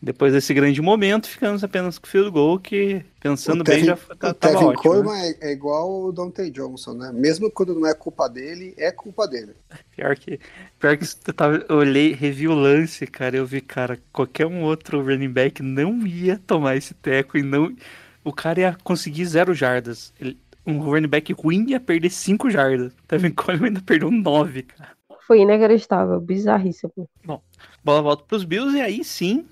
Depois 0.00 0.32
desse 0.32 0.54
grande 0.54 0.80
momento, 0.80 1.26
ficamos 1.28 1.64
apenas 1.64 1.98
com 1.98 2.06
o 2.06 2.08
field 2.08 2.30
goal, 2.30 2.58
que 2.60 3.04
pensando 3.20 3.62
o 3.62 3.64
bem 3.64 3.84
Tevin, 3.84 3.86
já 3.86 3.94
o 3.94 4.16
tava 4.16 4.34
Tevin 4.34 4.64
ótimo. 4.66 4.68
né? 4.68 4.76
Coleman 4.76 5.20
é, 5.20 5.48
é 5.48 5.52
igual 5.52 6.04
o 6.04 6.12
Dante 6.12 6.48
Johnson, 6.50 6.92
né? 6.94 7.10
Mesmo 7.12 7.50
quando 7.50 7.74
não 7.74 7.84
é 7.86 7.94
culpa 7.94 8.28
dele, 8.28 8.74
é 8.78 8.92
culpa 8.92 9.26
dele. 9.26 9.54
Pior 9.96 10.14
que, 10.16 10.38
pior 10.78 10.96
que 10.96 11.04
eu, 11.26 11.34
tava, 11.34 11.66
eu 11.68 11.76
olhei, 11.76 12.12
revi 12.12 12.46
o 12.46 12.54
lance, 12.54 13.04
cara, 13.08 13.36
eu 13.36 13.44
vi, 13.44 13.60
cara, 13.60 13.98
qualquer 14.12 14.46
um 14.46 14.62
outro 14.62 15.02
running 15.02 15.30
back 15.32 15.60
não 15.60 16.06
ia 16.06 16.38
tomar 16.46 16.76
esse 16.76 16.94
teco 16.94 17.36
e 17.36 17.42
não. 17.42 17.74
O 18.22 18.32
cara 18.32 18.60
ia 18.60 18.76
conseguir 18.84 19.24
zero 19.26 19.52
jardas. 19.52 20.12
Ele- 20.20 20.38
um 20.64 20.78
running 20.80 21.08
back 21.08 21.32
ruim 21.32 21.64
ia 21.70 21.80
perder 21.80 22.10
cinco 22.10 22.48
jardas. 22.50 22.92
Tevin 23.08 23.30
Coleman 23.32 23.68
ainda 23.68 23.80
perdeu 23.80 24.10
nove, 24.12 24.62
cara. 24.62 24.90
Foi 25.26 25.40
inacreditável, 25.40 26.20
bizarríssimo. 26.20 26.92
Bola 27.82 28.02
volta 28.02 28.22
pros 28.24 28.44
Bills 28.44 28.76
e 28.76 28.80
aí 28.80 29.02
sim, 29.04 29.44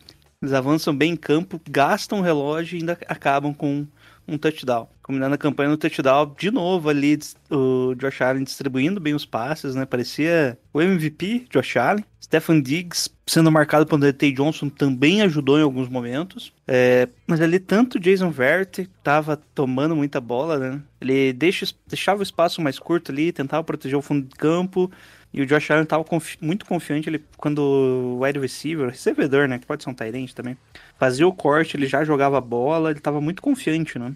eles 0.42 0.52
avançam 0.52 0.94
bem 0.94 1.12
em 1.12 1.16
campo, 1.16 1.60
gastam 1.68 2.18
o 2.20 2.22
relógio 2.22 2.76
e 2.76 2.80
ainda 2.80 2.98
acabam 3.08 3.54
com 3.54 3.86
um 4.28 4.36
touchdown. 4.36 4.88
Combinando 5.02 5.34
a 5.34 5.38
campanha 5.38 5.70
no 5.70 5.76
touchdown, 5.76 6.34
de 6.36 6.50
novo 6.50 6.88
ali 6.88 7.18
o 7.50 7.94
Josh 7.94 8.20
Allen 8.22 8.42
distribuindo 8.42 9.00
bem 9.00 9.14
os 9.14 9.24
passes, 9.24 9.74
né? 9.74 9.86
Parecia 9.86 10.58
o 10.72 10.80
MVP, 10.80 11.46
Josh 11.50 11.76
Allen. 11.76 12.04
Stephen 12.20 12.60
Diggs 12.60 13.08
sendo 13.24 13.52
marcado 13.52 13.86
pelo 13.86 14.00
DT 14.00 14.32
Johnson 14.32 14.68
também 14.68 15.22
ajudou 15.22 15.58
em 15.58 15.62
alguns 15.62 15.88
momentos. 15.88 16.52
É, 16.66 17.08
mas 17.24 17.40
ali 17.40 17.60
tanto 17.60 18.00
Jason 18.00 18.30
Verrett 18.30 18.88
tava 19.02 19.40
tomando 19.54 19.94
muita 19.94 20.20
bola, 20.20 20.58
né? 20.58 20.82
Ele 21.00 21.32
deixa, 21.32 21.66
deixava 21.86 22.20
o 22.20 22.22
espaço 22.24 22.60
mais 22.60 22.80
curto 22.80 23.12
ali, 23.12 23.30
tentava 23.30 23.62
proteger 23.62 23.96
o 23.96 24.02
fundo 24.02 24.26
de 24.26 24.34
campo. 24.34 24.90
E 25.36 25.42
o 25.42 25.46
Josh 25.46 25.70
Allen 25.70 25.84
tava 25.84 26.02
confi- 26.02 26.38
muito 26.40 26.64
confiante 26.64 27.08
ele, 27.10 27.22
quando 27.36 27.58
o 27.58 28.20
wide 28.24 28.38
receiver, 28.38 28.88
recebedor, 28.88 29.46
né? 29.46 29.58
Que 29.58 29.66
pode 29.66 29.84
ser 29.84 29.90
um 29.90 29.94
Tyrant 29.94 30.32
também. 30.32 30.56
Fazia 30.98 31.28
o 31.28 31.32
corte, 31.32 31.76
ele 31.76 31.86
já 31.86 32.02
jogava 32.02 32.38
a 32.38 32.40
bola, 32.40 32.90
ele 32.90 33.00
tava 33.00 33.20
muito 33.20 33.42
confiante, 33.42 33.98
né? 33.98 34.14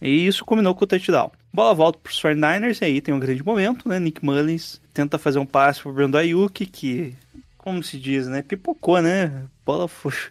E 0.00 0.26
isso 0.26 0.44
combinou 0.44 0.74
com 0.74 0.84
o 0.84 0.86
touchdown. 0.86 1.30
Bola 1.52 1.74
volta 1.74 1.98
pros 2.02 2.20
49ers, 2.20 2.82
e 2.82 2.84
aí 2.84 3.00
tem 3.00 3.14
um 3.14 3.18
grande 3.18 3.42
momento, 3.42 3.88
né? 3.88 3.98
Nick 3.98 4.22
Mullins 4.24 4.78
tenta 4.92 5.16
fazer 5.18 5.38
um 5.38 5.46
passe 5.46 5.80
pro 5.80 5.92
Brandon 5.92 6.18
Ayuk, 6.18 6.66
que, 6.66 7.14
como 7.56 7.82
se 7.82 7.98
diz, 7.98 8.26
né? 8.28 8.42
Pipocou, 8.42 9.00
né? 9.00 9.44
Bola 9.64 9.88
foi... 9.88 10.12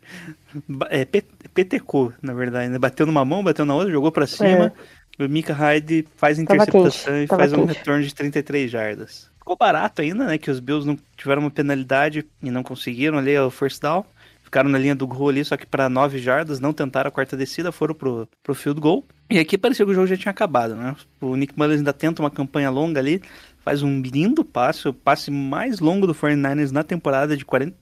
É, 0.89 1.03
pe- 1.05 1.25
petecou, 1.53 2.13
na 2.21 2.33
verdade, 2.33 2.69
né? 2.69 2.79
Bateu 2.79 3.05
numa 3.05 3.23
mão, 3.25 3.43
bateu 3.43 3.65
na 3.65 3.75
outra, 3.75 3.91
jogou 3.91 4.11
pra 4.11 4.25
cima. 4.25 4.73
O 5.19 5.27
Mika 5.27 5.53
Hyde 5.53 6.07
faz 6.15 6.37
interceptação 6.39 7.17
e 7.23 7.27
faz 7.27 7.53
um 7.53 7.65
quente. 7.67 7.77
retorno 7.77 8.03
de 8.03 8.13
33 8.15 8.69
jardas. 8.71 9.29
Ficou 9.47 9.55
barato 9.55 10.01
ainda, 10.01 10.25
né? 10.25 10.37
Que 10.37 10.51
os 10.51 10.59
Bills 10.59 10.85
não 10.85 10.97
tiveram 11.15 11.41
uma 11.41 11.49
penalidade 11.49 12.25
e 12.43 12.51
não 12.51 12.61
conseguiram 12.63 13.17
ali 13.17 13.39
o 13.39 13.49
first 13.49 13.81
down. 13.81 14.03
Ficaram 14.43 14.69
na 14.69 14.77
linha 14.77 14.93
do 14.93 15.07
gol 15.07 15.29
ali, 15.29 15.45
só 15.45 15.55
que 15.55 15.65
para 15.65 15.87
9 15.87 16.19
jardas, 16.19 16.59
não 16.59 16.73
tentaram 16.73 17.07
a 17.07 17.11
quarta 17.11 17.37
descida, 17.37 17.71
foram 17.71 17.95
pro, 17.95 18.27
pro 18.43 18.53
field 18.53 18.81
goal. 18.81 19.05
E 19.29 19.39
aqui 19.39 19.57
parecia 19.57 19.85
que 19.85 19.91
o 19.91 19.95
jogo 19.95 20.05
já 20.07 20.17
tinha 20.17 20.31
acabado, 20.31 20.75
né? 20.75 20.97
O 21.21 21.37
Nick 21.37 21.53
Mullins 21.57 21.77
ainda 21.77 21.93
tenta 21.93 22.21
uma 22.21 22.29
campanha 22.29 22.69
longa 22.69 22.99
ali, 22.99 23.21
faz 23.63 23.81
um 23.81 24.01
lindo 24.01 24.43
passe, 24.43 24.89
o 24.89 24.93
passe 24.93 25.31
mais 25.31 25.79
longo 25.79 26.05
do 26.05 26.13
49ers 26.13 26.71
na 26.71 26.83
temporada 26.83 27.37
de 27.37 27.45
40 27.45 27.73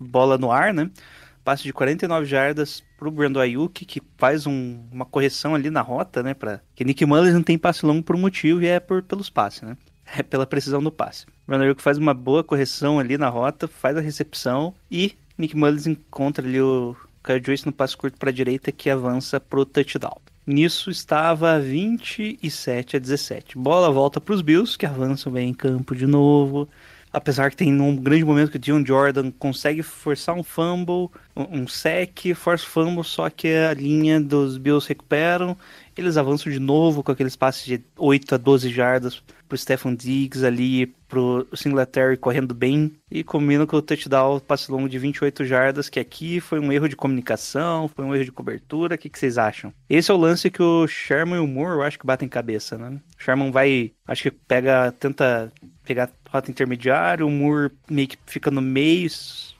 bola 0.00 0.36
no 0.36 0.50
ar, 0.50 0.74
né? 0.74 0.90
Passe 1.44 1.62
de 1.62 1.72
49 1.72 2.26
jardas 2.26 2.82
pro 2.96 3.10
Brandon 3.10 3.38
Ayuk, 3.40 3.84
que 3.84 4.02
faz 4.16 4.46
um- 4.48 4.80
uma 4.90 5.04
correção 5.04 5.54
ali 5.54 5.70
na 5.70 5.80
rota, 5.80 6.22
né? 6.24 6.34
Pra... 6.34 6.60
Que 6.74 6.84
Nick 6.84 7.04
Mullins 7.06 7.34
não 7.34 7.42
tem 7.42 7.56
passe 7.58 7.86
longo 7.86 8.02
por 8.02 8.16
um 8.16 8.20
motivo 8.20 8.62
e 8.62 8.66
é 8.66 8.80
por, 8.80 9.02
pelos 9.02 9.30
passes, 9.30 9.62
né? 9.62 9.76
É 10.16 10.22
pela 10.22 10.46
precisão 10.46 10.82
do 10.82 10.92
passe. 10.92 11.26
O 11.26 11.30
Brandon 11.46 11.64
Ayuk 11.64 11.82
faz 11.82 11.98
uma 11.98 12.14
boa 12.14 12.44
correção 12.44 12.98
ali 12.98 13.16
na 13.16 13.28
rota, 13.28 13.66
faz 13.66 13.96
a 13.96 14.00
recepção 14.00 14.74
e 14.90 15.14
Nick 15.36 15.56
Mullins 15.56 15.86
encontra 15.86 16.46
ali 16.46 16.60
o 16.60 16.96
Kyle 17.22 17.42
Joyce 17.44 17.66
no 17.66 17.72
passe 17.72 17.96
curto 17.96 18.18
para 18.18 18.30
a 18.30 18.32
direita 18.32 18.70
que 18.70 18.90
avança 18.90 19.40
pro 19.40 19.64
touchdown. 19.64 20.20
Nisso 20.46 20.90
estava 20.90 21.58
27 21.58 22.96
a 22.96 23.00
17. 23.00 23.56
Bola 23.56 23.90
volta 23.90 24.20
para 24.20 24.34
os 24.34 24.42
Bills, 24.42 24.76
que 24.76 24.84
avançam 24.84 25.32
bem 25.32 25.48
em 25.48 25.54
campo 25.54 25.96
de 25.96 26.06
novo. 26.06 26.68
Apesar 27.14 27.48
que 27.48 27.56
tem 27.56 27.72
um 27.80 27.94
grande 27.94 28.24
momento 28.24 28.50
que 28.50 28.56
o 28.56 28.60
Dion 28.60 28.84
Jordan 28.84 29.30
consegue 29.30 29.84
forçar 29.84 30.34
um 30.34 30.42
fumble, 30.42 31.08
um, 31.36 31.64
sec, 31.68 32.34
força 32.34 32.66
fumble, 32.66 33.04
só 33.04 33.30
que 33.30 33.46
a 33.46 33.72
linha 33.72 34.20
dos 34.20 34.58
Bills 34.58 34.88
recuperam. 34.88 35.56
Eles 35.96 36.16
avançam 36.16 36.50
de 36.50 36.58
novo 36.58 37.04
com 37.04 37.12
aqueles 37.12 37.36
passes 37.36 37.64
de 37.64 37.80
8 37.96 38.34
a 38.34 38.36
12 38.36 38.68
jardas 38.68 39.22
pro 39.48 39.56
Stephen 39.56 39.94
Diggs 39.94 40.44
ali, 40.44 40.86
pro 41.08 41.46
Singletary 41.54 42.16
correndo 42.16 42.52
bem. 42.52 42.92
E 43.08 43.22
combina 43.22 43.64
com 43.64 43.76
o 43.76 43.82
touchdown, 43.82 44.40
passe 44.40 44.72
longo 44.72 44.88
de 44.88 44.98
28 44.98 45.44
jardas, 45.44 45.88
que 45.88 46.00
aqui 46.00 46.40
foi 46.40 46.58
um 46.58 46.72
erro 46.72 46.88
de 46.88 46.96
comunicação, 46.96 47.86
foi 47.86 48.04
um 48.04 48.12
erro 48.12 48.24
de 48.24 48.32
cobertura. 48.32 48.96
O 48.96 48.98
que, 48.98 49.08
que 49.08 49.18
vocês 49.18 49.38
acham? 49.38 49.72
Esse 49.88 50.10
é 50.10 50.14
o 50.14 50.18
lance 50.18 50.50
que 50.50 50.62
o 50.62 50.88
Sherman 50.88 51.36
e 51.36 51.40
o 51.40 51.46
Moore, 51.46 51.76
eu 51.76 51.82
acho 51.82 51.98
que 51.98 52.06
batem 52.06 52.28
cabeça, 52.28 52.76
né? 52.76 53.00
O 53.16 53.22
Sherman 53.22 53.52
vai, 53.52 53.92
acho 54.08 54.24
que 54.24 54.30
pega, 54.32 54.92
tenta 54.98 55.52
pegar 55.84 56.10
rota 56.34 56.50
intermediária, 56.50 57.24
o 57.24 57.30
Moore 57.30 57.70
meio 57.88 58.08
que 58.08 58.18
fica 58.26 58.50
no 58.50 58.60
meio. 58.60 59.08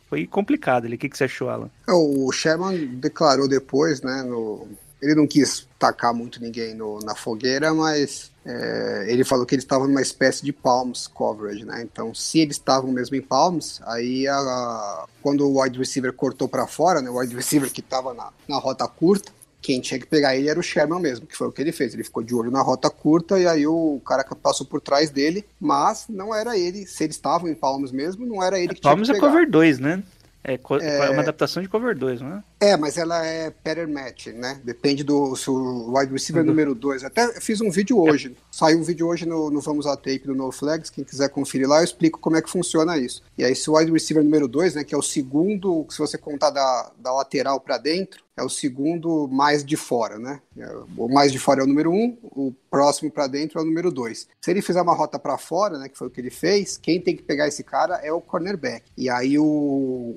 Foi 0.08 0.26
complicado 0.26 0.84
ali. 0.86 0.96
O 0.96 0.98
que, 0.98 1.08
que 1.08 1.16
você 1.16 1.24
achou, 1.24 1.48
Alan? 1.48 1.70
É, 1.88 1.92
O 1.92 2.30
Sherman 2.32 2.86
declarou 2.96 3.48
depois, 3.48 4.02
né? 4.02 4.22
no- 4.22 4.66
Ele 5.02 5.14
não 5.14 5.26
quis 5.26 5.68
tacar 5.78 6.14
muito 6.14 6.40
ninguém 6.40 6.74
no- 6.74 6.98
na 7.00 7.14
fogueira, 7.14 7.74
mas 7.74 8.32
é, 8.46 9.04
ele 9.08 9.22
falou 9.22 9.44
que 9.44 9.54
eles 9.54 9.64
estavam 9.64 9.86
numa 9.86 10.00
espécie 10.00 10.42
de 10.42 10.50
palms 10.52 11.06
coverage, 11.06 11.62
né? 11.64 11.82
Então, 11.82 12.14
se 12.14 12.38
eles 12.40 12.56
estavam 12.56 12.90
mesmo 12.90 13.14
em 13.14 13.20
palms, 13.20 13.82
aí 13.84 14.26
a- 14.26 15.04
quando 15.22 15.46
o 15.46 15.60
wide 15.60 15.78
receiver 15.78 16.10
cortou 16.12 16.48
para 16.48 16.66
fora, 16.66 17.02
né? 17.02 17.10
O 17.10 17.18
wide 17.18 17.34
receiver 17.36 17.70
que 17.70 17.80
estava 17.80 18.14
na, 18.14 18.30
na 18.48 18.56
rota 18.56 18.88
curta, 18.88 19.30
quem 19.64 19.80
tinha 19.80 19.98
que 19.98 20.06
pegar 20.06 20.36
ele 20.36 20.46
era 20.50 20.60
o 20.60 20.62
Sherman 20.62 21.00
mesmo, 21.00 21.26
que 21.26 21.34
foi 21.34 21.48
o 21.48 21.52
que 21.52 21.62
ele 21.62 21.72
fez. 21.72 21.94
Ele 21.94 22.04
ficou 22.04 22.22
de 22.22 22.34
olho 22.34 22.50
na 22.50 22.60
rota 22.60 22.90
curta 22.90 23.40
e 23.40 23.46
aí 23.46 23.66
o 23.66 23.98
cara 24.06 24.22
passou 24.22 24.66
por 24.66 24.78
trás 24.78 25.08
dele, 25.08 25.42
mas 25.58 26.04
não 26.06 26.34
era 26.34 26.58
ele. 26.58 26.84
Se 26.86 27.02
eles 27.04 27.16
estavam 27.16 27.48
em 27.48 27.54
palms 27.54 27.90
mesmo, 27.90 28.26
não 28.26 28.42
era 28.42 28.58
ele 28.58 28.74
que 28.74 28.80
tinha 28.82 28.90
Palmas 28.90 29.08
que 29.08 29.12
é 29.16 29.18
pegar. 29.18 29.28
cover 29.32 29.50
2, 29.50 29.78
né? 29.78 30.02
É, 30.46 30.58
co- 30.58 30.76
É. 30.76 31.06
é 31.06 31.10
uma 31.10 31.22
adaptação 31.22 31.62
de 31.62 31.68
cover 31.70 31.96
2, 31.96 32.20
não 32.20 32.34
é? 32.36 32.42
É, 32.60 32.76
mas 32.76 32.96
ela 32.96 33.24
é 33.26 33.50
pattern 33.50 33.92
match, 33.92 34.28
né? 34.28 34.60
Depende 34.64 35.04
do 35.04 35.36
se 35.36 35.50
o 35.50 35.92
wide 35.96 36.12
receiver 36.12 36.42
Uhum. 36.42 36.48
número 36.48 36.74
2. 36.74 37.04
Até 37.04 37.38
fiz 37.40 37.60
um 37.60 37.70
vídeo 37.70 37.98
hoje. 37.98 38.34
Saiu 38.50 38.78
um 38.78 38.82
vídeo 38.82 39.06
hoje 39.06 39.26
no, 39.26 39.50
no 39.50 39.60
Vamos 39.60 39.86
a 39.86 39.96
Tape 39.96 40.20
do 40.26 40.34
No 40.34 40.50
Flags. 40.50 40.88
Quem 40.88 41.04
quiser 41.04 41.28
conferir 41.28 41.68
lá, 41.68 41.80
eu 41.80 41.84
explico 41.84 42.18
como 42.18 42.36
é 42.36 42.42
que 42.42 42.48
funciona 42.48 42.96
isso. 42.96 43.22
E 43.36 43.44
aí, 43.44 43.54
se 43.54 43.68
o 43.68 43.76
wide 43.76 43.92
receiver 43.92 44.24
número 44.24 44.48
2, 44.48 44.76
né? 44.76 44.84
Que 44.84 44.94
é 44.94 44.98
o 44.98 45.02
segundo, 45.02 45.84
se 45.90 45.98
você 45.98 46.16
contar 46.16 46.50
da, 46.50 46.90
da 46.98 47.12
lateral 47.12 47.60
para 47.60 47.76
dentro, 47.76 48.24
é 48.36 48.42
o 48.42 48.48
segundo 48.48 49.28
mais 49.28 49.64
de 49.64 49.76
fora, 49.76 50.18
né? 50.18 50.40
É, 50.58 50.68
O 50.96 51.08
mais 51.08 51.30
de 51.30 51.38
fora 51.38 51.60
é 51.60 51.64
o 51.64 51.66
número 51.68 51.90
1, 51.90 51.94
um, 51.94 52.18
o 52.22 52.54
próximo 52.70 53.08
para 53.10 53.26
dentro 53.28 53.58
é 53.60 53.62
o 53.62 53.64
número 53.64 53.92
2. 53.92 54.26
Se 54.40 54.50
ele 54.50 54.60
fizer 54.62 54.80
uma 54.82 54.94
rota 54.94 55.18
para 55.20 55.36
fora, 55.38 55.78
né? 55.78 55.88
Que 55.88 55.98
foi 55.98 56.06
o 56.06 56.10
que 56.10 56.20
ele 56.20 56.30
fez, 56.30 56.76
quem 56.76 57.00
tem 57.00 57.16
que 57.16 57.22
pegar 57.22 57.46
esse 57.46 57.62
cara 57.62 57.96
é 57.96 58.12
o 58.12 58.20
cornerback. 58.20 58.84
E 58.96 59.08
aí 59.10 59.38
o, 59.38 59.44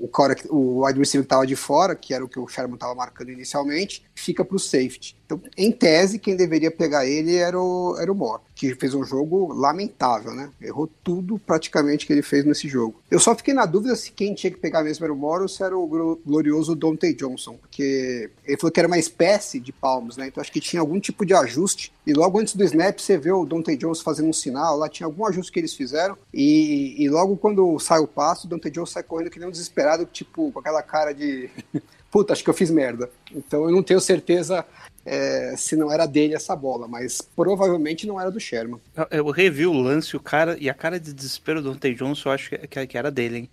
o, 0.02 0.10
cara, 0.14 0.36
o 0.50 0.86
wide 0.86 0.98
receiver 1.00 1.26
que 1.26 1.30
tava 1.30 1.46
de 1.46 1.56
fora, 1.56 1.96
que 1.96 2.14
era 2.14 2.24
o 2.24 2.28
que 2.30 2.37
que 2.46 2.52
o 2.52 2.54
Sherman 2.56 2.76
estava 2.76 2.94
marcando 2.96 3.30
inicialmente, 3.32 4.04
fica 4.16 4.44
para 4.44 4.56
o 4.56 4.60
safety. 4.60 5.16
Então, 5.26 5.42
em 5.58 5.72
tese, 5.72 6.20
quem 6.20 6.38
deveria 6.38 6.72
pegar 6.72 7.06
ele 7.06 7.36
era 7.36 7.60
o, 7.60 7.98
era 8.00 8.10
o 8.10 8.16
Moore, 8.16 8.42
que 8.56 8.74
fez 8.76 8.94
um 8.94 9.04
jogo 9.04 9.54
lamentável, 9.54 10.34
né? 10.34 10.50
Errou 10.62 10.88
tudo 11.04 11.38
praticamente 11.38 12.06
que 12.08 12.14
ele 12.14 12.22
fez 12.22 12.46
nesse 12.46 12.68
jogo. 12.70 13.02
Eu 13.12 13.20
só 13.20 13.36
fiquei 13.36 13.54
na 13.54 13.66
dúvida 13.66 13.94
se 13.96 14.12
quem 14.12 14.34
tinha 14.34 14.50
que 14.50 14.58
pegar 14.58 14.84
mesmo 14.84 15.04
era 15.04 15.12
o 15.14 15.18
Moore 15.18 15.42
ou 15.44 15.50
se 15.50 15.62
era 15.62 15.78
o 15.78 15.86
glo- 15.86 16.22
glorioso 16.26 16.76
Dante 16.76 17.14
Johnson, 17.14 17.56
porque 17.58 18.30
ele 18.46 18.58
falou 18.58 18.72
que 18.72 18.80
era 18.80 18.88
uma 18.88 18.98
espécie 18.98 19.60
de 19.60 19.74
palmos, 19.74 20.16
né? 20.16 20.28
Então 20.28 20.40
acho 20.40 20.52
que 20.52 20.62
tinha 20.62 20.80
algum 20.80 21.00
tipo 21.00 21.26
de 21.26 21.34
ajuste. 21.34 21.92
E 22.06 22.14
logo 22.14 22.40
antes 22.40 22.56
do 22.56 22.64
snap, 22.64 22.98
você 22.98 23.18
vê 23.18 23.32
o 23.34 23.46
Dante 23.46 23.76
Johnson 23.76 24.04
fazendo 24.04 24.30
um 24.30 24.34
sinal, 24.34 24.78
lá 24.78 24.88
tinha 24.88 25.06
algum 25.08 25.26
ajuste 25.26 25.52
que 25.52 25.60
eles 25.60 25.74
fizeram. 25.74 26.18
E, 26.34 26.96
e 27.04 27.10
logo 27.10 27.36
quando 27.36 27.78
sai 27.80 28.00
o 28.00 28.08
passo, 28.08 28.48
o 28.48 28.50
Dante 28.50 28.70
Johnson 28.72 28.94
sai 28.94 29.04
correndo 29.04 29.30
que 29.30 29.40
nem 29.40 29.48
um 29.50 29.52
desesperado, 29.52 30.06
tipo, 30.06 30.54
com 30.54 30.60
aquela 30.60 30.82
cara 30.82 31.14
de. 31.14 31.50
Puta, 32.12 32.34
acho 32.34 32.44
que 32.44 32.50
eu 32.50 32.54
fiz 32.54 32.70
merda. 32.72 33.10
Então 33.34 33.66
eu 33.66 33.72
não 33.72 33.84
tenho 33.84 34.00
certeza 34.00 34.66
é, 35.06 35.54
se 35.58 35.76
não 35.76 35.92
era 35.92 36.06
dele 36.06 36.34
essa 36.36 36.56
bola, 36.56 36.88
mas 36.88 37.22
provavelmente 37.22 38.06
não 38.08 38.20
era 38.20 38.30
do 38.32 38.40
Sherman. 38.40 38.80
Eu- 39.12 39.30
revi 39.30 39.66
o 39.66 39.74
lance 39.74 40.16
o 40.16 40.20
cara, 40.20 40.58
e 40.60 40.70
a 40.70 40.74
cara 40.74 41.00
de 41.00 41.14
desespero 41.14 41.62
do 41.62 41.72
Dante 41.72 41.94
Johnson 41.94 42.30
eu 42.30 42.34
acho 42.34 42.50
que, 42.50 42.86
que, 42.88 42.98
era 42.98 43.12
dele, 43.12 43.38
hein? 43.38 43.50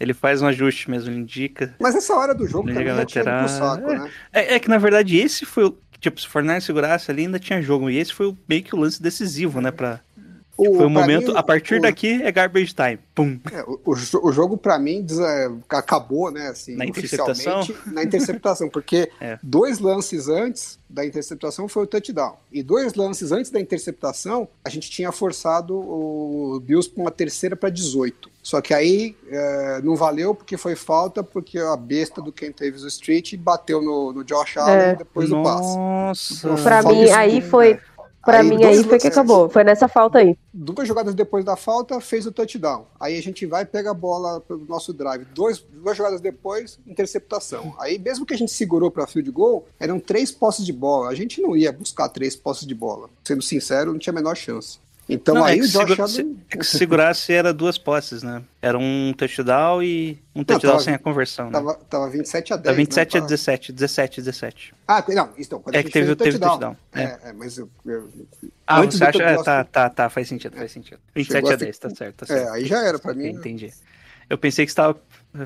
Ele 0.00 0.14
faz 0.14 0.40
um 0.42 0.46
ajuste 0.46 0.90
mesmo, 0.90 1.10
ele 1.10 1.20
indica. 1.20 1.74
Mas 1.78 1.94
essa 1.94 2.14
hora 2.14 2.34
do 2.34 2.46
jogo 2.46 2.68
também 2.68 2.86
já 2.86 3.02
ido 3.02 3.06
pro 3.38 3.48
saco, 3.48 3.86
né? 3.92 4.10
É, 4.32 4.54
é 4.54 4.58
que 4.58 4.68
na 4.68 4.78
verdade 4.78 5.16
esse 5.16 5.44
foi 5.44 5.64
o. 5.64 5.76
Tipo, 6.00 6.20
se 6.20 6.26
o 6.28 6.30
Fortnite 6.30 6.62
segurasse 6.64 7.10
ali, 7.10 7.22
ainda 7.22 7.40
tinha 7.40 7.60
jogo. 7.60 7.90
E 7.90 7.98
esse 7.98 8.14
foi 8.14 8.26
o- 8.28 8.38
meio 8.48 8.62
que 8.62 8.74
o 8.74 8.78
lance 8.78 9.02
decisivo, 9.02 9.60
né? 9.60 9.70
Pra, 9.72 10.00
foi 10.66 10.74
o 10.74 10.76
pra 10.78 10.88
momento. 10.88 11.32
mim, 11.32 11.36
a 11.38 11.42
partir 11.42 11.76
o- 11.76 11.80
daqui 11.80 12.20
é 12.22 12.32
garbage 12.32 12.74
time. 12.74 12.98
Pum. 13.14 13.38
É, 13.52 13.62
o, 13.62 13.80
o 13.84 13.94
jo- 13.94 14.20
o 14.22 14.32
jogo, 14.32 14.56
pra 14.56 14.78
mim, 14.78 15.02
des- 15.02 15.18
é, 15.18 15.50
acabou, 15.68 16.30
né, 16.30 16.48
assim, 16.48 16.76
Na 16.76 16.84
interceptação? 16.84 17.60
oficialmente, 17.60 17.94
na 17.94 18.02
interceptação, 18.02 18.68
porque 18.68 19.10
É. 19.20 19.38
dois 19.42 19.78
lances 19.78 20.28
antes 20.28 20.78
da 20.90 21.04
interceptação 21.04 21.68
foi 21.68 21.82
o 21.82 21.86
touchdown. 21.86 22.36
E 22.50 22.62
dois 22.62 22.94
lances 22.94 23.30
antes 23.30 23.50
da 23.50 23.60
interceptação, 23.60 24.48
a 24.64 24.68
gente 24.70 24.90
tinha 24.90 25.12
forçado 25.12 25.74
o 25.76 26.60
Bills 26.64 26.88
pra 26.88 27.02
uma 27.02 27.10
terceira 27.10 27.54
para 27.54 27.68
18. 27.68 28.30
Só 28.42 28.62
que 28.62 28.72
aí 28.72 29.14
é, 29.30 29.80
não 29.82 29.94
valeu 29.94 30.34
porque 30.34 30.56
foi 30.56 30.74
falta, 30.74 31.22
porque 31.22 31.58
a 31.58 31.76
besta 31.76 32.22
do 32.22 32.32
Ken 32.32 32.50
Davis 32.58 32.82
Street 32.84 33.36
bateu 33.36 33.82
no, 33.82 34.12
no 34.14 34.24
Josh 34.24 34.56
Allen 34.56 34.96
depois 34.96 35.28
do 35.28 35.42
passe. 35.42 35.76
Nossa. 35.76 36.48
Pra 36.62 36.82
Falta 36.82 36.98
mim, 36.98 37.10
aí 37.10 37.42
foi. 37.42 37.78
Pra 38.28 38.40
Aí 38.40 38.46
mim, 38.46 38.62
aí 38.62 38.84
foi 38.84 38.98
que 38.98 39.06
acabou. 39.06 39.48
Foi 39.48 39.64
nessa 39.64 39.88
falta 39.88 40.18
aí. 40.18 40.36
duas 40.52 40.86
jogadas 40.86 41.14
depois 41.14 41.46
da 41.46 41.56
falta, 41.56 41.98
fez 41.98 42.26
o 42.26 42.30
touchdown. 42.30 42.84
Aí 43.00 43.16
a 43.16 43.22
gente 43.22 43.46
vai, 43.46 43.64
pega 43.64 43.90
a 43.90 43.94
bola 43.94 44.38
pelo 44.42 44.66
nosso 44.66 44.92
drive. 44.92 45.24
Dois, 45.34 45.64
duas 45.72 45.96
jogadas 45.96 46.20
depois, 46.20 46.78
interceptação. 46.86 47.74
Aí, 47.78 47.98
mesmo 47.98 48.26
que 48.26 48.34
a 48.34 48.36
gente 48.36 48.52
segurou 48.52 48.90
para 48.90 49.06
field 49.06 49.30
goal, 49.30 49.66
eram 49.80 49.98
três 49.98 50.30
posses 50.30 50.66
de 50.66 50.74
bola. 50.74 51.08
A 51.08 51.14
gente 51.14 51.40
não 51.40 51.56
ia 51.56 51.72
buscar 51.72 52.10
três 52.10 52.36
posses 52.36 52.66
de 52.66 52.74
bola. 52.74 53.08
Sendo 53.24 53.40
sincero, 53.40 53.92
não 53.92 53.98
tinha 53.98 54.12
a 54.12 54.16
menor 54.16 54.36
chance. 54.36 54.78
Então 55.08 55.36
Não, 55.36 55.46
é 55.48 55.52
aí 55.52 55.58
que 55.60 55.64
o 55.64 55.68
Josh 55.68 55.72
segura- 55.88 56.02
Allen. 56.02 56.14
se- 56.14 56.36
é 56.50 56.56
que 56.58 56.64
se 56.66 56.76
segurasse 56.78 57.32
era 57.32 57.54
duas 57.54 57.78
posses, 57.78 58.22
né? 58.22 58.42
Era 58.60 58.76
um 58.76 59.14
touchdown 59.16 59.82
e 59.82 60.20
um 60.34 60.44
touchdown 60.44 60.72
tava- 60.72 60.84
sem 60.84 60.92
a 60.94 60.98
conversão, 60.98 61.46
né? 61.46 61.52
Tava, 61.52 61.74
tava 61.88 62.10
27 62.10 62.52
a 62.52 62.56
10. 62.56 62.64
Tá 62.66 62.72
27 62.76 63.14
né? 63.14 63.20
a 63.20 63.24
17, 63.24 63.72
17 63.72 64.20
a 64.20 64.22
17. 64.22 64.74
Ah, 64.86 65.04
não, 65.08 65.30
então, 65.38 65.60
quando 65.60 65.74
É 65.76 65.82
que 65.82 65.90
teve- 65.90 66.10
o 66.12 66.16
touchdown. 66.16 66.50
touchdown, 66.50 66.76
É, 66.94 67.02
é, 67.30 67.32
mas 67.32 67.56
eu, 67.56 67.70
eu- 67.86 68.08
Ah, 68.66 68.82
você 68.82 69.02
acha? 69.02 69.22
É, 69.22 69.34
touchdown, 69.34 69.44
tá, 69.44 69.64
tá, 69.64 69.88
tá, 69.88 70.10
faz 70.10 70.28
sentido, 70.28 70.54
faz 70.56 70.70
sentido. 70.72 70.98
27 71.16 71.32
Chegou 71.36 71.50
a 71.50 71.54
a 71.54 71.58
fi- 71.58 71.64
10, 71.64 71.78
tá 71.78 71.90
certo, 71.90 72.26
tá 72.26 72.34
É, 72.34 72.38
certo. 72.38 72.52
aí 72.52 72.64
já 72.66 72.84
era 72.84 72.98
pra 72.98 73.14
mim. 73.14 73.28
Entendi. 73.28 73.72
Eu 74.28 74.36
pensei 74.36 74.66
que 74.66 74.70
estava 74.70 74.94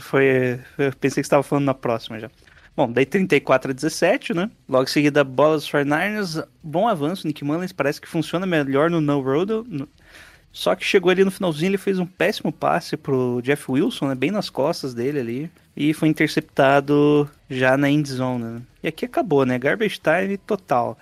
foi 0.01 0.59
eu 0.77 0.93
pensei 0.99 1.23
que 1.23 1.27
estava 1.27 1.43
falando 1.45 1.67
na 1.67 1.75
próxima 1.75 2.19
já. 2.19 2.29
Bom, 2.77 2.91
daí 2.91 3.05
34 3.05 3.71
a 3.71 3.75
17, 3.75 4.33
né? 4.33 4.51
Logo 4.69 4.85
em 4.85 4.87
seguida, 4.87 5.23
bola 5.23 5.57
dos 5.57 5.69
49ers, 5.71 6.43
bom 6.63 6.89
avanço, 6.89 7.27
Nick 7.27 7.45
Mullins 7.45 7.73
parece 7.73 8.01
que 8.01 8.09
funciona 8.09 8.47
melhor 8.47 8.91
no 8.91 9.01
no 9.01 9.21
road. 9.21 9.53
no- 9.69 9.89
Só 10.51 10.75
que 10.75 10.85
chegou 10.85 11.11
ali 11.11 11.25
no 11.25 11.31
finalzinho, 11.31 11.71
ele 11.71 11.79
fez 11.79 11.99
um 11.99 12.07
péssimo 12.07 12.53
passe 12.53 12.97
pro 12.97 13.41
Jeff 13.43 13.71
Wilson, 13.71 14.09
né? 14.09 14.15
Bem 14.15 14.31
nas 14.31 14.49
costas 14.51 14.95
dele 14.95 15.19
ali. 15.21 15.51
E 15.77 15.95
foi 15.95 16.09
interceptado 16.09 17.29
já 17.49 17.77
na 17.77 17.91
end 17.91 18.11
zone, 18.11 18.45
né? 18.45 18.63
E 18.83 18.89
aqui 18.89 19.05
acabou, 19.07 19.47
né? 19.47 19.59
Garbage 19.59 19.99
time 20.01 20.37
total. 20.39 20.99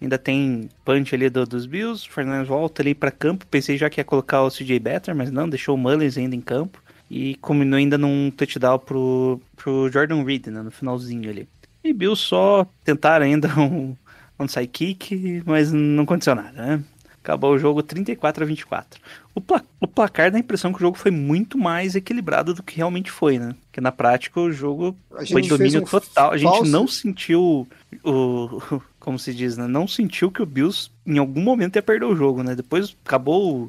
Ainda 0.00 0.18
tem 0.18 0.68
punch 0.84 1.14
ali 1.14 1.28
do- 1.30 1.46
dos 1.46 1.66
Bills, 1.66 2.08
Fernandes 2.08 2.48
volta 2.48 2.82
ali 2.82 2.94
pra 2.94 3.10
campo. 3.12 3.46
Pensei 3.46 3.76
já 3.76 3.88
que 3.90 4.00
ia 4.00 4.04
colocar 4.04 4.42
o 4.42 4.50
CJ 4.50 4.78
Better, 4.80 5.14
mas 5.14 5.30
não, 5.30 5.48
deixou 5.48 5.74
o 5.76 5.78
Mullins 5.78 6.16
ainda 6.18 6.34
em 6.36 6.40
campo. 6.40 6.80
E 7.14 7.34
combinou 7.36 7.76
ainda 7.76 7.98
num 7.98 8.30
touchdown 8.30 8.78
pro, 8.78 9.38
pro 9.54 9.90
Jordan 9.90 10.24
Reed, 10.24 10.46
né, 10.46 10.62
no 10.62 10.70
finalzinho 10.70 11.28
ali. 11.28 11.46
E 11.84 11.92
Bills 11.92 12.22
só 12.22 12.66
tentaram 12.84 13.26
ainda 13.26 13.48
um 13.60 13.94
onside 14.38 14.66
kick, 14.68 15.42
mas 15.44 15.70
não 15.70 16.04
aconteceu 16.04 16.34
nada, 16.34 16.52
né? 16.52 16.82
Acabou 17.22 17.52
o 17.52 17.58
jogo 17.58 17.82
34 17.82 18.42
a 18.42 18.46
24. 18.46 18.98
O, 19.34 19.40
pla 19.40 19.62
o 19.78 19.86
placar 19.86 20.30
dá 20.30 20.38
a 20.38 20.40
impressão 20.40 20.72
que 20.72 20.78
o 20.78 20.80
jogo 20.80 20.96
foi 20.96 21.10
muito 21.10 21.56
mais 21.58 21.94
equilibrado 21.94 22.54
do 22.54 22.62
que 22.62 22.76
realmente 22.76 23.10
foi, 23.10 23.38
né? 23.38 23.54
Porque 23.66 23.80
na 23.80 23.92
prática 23.92 24.40
o 24.40 24.50
jogo 24.50 24.96
foi 25.08 25.26
fez 25.26 25.48
domínio 25.48 25.82
um 25.82 25.84
total. 25.84 26.32
A 26.32 26.36
gente 26.36 26.50
falso- 26.50 26.70
não 26.70 26.88
sentiu 26.88 27.68
o. 28.02 28.80
Como 28.98 29.18
se 29.18 29.34
diz, 29.34 29.56
né? 29.56 29.66
Não 29.66 29.86
sentiu 29.86 30.30
que 30.30 30.42
o 30.42 30.46
Bills 30.46 30.90
em 31.06 31.18
algum 31.18 31.42
momento 31.42 31.76
ia 31.76 31.82
perder 31.82 32.06
o 32.06 32.16
jogo, 32.16 32.42
né? 32.42 32.54
Depois 32.56 32.96
acabou 33.04 33.68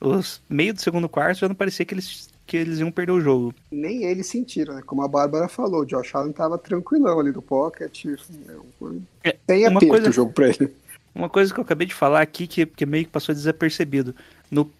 os 0.00 0.42
meio 0.48 0.74
do 0.74 0.80
segundo 0.80 1.08
quarto, 1.08 1.40
já 1.40 1.48
não 1.48 1.54
parecia 1.54 1.84
que 1.86 1.94
eles, 1.94 2.28
que 2.46 2.56
eles 2.56 2.78
iam 2.80 2.90
perder 2.90 3.12
o 3.12 3.20
jogo. 3.20 3.54
nem 3.70 4.04
eles 4.04 4.26
sentiram, 4.26 4.74
né? 4.74 4.82
Como 4.84 5.02
a 5.02 5.08
Bárbara 5.08 5.48
falou, 5.48 5.82
o 5.82 5.86
Josh 5.86 6.14
Allen 6.14 6.32
tava 6.32 6.58
tranquilão 6.58 7.18
ali 7.20 7.32
no 7.32 7.40
pocket. 7.42 8.04
É, 9.24 9.36
Tem 9.46 9.62
uma 9.68 9.78
aperto 9.78 9.88
coisa- 9.88 10.10
o 10.10 10.12
jogo 10.12 10.32
pra 10.32 10.48
ele. 10.48 10.72
Uma 11.14 11.28
coisa 11.28 11.52
que 11.52 11.60
eu 11.60 11.64
acabei 11.64 11.86
de 11.86 11.92
falar 11.94 12.22
aqui, 12.22 12.46
que, 12.46 12.64
que 12.64 12.86
meio 12.86 13.04
que 13.04 13.10
passou 13.10 13.34
desapercebido. 13.34 14.14
No, 14.50 14.70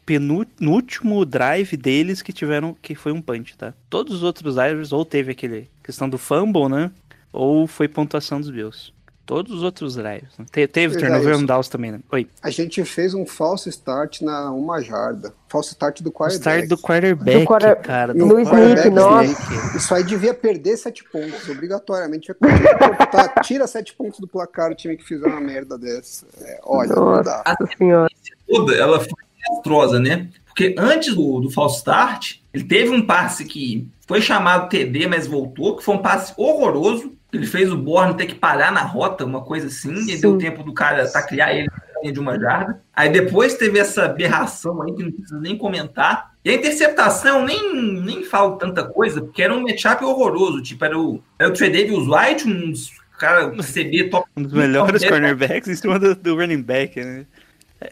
no 0.59 0.73
último 0.73 1.25
drive 1.27 1.77
deles 1.77 2.23
que 2.23 2.33
tiveram, 2.33 2.75
que 2.81 2.95
foi 2.95 3.13
um 3.13 3.21
punch, 3.21 3.57
tá? 3.57 3.75
Todos 3.91 4.15
os 4.17 4.23
outros 4.23 4.55
drives, 4.55 4.93
ou 4.93 5.05
teve 5.05 5.33
aquele 5.33 5.69
questão 5.85 6.09
do 6.09 6.17
fumble, 6.17 6.69
né? 6.71 6.91
Ou 7.33 7.67
foi 7.67 7.87
pontuação 7.87 8.41
dos 8.41 8.49
Bills. 8.51 8.93
Todos 9.25 9.53
os 9.53 9.63
outros 9.63 9.95
drives. 9.95 10.29
Te- 10.51 10.67
teve 10.67 10.99
turnover 10.99 11.33
isso. 11.35 11.43
on 11.43 11.47
downs 11.47 11.69
também, 11.69 11.93
né? 11.93 12.01
Oi. 12.11 12.29
A 12.43 12.51
gente 12.51 12.85
fez 12.85 13.15
um 13.15 13.25
falso 13.25 13.69
start 13.69 14.21
na 14.21 14.51
uma 14.51 14.83
jarda. 14.83 15.33
Falso 15.49 15.71
start 15.71 16.01
do 16.03 16.11
quarterback. 16.11 16.41
start 16.41 16.69
do 16.69 16.77
quarterback, 16.77 17.39
Do 17.39 17.45
quarter- 17.47 17.81
cara. 17.83 18.13
No 18.15 18.27
No 18.27 18.35
quarterback, 18.45 18.91
nossa. 18.91 19.77
Isso 19.77 19.95
aí 19.95 20.03
devia 20.03 20.35
perder 20.35 20.77
sete 20.77 21.05
pontos, 21.05 21.49
obrigatoriamente. 21.49 22.35
Cortar, 22.35 23.29
tira 23.43 23.67
sete 23.67 23.95
pontos 23.95 24.19
do 24.19 24.27
placar 24.27 24.71
o 24.73 24.75
time 24.75 24.97
que 24.97 25.05
fizer 25.05 25.27
uma 25.27 25.41
merda 25.41 25.79
dessa. 25.79 26.27
É, 26.41 26.61
olha, 26.65 26.89
não 26.95 27.23
dá. 27.23 27.43
Nossa 27.47 27.77
senhora. 27.79 28.11
toda, 28.49 28.75
ela 28.75 28.99
foi 28.99 29.13
desastrosa, 29.39 30.01
né? 30.01 30.29
Porque 30.47 30.75
antes 30.77 31.15
do, 31.15 31.41
do 31.41 31.51
false 31.51 31.77
start, 31.79 32.37
ele 32.53 32.65
teve 32.65 32.91
um 32.91 33.07
passe 33.07 33.45
que 33.45 33.89
foi 34.07 34.21
chamado 34.21 34.69
TD, 34.69 35.07
mas 35.07 35.27
voltou, 35.27 35.77
que 35.77 35.85
foi 35.85 35.95
um 35.95 36.03
passe 36.03 36.35
horroroso. 36.37 37.13
Ele 37.33 37.47
fez 37.47 37.73
o 37.73 37.77
Borne 37.77 38.17
ter 38.17 38.27
que 38.27 38.35
parar 38.35 38.71
na 38.71 38.83
rota, 38.83 39.25
uma 39.25 39.41
coisa 39.41 39.69
assim, 39.69 39.95
e 40.11 40.21
deu 40.21 40.37
tempo 40.37 40.63
do 40.63 40.75
cara 40.75 41.11
taclear 41.11 41.51
ele 41.51 41.71
de 42.13 42.19
uma 42.19 42.39
jarda. 42.39 42.83
Aí 42.95 43.09
depois 43.09 43.55
teve 43.55 43.79
essa 43.79 44.07
aberração 44.07 44.83
aí 44.83 44.93
que 44.93 45.03
não 45.03 45.13
precisa 45.13 45.41
nem 45.41 45.57
comentar. 45.57 46.33
E 46.45 46.51
a 46.51 46.55
interceptação, 46.55 47.45
nem, 47.45 48.03
nem 48.03 48.25
falo 48.25 48.57
tanta 48.57 48.85
coisa, 48.85 49.21
porque 49.23 49.43
era 49.43 49.55
um 49.55 49.63
matchup 49.63 50.05
horroroso. 50.05 50.61
Tipo, 50.61 50.85
era 50.85 50.99
o, 50.99 51.23
era 51.39 51.49
o 51.49 51.53
Trey 51.53 51.71
Davis 51.71 52.09
White, 52.09 52.49
uns 52.49 52.91
cara 53.23 53.51
CB 53.51 54.11
top 54.11 54.29
Um 54.37 54.43
dos 54.43 54.53
melhores 54.53 55.01
top 55.01 55.13
cornerbacks 55.13 55.69
em 55.69 55.77
cima 55.77 55.99
do, 55.99 56.17
do 56.17 56.35
running 56.35 56.63
back, 56.63 57.01
né? 57.01 57.25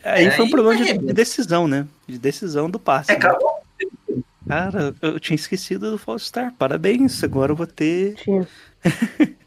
Aí 0.03 0.27
É, 0.27 0.31
foi 0.33 0.45
um 0.45 0.51
problema 0.51 0.85
de, 0.85 0.99
de 0.99 1.13
decisão, 1.13 1.69
né? 1.69 1.87
De 2.07 2.19
decisão 2.19 2.69
do 2.69 2.79
passe. 2.79 3.13
É, 3.13 3.19
né? 3.19 3.25
acabou. 3.25 3.61
Cara, 4.49 4.93
eu 5.01 5.21
tinha 5.21 5.37
esquecido 5.37 5.93
do 5.93 5.99
False 5.99 6.25
Star. 6.25 6.53
Parabéns, 6.59 7.23
agora 7.23 7.53
eu 7.53 7.57
vou 7.57 7.69
ter, 7.69 8.15
Tinha. 8.17 8.49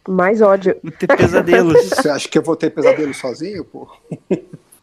Mais 0.07 0.41
ódio. 0.41 0.75
vou 0.83 0.91
ter 0.91 1.07
pesadelos. 1.07 1.89
Você 1.89 2.09
acha 2.09 2.27
que 2.27 2.37
eu 2.37 2.43
vou 2.43 2.55
ter 2.55 2.69
pesadelo 2.69 3.13
sozinho, 3.13 3.63
pô? 3.65 3.89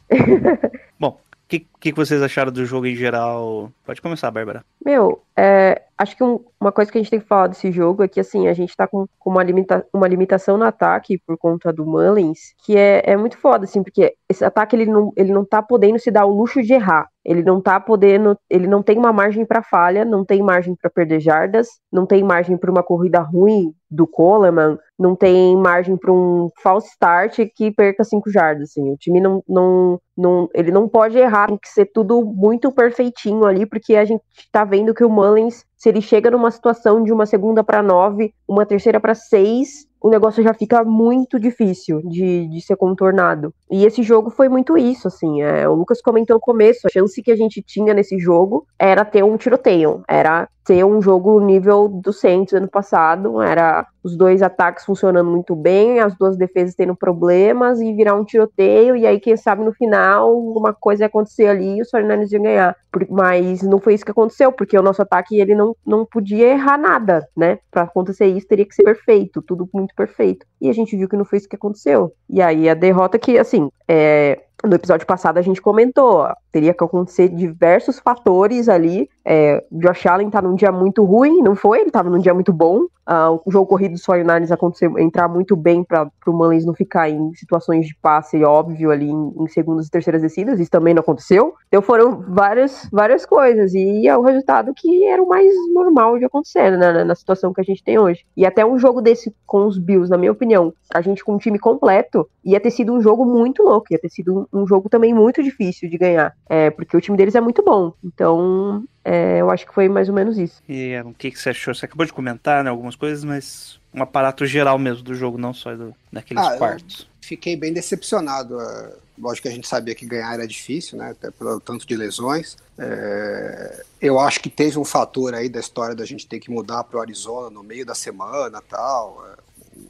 Bom, 0.99 1.21
o 1.21 1.49
que, 1.49 1.67
que 1.81 1.93
que 1.93 1.97
vocês 1.99 2.23
acharam 2.23 2.53
do 2.53 2.65
jogo 2.65 2.87
em 2.87 2.95
geral? 2.95 3.71
Pode 3.85 4.03
começar, 4.03 4.31
Bárbara. 4.31 4.65
Meu, 4.85 5.23
é, 5.37 5.83
acho 5.97 6.17
que 6.17 6.23
um- 6.23 6.41
uma 6.61 6.71
coisa 6.71 6.93
que 6.93 6.99
a 6.99 7.01
gente 7.01 7.11
tem 7.11 7.21
que 7.21 7.27
falar 7.27 7.47
desse 7.47 7.73
jogo 7.73 8.03
é 8.03 8.09
que, 8.09 8.21
assim, 8.21 8.47
a 8.49 8.53
gente 8.53 8.77
tá 8.77 8.87
com, 8.87 9.07
com 9.19 9.31
uma, 9.31 9.43
limita, 9.43 9.87
uma 9.93 10.07
limitação 10.07 10.59
no 10.59 10.65
ataque 10.65 11.19
por 11.27 11.39
conta 11.39 11.73
do 11.73 11.87
Mullins, 11.87 12.55
que 12.65 12.77
é, 12.77 13.03
é 13.05 13.17
muito 13.17 13.39
foda, 13.39 13.65
assim, 13.65 13.83
porque 13.83 14.15
esse 14.29 14.45
ataque 14.45 14.77
ele 14.77 14.87
não, 14.87 15.13
ele 15.17 15.33
não 15.33 15.45
tá 15.45 15.63
podendo 15.63 15.99
se 15.99 16.11
dar 16.11 16.27
o 16.27 16.35
luxo 16.35 16.63
de 16.63 16.75
errar. 16.75 17.09
Ele 17.23 17.43
não 17.43 17.61
tá 17.61 17.79
podendo, 17.79 18.37
ele 18.49 18.67
não 18.67 18.83
tem 18.83 18.97
uma 18.97 19.13
margem 19.13 19.45
pra 19.45 19.63
falha, 19.63 20.05
não 20.07 20.25
tem 20.25 20.43
margem 20.43 20.75
pra 20.75 20.89
perder 20.89 21.21
jardas, 21.21 21.69
não 21.93 22.07
tem 22.07 22.23
margem 22.23 22.57
pra 22.57 22.71
uma 22.71 22.83
corrida 22.83 23.21
ruim 23.21 23.75
do 23.91 24.07
Coleman, 24.07 24.79
não 24.99 25.15
tem 25.15 25.55
margem 25.57 25.97
pra 25.99 26.11
um 26.13 26.49
false 26.63 26.89
start 26.89 27.39
que 27.55 27.71
perca 27.73 28.05
cinco 28.05 28.31
jardas, 28.31 28.71
assim. 28.71 28.91
O 28.93 28.97
time 28.97 29.21
não, 29.21 29.43
não, 29.47 30.01
não, 30.17 30.49
ele 30.55 30.71
não 30.71 30.89
pode 30.89 31.19
errar, 31.19 31.49
tem 31.49 31.59
que 31.59 31.69
ser 31.71 31.87
tudo 31.87 32.25
muito 32.25 32.71
perfeitinho 32.71 33.45
ali, 33.45 33.65
porque 33.65 33.97
a 33.97 34.05
gente 34.05 34.23
tá 34.53 34.65
vendo 34.65 34.95
que 34.95 35.05
o 35.05 35.11
Mullins, 35.11 35.65
se 35.77 35.89
ele 35.89 36.01
chega 36.01 36.31
numa 36.31 36.45
uma 36.45 36.51
situação 36.51 37.03
de 37.03 37.13
uma 37.13 37.27
segunda 37.27 37.63
para 37.63 37.83
nove, 37.83 38.35
uma 38.47 38.67
terceira 38.67 38.99
para 38.99 39.15
seis, 39.15 39.87
o 40.01 40.09
negócio 40.09 40.43
já 40.43 40.53
fica 40.53 40.83
muito 40.83 41.39
difícil 41.39 42.01
de, 42.03 42.49
de 42.49 42.61
ser 42.61 42.77
contornado. 42.77 43.55
E 43.71 43.87
esse 43.87 44.03
jogo 44.03 44.31
foi 44.31 44.49
muito 44.49 44.77
isso, 44.77 45.07
assim. 45.07 45.43
É, 45.43 45.69
o 45.69 45.75
Lucas 45.75 46.03
comentou 46.03 46.35
no 46.35 46.41
começo, 46.41 46.87
a 46.87 46.91
chance 46.91 47.23
que 47.23 47.31
a 47.31 47.37
gente 47.37 47.63
tinha 47.63 47.95
nesse 47.95 48.19
jogo 48.19 48.67
era 48.79 49.05
ter 49.05 49.23
um 49.23 49.37
tiroteio, 49.37 50.03
era 50.09 50.49
ter 50.65 50.85
um 50.85 51.01
jogo 51.01 51.41
nível 51.41 51.89
do 51.89 52.13
Saints 52.13 52.53
ano 52.53 52.69
passado, 52.69 53.41
era 53.41 53.87
os 54.05 54.17
dois 54.17 54.43
ataques 54.43 54.85
funcionando 54.85 55.31
muito 55.31 55.55
bem, 55.55 56.01
as 56.01 56.17
duas 56.17 56.37
defesas 56.37 56.75
tendo 56.75 56.95
problemas 56.95 57.81
e 57.81 57.93
virar 57.93 58.15
um 58.15 58.25
tiroteio, 58.25 58.97
e 58.97 59.07
aí 59.07 59.19
quem 59.19 59.37
sabe 59.37 59.65
no 59.65 59.73
final 59.73 60.37
uma 60.39 60.73
coisa 60.73 61.05
ia 61.05 61.07
acontecer 61.07 61.47
ali 61.47 61.79
e 61.79 61.83
os 61.83 61.91
49ers 61.91 62.33
iam 62.33 62.43
ganhar. 62.43 62.77
Mas 63.09 63.63
não 63.63 63.79
foi 63.79 63.95
isso 63.95 64.05
que 64.05 64.11
aconteceu, 64.11 64.53
porque 64.53 64.79
o 64.79 64.83
nosso 64.83 65.03
ataque 65.03 65.41
ele 65.41 65.55
não, 65.55 65.75
não 65.87 66.05
podia 66.05 66.49
errar 66.49 66.79
nada, 66.79 67.27
né? 67.37 67.59
Pra 67.71 67.83
acontecer 67.83 68.27
isso 68.27 68.47
teria 68.47 68.67
que 68.67 68.75
ser 68.75 68.83
perfeito, 68.83 69.43
tudo 69.43 69.69
muito 69.73 69.95
perfeito. 69.95 70.47
E 70.61 70.69
a 70.69 70.73
gente 70.73 70.97
viu 70.97 71.09
que 71.09 71.17
não 71.17 71.25
foi 71.25 71.39
isso 71.39 71.49
que 71.49 71.57
aconteceu. 71.57 72.13
E 72.29 72.43
aí 72.43 72.69
a 72.69 72.75
derrota 72.75 73.19
que, 73.19 73.39
assim, 73.39 73.71
é, 73.89 74.39
no 74.65 74.75
episódio 74.75 75.07
passado 75.07 75.39
a 75.39 75.43
gente 75.43 75.61
comentou, 75.61 76.29
teria 76.51 76.75
que 76.75 76.85
acontecer 76.85 77.29
diversos 77.29 77.99
fatores 77.99 78.69
ali. 78.69 79.09
É, 79.25 79.65
Josh 79.71 80.07
Allen 80.07 80.31
tá 80.31 80.43
num 80.43 80.55
dia 80.55 80.73
muito 80.73 81.05
ruim, 81.05 81.43
não 81.43 81.55
foi? 81.55 81.81
Ele 81.81 81.91
tava 81.91 82.11
num 82.11 82.19
dia 82.19 82.35
muito 82.35 82.53
bom. 82.53 82.87
Ah, 83.13 83.33
o 83.33 83.51
jogo 83.51 83.67
corrido 83.67 83.93
dos 83.93 84.03
49ers 84.03 84.53
aconteceu, 84.53 84.97
entrar 84.97 85.27
muito 85.27 85.57
bem 85.57 85.83
para 85.83 86.09
o 86.29 86.33
Mullins 86.33 86.65
não 86.65 86.73
ficar 86.73 87.11
em 87.11 87.35
situações 87.35 87.87
de 87.87 87.97
passe 87.97 88.45
óbvio 88.45 88.91
ali 88.91 89.11
em, 89.11 89.35
em 89.37 89.49
segundas 89.49 89.89
e 89.89 89.91
terceiras 89.91 90.23
descidas. 90.23 90.61
Isso 90.61 90.71
também 90.71 90.95
não 90.95 91.01
aconteceu. 91.01 91.55
Então 91.67 91.83
foram 91.83 92.23
várias, 92.29 92.89
várias 92.93 93.27
coisas. 93.27 93.75
E 93.75 94.07
é 94.07 94.17
o 94.17 94.23
resultado 94.23 94.73
que 94.75 95.07
era 95.07 95.21
o 95.21 95.29
mais 95.29 95.53
normal 95.73 96.19
de 96.19 96.25
acontecer 96.25 96.71
né, 96.71 96.93
na, 96.93 97.05
na 97.05 97.15
situação 97.17 97.53
que 97.53 97.61
a 97.61 97.65
gente 97.65 97.83
tem 97.83 97.99
hoje. 97.99 98.25
E 98.37 98.47
até 98.47 98.65
um 98.65 98.79
jogo 98.79 99.01
desse 99.01 99.35
com 99.45 99.67
os 99.67 99.77
Bills, 99.77 100.09
na 100.09 100.17
minha 100.17 100.31
opinião, 100.31 100.73
a 100.95 101.01
gente 101.01 101.25
com 101.25 101.35
um 101.35 101.39
time 101.39 101.59
completo, 101.59 102.29
ia 102.45 102.61
ter 102.61 102.71
sido 102.71 102.93
um 102.93 103.01
jogo 103.01 103.25
muito 103.25 103.63
louco, 103.63 103.89
ia 103.91 103.99
ter 103.99 104.11
sido 104.11 104.47
um, 104.53 104.61
um 104.61 104.67
jogo 104.67 104.89
também 104.89 105.13
muito 105.13 105.43
difícil 105.43 105.91
de 105.91 105.99
ganhar. 105.99 106.33
É, 106.49 106.71
porque 106.71 106.97
o 106.97 107.01
time 107.01 107.17
deles 107.17 107.35
é 107.35 107.41
muito 107.41 107.63
bom. 107.63 107.93
Então, 108.03 108.85
é, 109.05 109.41
eu 109.41 109.51
acho 109.51 109.67
que 109.67 109.75
foi 109.75 109.89
mais 109.89 110.09
ou 110.09 110.15
menos 110.15 110.37
isso. 110.37 110.61
E 110.69 110.95
Aaron, 110.95 111.11
o 111.11 111.15
que, 111.15 111.31
que 111.31 111.39
você 111.39 111.51
achou? 111.51 111.75
Você 111.75 111.85
acabou 111.85 112.05
de 112.05 112.13
comentar 112.13 112.65
né, 112.65 112.71
algumas 112.71 112.97
coisas, 112.97 113.23
mas 113.25 113.79
um 113.95 114.03
aparato 114.03 114.45
geral 114.47 114.79
mesmo 114.79 115.03
do 115.03 115.15
jogo, 115.15 115.39
não 115.39 115.53
só 115.55 115.75
do, 115.75 115.95
daqueles 116.13 116.43
Ah, 116.45 116.57
quartos. 116.57 117.09
Fiquei 117.21 117.57
bem 117.57 117.73
decepcionado. 117.73 118.61
é, 118.61 118.93
Lógico 119.19 119.43
que 119.43 119.49
a 119.53 119.55
gente 119.55 119.69
sabia 119.69 119.95
que 119.95 120.07
ganhar 120.07 120.33
era 120.33 120.47
difícil, 120.49 120.97
né? 120.99 121.11
Até 121.11 121.31
pelo 121.31 121.61
tanto 121.61 121.87
de 121.87 121.95
lesões. 121.95 122.57
É, 122.79 123.85
Eu 124.01 124.19
acho 124.19 124.41
que 124.41 124.49
teve 124.49 124.79
um 124.79 124.85
fator 124.85 125.35
aí 125.35 125.49
da 125.49 125.61
história 125.61 125.95
da 125.95 126.07
gente 126.07 126.27
ter 126.27 126.41
que 126.41 126.51
mudar 126.51 126.85
para 126.85 126.99
o 126.99 127.01
Arizona 127.03 127.51
no 127.51 127.63
meio 127.63 127.85
da 127.85 127.95
semana 127.95 128.63
tal. 128.67 129.23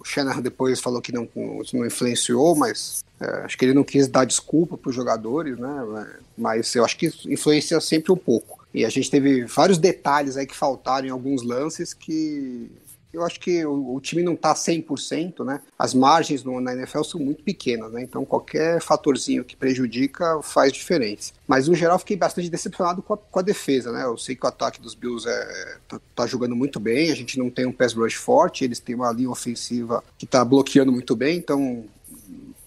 O 0.01 0.05
Shanahan 0.05 0.41
depois 0.41 0.81
falou 0.81 1.03
que 1.03 1.13
não, 1.13 1.29
não 1.73 1.87
influenciou, 1.87 2.57
mas 2.57 3.05
é, 3.21 3.27
acho 3.45 3.59
que 3.59 3.65
ele 3.67 3.75
não 3.75 3.85
quis 3.85 4.09
dar 4.09 4.25
desculpa 4.25 4.79
para 4.79 4.89
os 4.89 4.97
jogadores, 4.97 5.59
né? 5.59 6.07
Mas 6.37 6.75
eu 6.75 6.85
acho 6.85 6.97
que 6.97 7.13
influencia 7.27 7.79
sempre 7.81 8.11
um 8.11 8.17
pouco. 8.17 8.59
E 8.73 8.85
a 8.85 8.89
gente 8.89 9.11
teve 9.11 9.45
vários 9.45 9.79
detalhes 9.79 10.37
aí 10.37 10.47
que 10.47 10.57
faltaram 10.57 11.07
em 11.07 11.11
alguns 11.11 11.43
lances 11.43 11.93
que 11.93 12.71
eu 13.13 13.25
acho 13.25 13.41
que 13.41 13.65
o, 13.65 13.95
o 13.95 14.01
time 14.01 14.23
não 14.23 14.35
está 14.35 14.55
100%, 14.55 15.45
né? 15.45 15.61
As 15.79 15.95
margens 15.95 16.45
no, 16.45 16.61
na 16.61 16.75
NFL 16.75 17.03
são 17.03 17.21
muito 17.21 17.43
pequenas, 17.43 17.93
né? 17.93 18.03
Então 18.03 18.25
qualquer 18.25 18.81
fatorzinho 18.81 19.45
que 19.45 19.57
prejudica 19.57 20.41
faz 20.43 20.73
diferença. 20.73 21.33
Mas 21.47 21.69
no 21.69 21.75
geral 21.75 21.99
fiquei 21.99 22.17
bastante 22.17 22.49
decepcionado 22.49 23.03
com 23.03 23.15
a, 23.15 23.17
com 23.17 23.39
a 23.39 23.43
defesa, 23.43 23.93
né? 23.93 24.05
Eu 24.05 24.17
sei 24.17 24.37
que 24.37 24.45
o 24.45 24.49
ataque 24.49 24.81
dos 24.81 24.95
Bills 24.95 25.29
é, 25.29 25.77
tá, 25.89 26.01
tá 26.15 26.27
jogando 26.27 26.55
muito 26.55 26.79
bem, 26.79 27.11
a 27.11 27.15
gente 27.15 27.39
não 27.39 27.51
tem 27.51 27.67
um 27.67 27.73
pass 27.73 27.93
rush 27.93 28.15
forte, 28.15 28.65
eles 28.65 28.79
têm 28.81 28.95
uma 28.95 29.13
linha 29.13 29.31
ofensiva 29.31 30.03
que 30.17 30.25
está 30.25 30.45
bloqueando 30.45 30.93
muito 30.93 31.17
bem, 31.17 31.39
então 31.39 31.85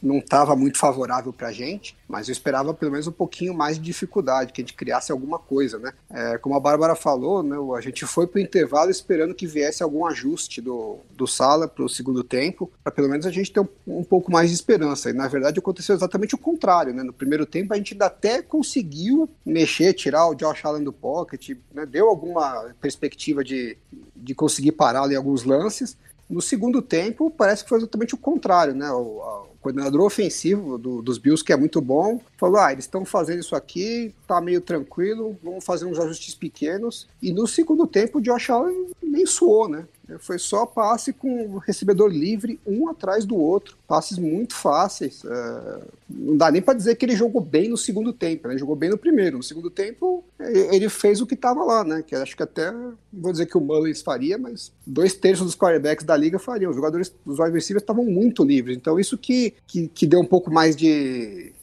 não 0.03 0.17
estava 0.17 0.53
muito 0.55 0.77
favorável 0.77 1.31
para 1.31 1.47
a 1.47 1.51
gente, 1.53 1.95
mas 2.09 2.27
eu 2.27 2.33
esperava 2.33 2.73
pelo 2.73 2.91
menos 2.91 3.07
um 3.07 3.11
pouquinho 3.11 3.53
mais 3.53 3.77
de 3.77 3.83
dificuldade, 3.83 4.51
que 4.51 4.61
a 4.61 4.63
gente 4.63 4.73
criasse 4.73 5.13
alguma 5.13 5.39
coisa, 5.39 5.79
né? 5.79 5.93
É, 6.09 6.37
como 6.37 6.55
a 6.55 6.59
Bárbara 6.59 6.93
falou, 6.93 7.41
né, 7.41 7.55
a 7.75 7.81
gente 7.81 8.05
foi 8.05 8.27
para 8.27 8.39
o 8.39 8.41
intervalo 8.41 8.91
esperando 8.91 9.33
que 9.33 9.47
viesse 9.47 9.81
algum 9.81 10.05
ajuste 10.05 10.59
do, 10.59 10.97
do 11.11 11.25
Sala 11.25 11.69
para 11.69 11.85
o 11.85 11.89
segundo 11.89 12.21
tempo, 12.21 12.69
para 12.83 12.91
pelo 12.91 13.07
menos 13.07 13.25
a 13.25 13.31
gente 13.31 13.51
ter 13.51 13.61
um, 13.61 13.67
um, 13.87 14.03
pouco 14.03 14.29
mais 14.29 14.49
de 14.49 14.55
esperança. 14.55 15.09
E 15.09 15.13
na 15.13 15.27
verdade 15.29 15.59
aconteceu 15.59 15.95
exatamente 15.95 16.35
o 16.35 16.37
contrário, 16.37 16.93
né? 16.93 17.01
No 17.01 17.13
primeiro 17.13 17.45
tempo 17.45 17.73
a 17.73 17.77
gente 17.77 17.93
ainda 17.93 18.07
até 18.07 18.41
conseguiu 18.41 19.29
mexer, 19.45 19.93
tirar 19.93 20.27
o 20.27 20.35
Josh 20.35 20.65
Allen 20.65 20.83
do 20.83 20.91
pocket, 20.91 21.51
né? 21.73 21.85
deu 21.85 22.09
alguma 22.09 22.73
perspectiva 22.81 23.43
de, 23.43 23.77
de 24.13 24.35
conseguir 24.35 24.73
parar 24.73 25.03
ali 25.03 25.15
alguns 25.15 25.45
lances. 25.45 25.97
No 26.29 26.41
segundo 26.41 26.81
tempo, 26.81 27.29
parece 27.29 27.63
que 27.63 27.69
foi 27.69 27.77
exatamente 27.77 28.15
o 28.15 28.17
contrário, 28.17 28.73
né? 28.73 28.91
O, 28.91 29.47
coordenador 29.63 30.01
ofensivo 30.01 30.77
do, 30.77 31.01
dos 31.01 31.17
Bills, 31.17 31.43
que 31.43 31.53
é 31.53 31.57
muito 31.57 31.81
bom, 31.81 32.19
falou: 32.37 32.57
ah, 32.57 32.71
eles 32.71 32.83
estão 32.83 33.05
fazendo 33.05 33.39
isso 33.39 33.55
aqui, 33.55 34.13
tá 34.27 34.41
meio 34.41 34.59
tranquilo, 34.59 35.37
vamos 35.41 35.63
fazer 35.63 35.85
uns 35.85 35.97
ajustes 35.97 36.35
pequenos. 36.35 37.07
E 37.21 37.31
no 37.31 37.47
segundo 37.47 37.87
tempo, 37.87 38.19
o 38.19 38.21
Josh 38.21 38.49
Allen 38.49 38.87
nem 39.01 39.25
suou, 39.25 39.69
né? 39.69 39.87
Foi 40.19 40.37
só 40.37 40.65
passe 40.65 41.13
com 41.13 41.45
o 41.45 41.57
recebedor 41.57 42.09
livre, 42.11 42.59
um 42.67 42.89
atrás 42.89 43.25
do 43.25 43.37
outro. 43.37 43.77
Passes 43.87 44.17
muito 44.17 44.53
fáceis. 44.53 45.23
É... 45.23 45.81
Não 46.09 46.35
dá 46.35 46.51
nem 46.51 46.61
para 46.61 46.73
dizer 46.73 46.95
que 46.95 47.05
ele 47.05 47.15
jogou 47.15 47.41
bem 47.41 47.69
no 47.69 47.77
segundo 47.77 48.11
tempo, 48.11 48.47
né? 48.47 48.53
Ele 48.53 48.59
jogou 48.59 48.75
bem 48.75 48.89
no 48.89 48.97
primeiro. 48.97 49.37
No 49.37 49.43
segundo 49.43 49.69
tempo, 49.69 50.23
ele 50.39 50.89
fez 50.89 51.21
o 51.21 51.25
que 51.25 51.35
estava 51.35 51.63
lá, 51.63 51.83
né? 51.83 52.03
Que 52.05 52.15
acho 52.15 52.35
que 52.35 52.43
até, 52.43 52.69
não 52.71 52.95
vou 53.11 53.31
dizer 53.31 53.45
que 53.45 53.57
o 53.57 53.61
Mullins 53.61 54.01
faria, 54.01 54.37
mas 54.37 54.71
dois 54.85 55.13
terços 55.13 55.45
dos 55.45 55.55
quarterbacks 55.55 56.05
da 56.05 56.17
liga 56.17 56.37
fariam. 56.37 56.69
Os 56.69 56.75
jogadores, 56.75 57.13
os 57.25 57.39
receivers 57.39 57.81
estavam 57.81 58.03
muito 58.03 58.43
livres. 58.43 58.75
Então, 58.75 58.99
isso 58.99 59.17
que, 59.17 59.53
que, 59.65 59.87
que 59.87 60.05
deu 60.05 60.19
um 60.19 60.25
pouco 60.25 60.51
mais 60.51 60.75
de, 60.75 61.53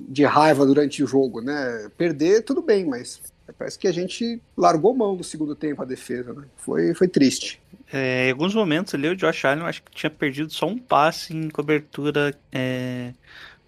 de 0.00 0.24
raiva 0.24 0.66
durante 0.66 1.02
o 1.02 1.06
jogo, 1.06 1.40
né? 1.40 1.88
Perder, 1.96 2.42
tudo 2.42 2.60
bem, 2.60 2.84
mas 2.84 3.20
parece 3.58 3.78
que 3.78 3.86
a 3.86 3.92
gente 3.92 4.40
largou 4.56 4.94
mão 4.94 5.16
no 5.16 5.24
segundo 5.24 5.54
tempo 5.54 5.82
a 5.82 5.84
defesa, 5.84 6.32
né? 6.32 6.44
Foi, 6.56 6.92
foi 6.94 7.08
triste. 7.08 7.62
É, 7.96 8.26
em 8.26 8.32
alguns 8.32 8.52
momentos 8.52 8.92
ali 8.92 9.06
o 9.06 9.14
Josh 9.14 9.44
Allen 9.44 9.62
acho 9.62 9.80
que 9.80 9.92
tinha 9.92 10.10
perdido 10.10 10.52
só 10.52 10.66
um 10.66 10.76
passe 10.76 11.32
em 11.32 11.48
cobertura 11.48 12.36
é, 12.50 13.12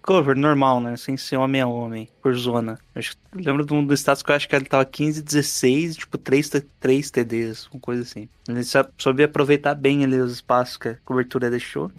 cover 0.01 0.35
normal, 0.35 0.81
né? 0.81 0.97
Sem 0.97 1.15
ser 1.15 1.37
homem 1.37 1.61
a 1.61 1.67
homem, 1.67 2.09
por 2.21 2.35
zona. 2.35 2.77
Acho, 2.93 3.15
lembro 3.33 3.65
de 3.65 3.73
um 3.73 3.85
dos 3.85 4.01
status 4.01 4.21
que 4.21 4.29
eu 4.29 4.35
acho 4.35 4.49
que 4.49 4.53
ele 4.53 4.65
tava 4.65 4.83
15, 4.83 5.21
16, 5.21 5.95
tipo 5.95 6.17
3, 6.17 6.51
3 6.77 7.09
TDs, 7.09 7.69
uma 7.71 7.79
coisa 7.79 8.01
assim. 8.01 8.27
Ele 8.49 8.61
soube 8.97 9.23
aproveitar 9.23 9.73
bem 9.75 10.03
ali 10.03 10.17
os 10.17 10.33
espaços 10.33 10.75
que 10.75 10.89
a 10.89 10.97
cobertura 11.05 11.49
deixou, 11.49 11.89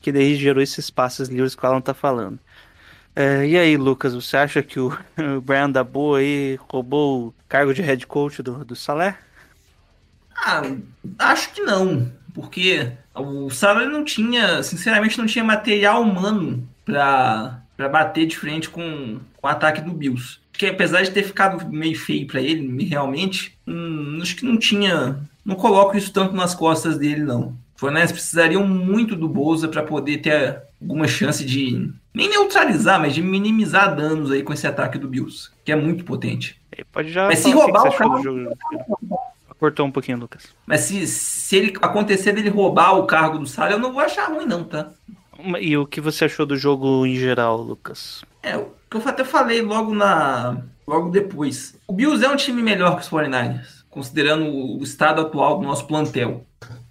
que 0.00 0.12
daí 0.12 0.36
gerou 0.36 0.62
esses 0.62 0.88
passes 0.88 1.28
livres 1.28 1.56
que 1.56 1.66
o 1.66 1.68
Alan 1.68 1.80
tá 1.80 1.94
falando. 1.94 2.38
É, 3.16 3.44
e 3.44 3.58
aí, 3.58 3.76
Lucas, 3.76 4.14
você 4.14 4.36
acha 4.36 4.62
que 4.62 4.78
o, 4.78 4.96
o 5.36 5.40
Brian 5.40 5.68
Daboa 5.68 6.20
aí 6.20 6.56
roubou 6.68 7.26
o 7.26 7.34
cargo 7.48 7.74
de 7.74 7.82
head 7.82 8.06
coach 8.06 8.40
do, 8.40 8.64
do 8.64 8.76
Salé? 8.76 9.18
Ah, 10.44 10.62
acho 11.18 11.52
que 11.52 11.60
não, 11.60 12.10
porque 12.34 12.90
o 13.14 13.48
Salé 13.50 13.86
não 13.86 14.04
tinha, 14.04 14.62
sinceramente, 14.62 15.18
não 15.18 15.26
tinha 15.26 15.44
material 15.44 16.02
humano 16.02 16.68
pra, 16.84 17.62
pra 17.76 17.88
bater 17.88 18.26
de 18.26 18.36
frente 18.36 18.68
com, 18.68 19.20
com 19.36 19.46
o 19.46 19.50
ataque 19.50 19.80
do 19.80 19.92
Bills. 19.92 20.40
Porque 20.50 20.66
apesar 20.66 21.02
de 21.02 21.10
ter 21.10 21.22
ficado 21.22 21.68
meio 21.70 21.98
feio 21.98 22.26
pra 22.26 22.40
ele, 22.40 22.84
realmente, 22.84 23.56
hum, 23.66 24.18
acho 24.20 24.36
que 24.36 24.44
não 24.44 24.58
tinha, 24.58 25.18
não 25.44 25.54
coloco 25.54 25.96
isso 25.96 26.12
tanto 26.12 26.34
nas 26.34 26.54
costas 26.54 26.98
dele, 26.98 27.22
não. 27.22 27.56
Fornés 27.76 28.12
precisariam 28.12 28.66
muito 28.66 29.16
do 29.16 29.28
Bolsa 29.28 29.66
para 29.66 29.82
poder 29.82 30.18
ter 30.18 30.62
alguma 30.80 31.08
chance 31.08 31.44
de 31.44 31.92
nem 32.14 32.28
neutralizar, 32.28 33.00
mas 33.00 33.14
de 33.14 33.22
minimizar 33.22 33.96
danos 33.96 34.30
aí 34.30 34.42
com 34.42 34.52
esse 34.52 34.66
ataque 34.66 34.98
do 34.98 35.08
Bills, 35.08 35.50
que 35.64 35.72
é 35.72 35.76
muito 35.76 36.04
potente. 36.04 36.60
Ele 36.70 36.86
pode 36.92 37.10
já 37.10 37.26
mas 37.26 37.40
se 37.40 37.50
roubar 37.50 37.88
o 37.88 37.92
carro... 37.92 38.22
jogo... 38.22 38.56
Cortou 39.62 39.86
um 39.86 39.92
pouquinho, 39.92 40.18
Lucas. 40.18 40.48
Mas 40.66 40.80
se, 40.80 41.06
se 41.06 41.54
ele 41.54 41.72
acontecer 41.80 42.32
dele 42.32 42.48
roubar 42.48 42.98
o 42.98 43.06
cargo 43.06 43.38
do 43.38 43.46
Saleh, 43.46 43.74
eu 43.74 43.78
não 43.78 43.92
vou 43.92 44.02
achar 44.02 44.28
ruim, 44.28 44.44
não, 44.44 44.64
tá? 44.64 44.90
E 45.60 45.76
o 45.76 45.86
que 45.86 46.00
você 46.00 46.24
achou 46.24 46.44
do 46.44 46.56
jogo 46.56 47.06
em 47.06 47.14
geral, 47.14 47.58
Lucas? 47.58 48.24
É, 48.42 48.56
o 48.56 48.72
que 48.90 48.96
eu 48.96 49.02
até 49.06 49.22
falei 49.22 49.62
logo 49.62 49.94
na 49.94 50.64
logo 50.84 51.10
depois. 51.10 51.76
O 51.86 51.92
Bills 51.92 52.24
é 52.24 52.28
um 52.28 52.34
time 52.34 52.60
melhor 52.60 52.96
que 52.96 53.02
os 53.02 53.08
49ers, 53.08 53.84
considerando 53.88 54.50
o 54.50 54.82
estado 54.82 55.20
atual 55.20 55.60
do 55.60 55.64
nosso 55.64 55.86
plantel. 55.86 56.44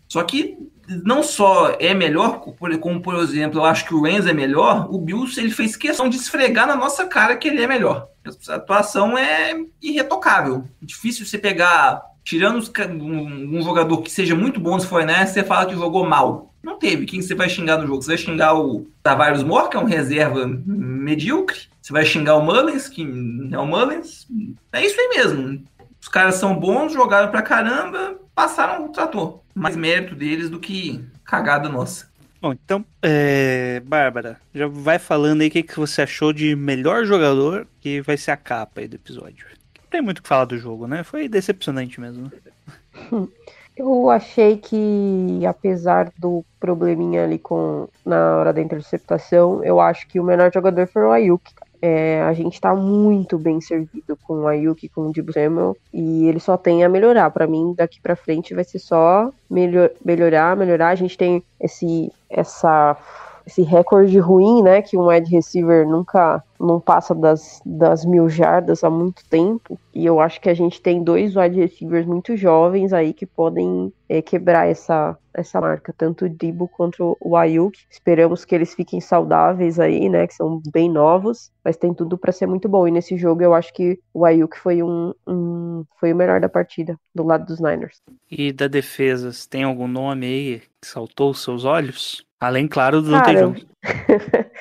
Só 0.07 0.23
que 0.23 0.55
não 1.03 1.21
só 1.21 1.75
é 1.77 1.93
melhor, 1.93 2.39
como 2.39 3.01
por 3.01 3.15
exemplo, 3.15 3.59
eu 3.59 3.65
acho 3.65 3.85
que 3.85 3.93
o 3.93 4.03
Rams 4.03 4.27
é 4.27 4.33
melhor, 4.33 4.87
o 4.89 4.97
Bills 4.97 5.37
ele 5.37 5.51
fez 5.51 5.75
questão 5.75 6.07
de 6.07 6.15
esfregar 6.15 6.65
na 6.65 6.77
nossa 6.77 7.05
cara 7.05 7.35
que 7.35 7.49
ele 7.49 7.61
é 7.61 7.67
melhor. 7.67 8.07
A 8.47 8.55
atuação 8.55 9.17
é 9.17 9.53
irretocável. 9.81 10.63
Difícil 10.81 11.25
você 11.25 11.37
pegar, 11.37 12.01
tirando 12.23 12.57
os, 12.57 12.71
um, 12.89 13.57
um, 13.57 13.61
jogador 13.61 14.01
que 14.01 14.11
seja 14.11 14.35
muito 14.35 14.59
bom 14.59 14.75
nos 14.75 14.85
49ers, 14.85 15.27
você 15.27 15.43
fala 15.43 15.65
que 15.65 15.75
jogou 15.75 16.05
mal. 16.05 16.53
Não 16.63 16.77
teve. 16.77 17.05
Quem 17.05 17.21
você 17.21 17.33
vai 17.33 17.49
xingar 17.49 17.77
no 17.77 17.87
jogo? 17.87 18.01
Você 18.01 18.09
vai 18.09 18.17
xingar 18.17 18.55
o 18.55 18.87
Tavares 19.01 19.43
Moore, 19.43 19.69
que 19.69 19.77
é 19.77 19.79
um 19.79 19.85
reserva 19.85 20.45
medíocre. 20.65 21.61
Você 21.81 21.91
vai 21.91 22.05
xingar 22.05 22.35
o 22.35 22.43
Mullins, 22.43 22.87
que 22.87 23.01
é 23.51 23.57
o 23.57 23.65
Mullins. 23.65 24.27
É 24.71 24.85
isso 24.85 24.99
aí 24.99 25.09
mesmo. 25.09 25.63
Os 25.99 26.07
caras 26.07 26.35
são 26.35 26.55
bons, 26.55 26.93
jogaram 26.93 27.31
pra 27.31 27.41
caramba, 27.41 28.15
passaram 28.35 28.85
o 28.85 28.89
trator. 28.89 29.39
Mais 29.55 29.75
mérito 29.75 30.15
deles 30.15 30.49
do 30.49 30.59
que 30.59 31.03
cagada 31.25 31.67
nossa. 31.67 32.09
Bom, 32.41 32.53
então, 32.53 32.83
é, 33.03 33.81
Bárbara, 33.85 34.39
já 34.53 34.67
vai 34.67 34.97
falando 34.97 35.41
aí 35.41 35.47
o 35.47 35.51
que, 35.51 35.61
que 35.61 35.79
você 35.79 36.01
achou 36.01 36.33
de 36.33 36.55
melhor 36.55 37.05
jogador, 37.05 37.67
que 37.79 38.01
vai 38.01 38.17
ser 38.17 38.31
a 38.31 38.37
capa 38.37 38.81
aí 38.81 38.87
do 38.87 38.95
episódio. 38.95 39.45
Tem 39.91 40.01
muito 40.01 40.19
o 40.19 40.21
que 40.23 40.29
falar 40.29 40.45
do 40.45 40.57
jogo, 40.57 40.87
né? 40.87 41.03
Foi 41.03 41.27
decepcionante 41.27 41.99
mesmo. 41.99 42.31
Eu 43.75 44.09
achei 44.09 44.57
que, 44.57 45.45
apesar 45.45 46.11
do 46.17 46.43
probleminha 46.59 47.23
ali 47.23 47.39
com 47.39 47.87
na 48.05 48.37
hora 48.37 48.53
da 48.53 48.61
interceptação, 48.61 49.63
eu 49.63 49.79
acho 49.79 50.07
que 50.07 50.19
o 50.19 50.23
melhor 50.23 50.51
jogador 50.53 50.85
foi 50.87 51.03
o 51.03 51.11
Ayuk. 51.11 51.41
É, 51.81 52.21
a 52.21 52.33
gente 52.33 52.61
tá 52.61 52.75
muito 52.75 53.39
bem 53.39 53.59
servido 53.59 54.15
com 54.23 54.41
o 54.41 54.47
Ayuk, 54.47 54.87
com 54.89 55.07
o 55.07 55.11
Dibu 55.11 55.33
Samuel, 55.33 55.75
e 55.91 56.27
ele 56.27 56.39
só 56.39 56.57
tem 56.57 56.83
a 56.83 56.89
melhorar. 56.89 57.31
Pra 57.31 57.47
mim, 57.47 57.73
daqui 57.75 57.99
pra 57.99 58.15
frente 58.15 58.53
vai 58.53 58.63
ser 58.63 58.77
só 58.77 59.31
melhor, 59.49 59.89
melhorar, 60.03 60.55
melhorar. 60.55 60.89
A 60.89 60.95
gente 60.95 61.17
tem 61.17 61.41
esse, 61.59 62.11
essa, 62.29 62.95
esse 63.51 63.61
recorde 63.61 64.17
ruim, 64.17 64.63
né? 64.63 64.81
Que 64.81 64.97
um 64.97 65.07
wide 65.07 65.29
receiver 65.29 65.85
nunca 65.85 66.41
não 66.59 66.79
passa 66.79 67.13
das, 67.13 67.61
das 67.65 68.05
mil 68.05 68.29
jardas 68.29 68.83
há 68.83 68.89
muito 68.89 69.27
tempo. 69.27 69.79
E 69.93 70.05
eu 70.05 70.19
acho 70.19 70.39
que 70.39 70.49
a 70.49 70.53
gente 70.53 70.81
tem 70.81 71.03
dois 71.03 71.35
wide 71.35 71.59
receivers 71.59 72.05
muito 72.05 72.37
jovens 72.37 72.93
aí 72.93 73.13
que 73.13 73.25
podem 73.25 73.91
é, 74.07 74.21
quebrar 74.21 74.67
essa, 74.67 75.17
essa 75.33 75.59
marca, 75.59 75.93
tanto 75.97 76.25
o 76.25 76.29
Dibo 76.29 76.67
quanto 76.67 77.17
o 77.19 77.35
Ayuk. 77.35 77.77
Esperamos 77.89 78.45
que 78.45 78.55
eles 78.55 78.73
fiquem 78.73 79.01
saudáveis 79.01 79.79
aí, 79.79 80.07
né? 80.07 80.27
Que 80.27 80.35
são 80.35 80.61
bem 80.71 80.89
novos, 80.89 81.51
mas 81.63 81.75
tem 81.75 81.93
tudo 81.93 82.17
para 82.17 82.31
ser 82.31 82.45
muito 82.45 82.69
bom. 82.69 82.87
E 82.87 82.91
nesse 82.91 83.17
jogo 83.17 83.41
eu 83.41 83.53
acho 83.53 83.73
que 83.73 83.99
o 84.13 84.23
Ayuk 84.23 84.57
foi 84.57 84.81
um, 84.81 85.13
um 85.27 85.83
foi 85.99 86.13
o 86.13 86.15
melhor 86.15 86.39
da 86.39 86.47
partida 86.47 86.97
do 87.13 87.23
lado 87.23 87.45
dos 87.45 87.59
Niners. 87.59 88.01
E 88.29 88.53
da 88.53 88.67
defesa, 88.67 89.31
tem 89.49 89.63
algum 89.63 89.87
nome 89.87 90.25
aí 90.25 90.61
que 90.79 90.87
saltou 90.87 91.31
os 91.31 91.43
seus 91.43 91.65
olhos? 91.65 92.23
Além, 92.41 92.67
claro, 92.67 93.03
do 93.03 93.11
Dante 93.11 93.25
Cara, 93.25 93.41
Johnson. 93.41 93.65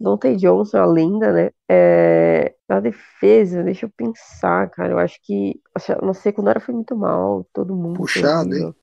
Dante 0.00 0.36
Johnson, 0.36 0.78
a 0.78 0.86
lenda, 0.86 1.32
né? 1.32 1.50
É, 1.68 2.54
na 2.66 2.80
defesa, 2.80 3.62
deixa 3.62 3.84
eu 3.84 3.90
pensar, 3.94 4.70
cara. 4.70 4.92
Eu 4.92 4.98
acho 4.98 5.18
que 5.22 5.60
na 6.02 6.14
secundária 6.14 6.60
foi 6.60 6.74
muito 6.74 6.96
mal, 6.96 7.46
todo 7.52 7.76
mundo. 7.76 7.98
Puxado, 7.98 8.48
horrível. 8.48 8.74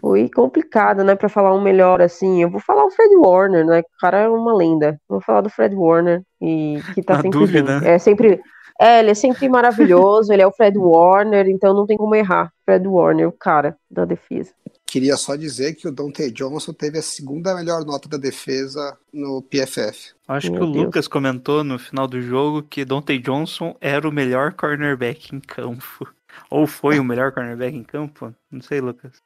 Foi 0.00 0.28
complicado, 0.28 1.04
né? 1.04 1.14
Pra 1.14 1.28
falar 1.28 1.54
um 1.54 1.62
melhor 1.62 2.02
assim. 2.02 2.42
Eu 2.42 2.50
vou 2.50 2.60
falar 2.60 2.84
o 2.84 2.90
Fred 2.90 3.16
Warner, 3.16 3.64
né? 3.64 3.80
O 3.80 3.98
cara 4.00 4.18
é 4.18 4.28
uma 4.28 4.54
lenda. 4.54 5.00
Vou 5.08 5.20
falar 5.20 5.40
do 5.40 5.50
Fred 5.50 5.74
Warner 5.74 6.22
e 6.40 6.80
que 6.94 7.02
tá 7.02 7.14
Na 7.14 7.22
sempre 7.22 7.38
dúvida, 7.38 7.80
bem. 7.80 7.88
É 7.88 7.98
sempre. 7.98 8.40
É, 8.78 9.00
ele 9.00 9.10
é 9.10 9.14
sempre 9.14 9.48
maravilhoso. 9.48 10.32
ele 10.32 10.42
é 10.42 10.46
o 10.46 10.52
Fred 10.52 10.76
Warner, 10.76 11.48
então 11.48 11.72
não 11.72 11.86
tem 11.86 11.96
como 11.96 12.14
errar. 12.14 12.52
Fred 12.64 12.86
Warner, 12.86 13.28
o 13.28 13.32
cara 13.32 13.76
da 13.90 14.04
defesa. 14.04 14.52
Queria 14.96 15.18
só 15.18 15.36
dizer 15.36 15.74
que 15.74 15.86
o 15.86 15.92
Dante 15.92 16.30
Johnson 16.30 16.72
teve 16.72 16.96
a 16.96 17.02
segunda 17.02 17.54
melhor 17.54 17.84
nota 17.84 18.08
da 18.08 18.16
defesa 18.16 18.96
no 19.12 19.42
PFF. 19.42 20.14
Acho 20.26 20.50
que 20.50 20.58
Meu 20.58 20.62
o 20.62 20.72
Deus. 20.72 20.84
Lucas 20.86 21.06
comentou 21.06 21.62
no 21.62 21.78
final 21.78 22.08
do 22.08 22.18
jogo 22.22 22.62
que 22.62 22.82
Dante 22.82 23.18
Johnson 23.18 23.76
era 23.78 24.08
o 24.08 24.10
melhor 24.10 24.54
cornerback 24.54 25.36
em 25.36 25.40
campo. 25.40 26.08
Ou 26.48 26.66
foi 26.66 26.98
o 26.98 27.04
melhor 27.04 27.30
cornerback 27.30 27.76
em 27.76 27.82
campo? 27.82 28.34
Não 28.50 28.62
sei, 28.62 28.80
Lucas. 28.80 29.20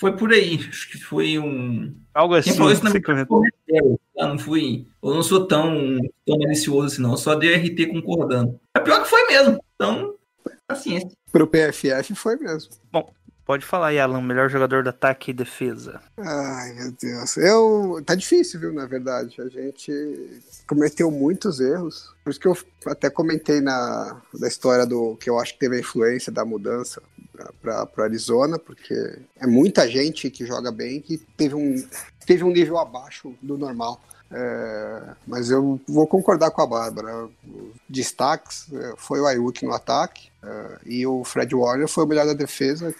Foi 0.00 0.16
por 0.16 0.32
aí. 0.32 0.58
Acho 0.66 0.90
que 0.90 0.96
foi 0.96 1.38
um. 1.38 1.94
Algo 2.14 2.34
assim. 2.34 2.54
Falou 2.54 2.72
isso 2.72 2.82
na 2.82 2.88
você 2.90 2.98
minha 2.98 3.04
comentou. 3.04 3.42
Eu 3.68 3.98
não 4.16 4.38
fui. 4.38 4.86
Eu 5.02 5.12
não 5.12 5.22
sou 5.22 5.46
tão, 5.46 5.98
tão 6.24 6.38
malicioso 6.38 6.86
assim, 6.86 7.02
não. 7.02 7.10
Eu 7.10 7.18
só 7.18 7.34
dei 7.34 7.54
RT 7.54 7.92
concordando. 7.92 8.58
É 8.74 8.80
pior 8.80 9.02
que 9.02 9.10
foi 9.10 9.26
mesmo. 9.26 9.62
Então, 9.74 10.14
paciência. 10.66 11.10
Pro 11.30 11.46
PFF 11.46 12.14
foi 12.14 12.36
mesmo. 12.36 12.70
Pode 13.44 13.64
falar 13.64 13.88
aí, 13.88 13.98
Alan, 13.98 14.22
melhor 14.22 14.48
jogador 14.48 14.84
de 14.84 14.88
ataque 14.88 15.30
e 15.30 15.34
defesa. 15.34 16.00
Ai, 16.16 16.72
meu 16.74 16.92
Deus. 16.92 17.36
Eu... 17.36 18.02
Tá 18.06 18.14
difícil, 18.14 18.60
viu, 18.60 18.72
na 18.72 18.86
verdade. 18.86 19.40
A 19.40 19.48
gente 19.48 19.92
cometeu 20.66 21.10
muitos 21.10 21.58
erros. 21.58 22.14
Por 22.22 22.30
isso 22.30 22.38
que 22.38 22.46
eu 22.46 22.56
até 22.86 23.10
comentei 23.10 23.60
na 23.60 24.20
da 24.32 24.46
história 24.46 24.86
do 24.86 25.16
que 25.16 25.28
eu 25.28 25.38
acho 25.40 25.54
que 25.54 25.58
teve 25.58 25.76
a 25.76 25.80
influência 25.80 26.30
da 26.30 26.44
mudança 26.44 27.02
para 27.60 28.04
Arizona, 28.04 28.58
porque 28.58 28.94
é 29.40 29.46
muita 29.46 29.88
gente 29.88 30.30
que 30.30 30.46
joga 30.46 30.70
bem 30.70 31.00
que 31.00 31.18
teve 31.36 31.54
um, 31.54 31.84
teve 32.26 32.44
um 32.44 32.50
nível 32.50 32.78
abaixo 32.78 33.34
do 33.42 33.58
normal. 33.58 34.00
É, 34.34 35.14
mas 35.26 35.50
eu 35.50 35.78
vou 35.86 36.06
concordar 36.06 36.50
com 36.50 36.62
a 36.62 36.66
Bárbara. 36.66 37.28
Destaques 37.88 38.66
é, 38.72 38.94
foi 38.96 39.20
o 39.20 39.26
Ayuk 39.26 39.64
no 39.64 39.74
ataque 39.74 40.30
é, 40.42 40.78
e 40.86 41.06
o 41.06 41.22
Fred 41.22 41.54
Warner 41.54 41.86
foi 41.86 42.04
o 42.04 42.06
melhor 42.06 42.26
da 42.26 42.32
defesa, 42.32 42.94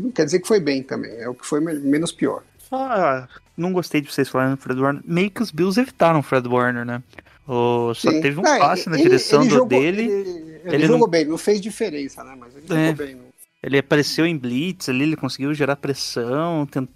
que 0.00 0.06
não 0.06 0.10
quer 0.12 0.24
dizer 0.24 0.40
que 0.40 0.48
foi 0.48 0.60
bem 0.60 0.82
também, 0.82 1.12
é 1.18 1.28
o 1.28 1.34
que 1.34 1.46
foi 1.46 1.60
me- 1.60 1.74
menos 1.78 2.12
pior. 2.12 2.42
Ah, 2.70 3.28
não 3.56 3.72
gostei 3.72 4.00
de 4.00 4.10
vocês 4.12 4.28
falarem 4.28 4.54
do 4.54 4.60
Fred 4.60 4.80
Warner. 4.80 5.02
Meio 5.06 5.30
que 5.30 5.42
os 5.42 5.50
Bills 5.50 5.80
evitaram 5.80 6.20
o 6.20 6.22
Fred 6.22 6.46
Warner, 6.48 6.84
né? 6.84 7.02
O- 7.46 7.94
só 7.94 8.10
Sim. 8.10 8.20
teve 8.20 8.40
um 8.40 8.46
Ah, 8.46 8.58
passe 8.58 8.88
na 8.88 8.96
ele- 8.96 9.04
direção 9.04 9.42
ele 9.42 9.50
jogou- 9.50 9.68
dele. 9.68 10.02
Ele, 10.02 10.60
ele 10.64 10.82
jogou 10.86 10.98
não- 11.00 11.08
bem, 11.08 11.24
não 11.24 11.38
fez 11.38 11.60
diferença, 11.60 12.24
né? 12.24 12.36
Mas 12.38 12.54
ele 12.56 12.66
É. 12.68 12.88
jogou 12.90 13.06
bem. 13.06 13.14
não- 13.14 13.26
Ele 13.62 13.78
apareceu 13.78 14.26
em 14.26 14.36
blitz 14.36 14.88
ali, 14.88 15.02
ele 15.04 15.16
conseguiu 15.16 15.52
gerar 15.54 15.76
pressão. 15.76 16.66
tent- 16.66 16.88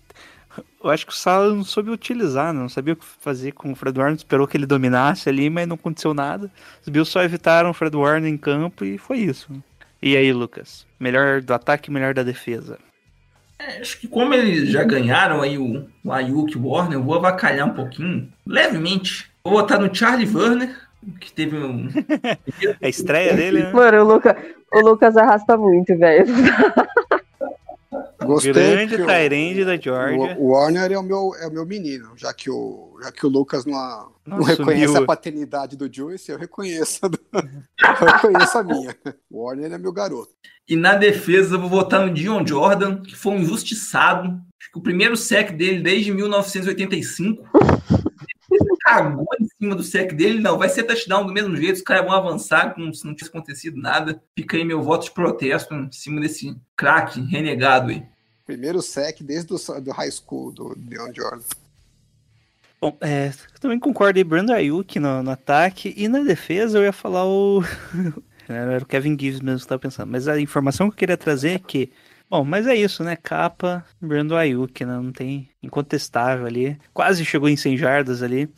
Eu 0.82 0.90
acho 0.90 1.06
que 1.06 1.12
o 1.12 1.16
Sala 1.16 1.54
não 1.54 1.62
soube 1.64 1.90
utilizar, 1.90 2.52
não 2.52 2.68
sabia 2.68 2.94
o 2.94 2.96
que 2.96 3.04
fazer 3.20 3.52
com 3.52 3.70
o 3.72 3.76
Fred 3.76 3.96
Warner. 3.98 4.16
Esperou 4.16 4.46
que 4.48 4.56
ele 4.56 4.66
dominasse 4.66 5.28
ali, 5.28 5.48
mas 5.48 5.66
não 5.68 5.74
aconteceu 5.76 6.12
nada. 6.12 6.50
Os 6.82 6.88
Bills 6.88 7.10
só 7.10 7.22
evitaram 7.22 7.70
o 7.70 7.74
Fred 7.74 7.96
Warner 7.96 8.28
em 8.30 8.36
campo 8.36 8.84
e 8.84 8.98
foi 8.98 9.18
isso. 9.18 9.48
E 10.02 10.16
aí, 10.16 10.32
Lucas? 10.32 10.84
Melhor 10.98 11.40
do 11.42 11.54
ataque 11.54 11.90
melhor 11.90 12.14
da 12.14 12.22
defesa. 12.24 12.78
É, 13.60 13.80
acho 13.80 14.00
que 14.00 14.08
como 14.08 14.32
eles 14.32 14.70
já 14.70 14.82
ganharam 14.82 15.42
aí 15.42 15.58
o, 15.58 15.86
o 16.02 16.10
Ayuk 16.10 16.52
e 16.52 16.56
o 16.56 16.66
Warner, 16.66 16.94
eu 16.94 17.02
vou 17.02 17.14
avacalhar 17.14 17.68
um 17.68 17.74
pouquinho, 17.74 18.26
levemente. 18.46 19.30
Vou 19.44 19.52
botar 19.52 19.78
no 19.78 19.94
Charlie 19.94 20.34
Werner, 20.34 20.74
que 21.20 21.30
teve 21.30 21.58
um. 21.58 21.88
A 22.82 22.88
estreia 22.88 23.34
dele, 23.34 23.64
né? 23.64 23.72
Mano, 23.72 24.02
o, 24.02 24.04
Luca, 24.04 24.36
o 24.72 24.80
Lucas 24.80 25.14
arrasta 25.16 25.58
muito, 25.58 25.96
velho. 25.98 26.24
Gostei. 28.24 28.52
Grande 28.52 28.96
Tyrande 28.96 29.64
da 29.64 29.76
Georgia. 29.76 30.36
O, 30.38 30.44
o 30.44 30.48
Warner 30.50 30.92
é 30.92 30.98
o, 30.98 31.02
meu, 31.02 31.34
é 31.40 31.46
o 31.46 31.52
meu 31.52 31.66
menino, 31.66 32.12
já 32.16 32.32
que 32.32 32.50
o, 32.50 32.98
já 33.02 33.10
que 33.10 33.26
o 33.26 33.28
Lucas 33.28 33.64
não, 33.64 34.12
não 34.26 34.38
Nossa, 34.38 34.56
reconhece 34.56 34.96
a 34.96 35.04
paternidade 35.04 35.76
do 35.76 35.92
Juice, 35.92 36.30
eu 36.30 36.38
reconheço, 36.38 37.00
a 37.02 37.08
eu 38.04 38.12
reconheço 38.12 38.58
a 38.58 38.62
minha. 38.62 38.96
O 39.30 39.44
Warner 39.44 39.72
é 39.72 39.78
meu 39.78 39.92
garoto. 39.92 40.32
E 40.68 40.76
na 40.76 40.94
defesa, 40.94 41.56
eu 41.56 41.60
vou 41.60 41.68
votar 41.68 42.06
no 42.06 42.14
Dion 42.14 42.46
Jordan, 42.46 43.02
que 43.02 43.16
foi 43.16 43.32
um 43.32 43.40
injustiçado. 43.40 44.28
Acho 44.60 44.70
que 44.72 44.78
o 44.78 44.82
primeiro 44.82 45.16
sec 45.16 45.50
dele 45.50 45.82
desde 45.82 46.12
1985. 46.12 47.42
Cagou 48.90 49.26
em 49.40 49.46
cima 49.46 49.76
do 49.76 49.84
sec 49.84 50.12
dele. 50.14 50.40
Não, 50.40 50.58
vai 50.58 50.68
ser 50.68 50.82
touchdown 50.82 51.24
do 51.24 51.32
mesmo 51.32 51.56
jeito. 51.56 51.76
Os 51.76 51.82
caras 51.82 52.04
vão 52.04 52.12
avançar 52.12 52.74
como 52.74 52.92
se 52.92 53.04
não 53.06 53.14
tivesse 53.14 53.30
acontecido 53.30 53.80
nada. 53.80 54.20
Fica 54.36 54.56
aí 54.56 54.64
meu 54.64 54.82
voto 54.82 55.04
de 55.04 55.12
protesto 55.12 55.72
em 55.74 55.92
cima 55.92 56.20
desse 56.20 56.56
craque 56.76 57.20
renegado 57.20 57.90
aí. 57.90 58.02
Primeiro 58.44 58.82
sec 58.82 59.22
desde 59.22 59.54
o 59.54 59.80
do 59.80 59.92
high 59.92 60.10
school 60.10 60.50
do 60.50 60.74
Deon 60.76 61.12
Jordan. 61.14 61.44
Bom, 62.80 62.96
é, 63.00 63.28
eu 63.28 63.60
também 63.60 63.78
concordo 63.78 64.18
aí, 64.18 64.24
Brandon 64.24 64.54
Ayuk 64.54 64.98
no, 64.98 65.22
no 65.22 65.30
ataque 65.30 65.94
e 65.96 66.08
na 66.08 66.20
defesa 66.20 66.78
eu 66.78 66.82
ia 66.82 66.92
falar 66.92 67.24
o. 67.26 67.62
Era 68.48 68.82
o 68.82 68.86
Kevin 68.86 69.16
Gibbs 69.16 69.40
mesmo 69.40 69.58
que 69.58 69.64
eu 69.64 69.68
tava 69.68 69.78
pensando. 69.78 70.10
Mas 70.10 70.26
a 70.26 70.40
informação 70.40 70.88
que 70.88 70.94
eu 70.94 70.98
queria 70.98 71.16
trazer 71.16 71.50
é 71.50 71.58
que. 71.60 71.92
Bom, 72.28 72.44
mas 72.44 72.66
é 72.66 72.74
isso, 72.74 73.04
né? 73.04 73.16
Capa, 73.16 73.84
Brandon 74.00 74.36
Ayuk, 74.36 74.84
né? 74.84 74.94
Não 74.96 75.12
tem 75.12 75.48
incontestável 75.62 76.46
ali. 76.46 76.76
Quase 76.92 77.24
chegou 77.24 77.48
em 77.48 77.56
100 77.56 77.76
jardas 77.76 78.22
ali. 78.22 78.48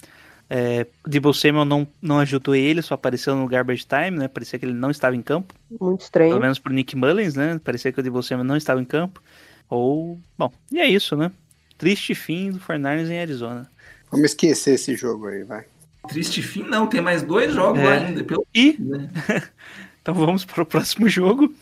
É, 0.54 0.86
o 1.02 1.08
Debo 1.08 1.32
Samuel 1.32 1.64
não, 1.64 1.88
não 2.02 2.18
ajudou 2.18 2.54
ele, 2.54 2.82
só 2.82 2.92
apareceu 2.92 3.34
no 3.34 3.48
garbage 3.48 3.86
time, 3.86 4.18
né? 4.18 4.28
Parecia 4.28 4.58
que 4.58 4.66
ele 4.66 4.74
não 4.74 4.90
estava 4.90 5.16
em 5.16 5.22
campo. 5.22 5.54
Muito 5.80 6.02
estranho. 6.02 6.28
Pelo 6.32 6.42
menos 6.42 6.58
pro 6.58 6.74
Nick 6.74 6.94
Mullins, 6.94 7.34
né? 7.34 7.58
Parecia 7.64 7.90
que 7.90 7.98
o 7.98 8.02
Debo 8.02 8.22
Samuel 8.22 8.44
não 8.44 8.56
estava 8.58 8.78
em 8.78 8.84
campo. 8.84 9.22
Ou. 9.70 10.20
Bom, 10.36 10.52
e 10.70 10.78
é 10.78 10.86
isso, 10.86 11.16
né? 11.16 11.32
Triste 11.78 12.14
fim 12.14 12.50
do 12.50 12.60
49ers 12.60 13.08
em 13.08 13.18
Arizona. 13.18 13.70
Vamos 14.10 14.26
esquecer 14.26 14.74
esse 14.74 14.94
jogo 14.94 15.28
aí, 15.28 15.42
vai. 15.42 15.64
Triste 16.06 16.42
fim, 16.42 16.64
não. 16.64 16.86
Tem 16.86 17.00
mais 17.00 17.22
dois 17.22 17.54
jogos 17.54 17.80
É. 17.80 17.88
ainda. 17.88 18.22
Pelo... 18.22 18.46
E 18.54 18.76
né? 18.78 19.08
Então 20.02 20.14
vamos 20.14 20.44
para 20.44 20.62
o 20.62 20.66
próximo 20.66 21.08
jogo. 21.08 21.54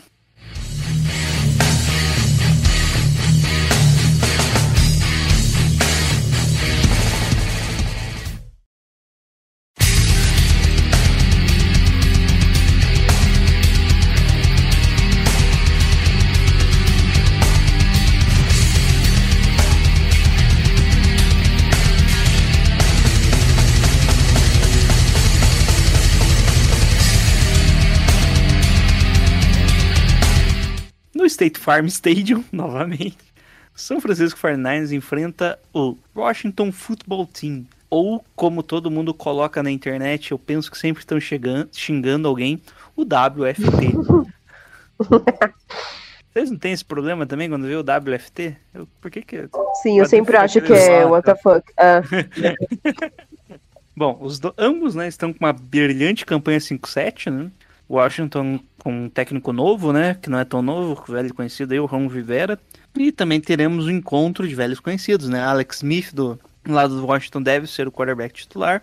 State 31.40 31.58
Farm 31.58 31.86
Stadium, 31.86 32.44
novamente. 32.52 33.16
São 33.74 33.98
Francisco 34.00 34.38
49ers 34.38 34.92
enfrenta 34.92 35.58
o 35.72 35.96
Washington 36.14 36.70
Football 36.70 37.26
Team. 37.26 37.64
Ou, 37.88 38.22
como 38.36 38.62
todo 38.62 38.90
mundo 38.90 39.14
coloca 39.14 39.62
na 39.62 39.70
internet, 39.70 40.32
eu 40.32 40.38
penso 40.38 40.70
que 40.70 40.76
sempre 40.78 41.02
estão 41.02 41.18
chegando, 41.18 41.70
xingando 41.72 42.28
alguém, 42.28 42.60
o 42.94 43.02
WFT. 43.02 43.94
Vocês 46.32 46.50
não 46.50 46.58
têm 46.58 46.72
esse 46.72 46.84
problema 46.84 47.26
também 47.26 47.48
quando 47.48 47.66
vê 47.66 47.74
o 47.74 47.80
WFT? 47.80 48.56
Eu- 48.74 48.86
por 49.00 49.10
que 49.10 49.22
que... 49.22 49.48
Sim, 49.82 49.98
eu 49.98 50.06
sempre 50.06 50.36
acho 50.36 50.60
que 50.60 50.72
é 50.72 51.04
what 51.04 51.24
the 51.24 51.34
fuck. 51.34 51.72
Ah, 51.76 52.02
Bom, 53.96 54.16
os 54.20 54.38
do- 54.38 54.54
ambos 54.56 54.94
né, 54.94 55.08
estão 55.08 55.32
com 55.32 55.44
uma 55.44 55.52
brilhante 55.52 56.24
campanha 56.24 56.58
5-7, 56.58 57.30
né? 57.32 57.50
Washington 57.88 58.60
com 58.82 59.04
um 59.04 59.08
técnico 59.08 59.52
novo, 59.52 59.92
né? 59.92 60.14
Que 60.14 60.30
não 60.30 60.38
é 60.38 60.44
tão 60.44 60.62
novo, 60.62 61.00
o 61.00 61.12
velho 61.12 61.32
conhecido 61.34 61.72
aí, 61.72 61.80
o 61.80 61.86
Ron 61.86 62.06
Rivera. 62.08 62.58
E 62.96 63.12
também 63.12 63.40
teremos 63.40 63.86
um 63.86 63.90
encontro 63.90 64.48
de 64.48 64.54
velhos 64.54 64.80
conhecidos, 64.80 65.28
né? 65.28 65.40
Alex 65.42 65.76
Smith, 65.76 66.12
do 66.12 66.38
lado 66.66 66.96
do 66.96 67.06
Washington, 67.06 67.42
deve 67.42 67.66
ser 67.66 67.86
o 67.86 67.92
quarterback 67.92 68.34
titular. 68.34 68.82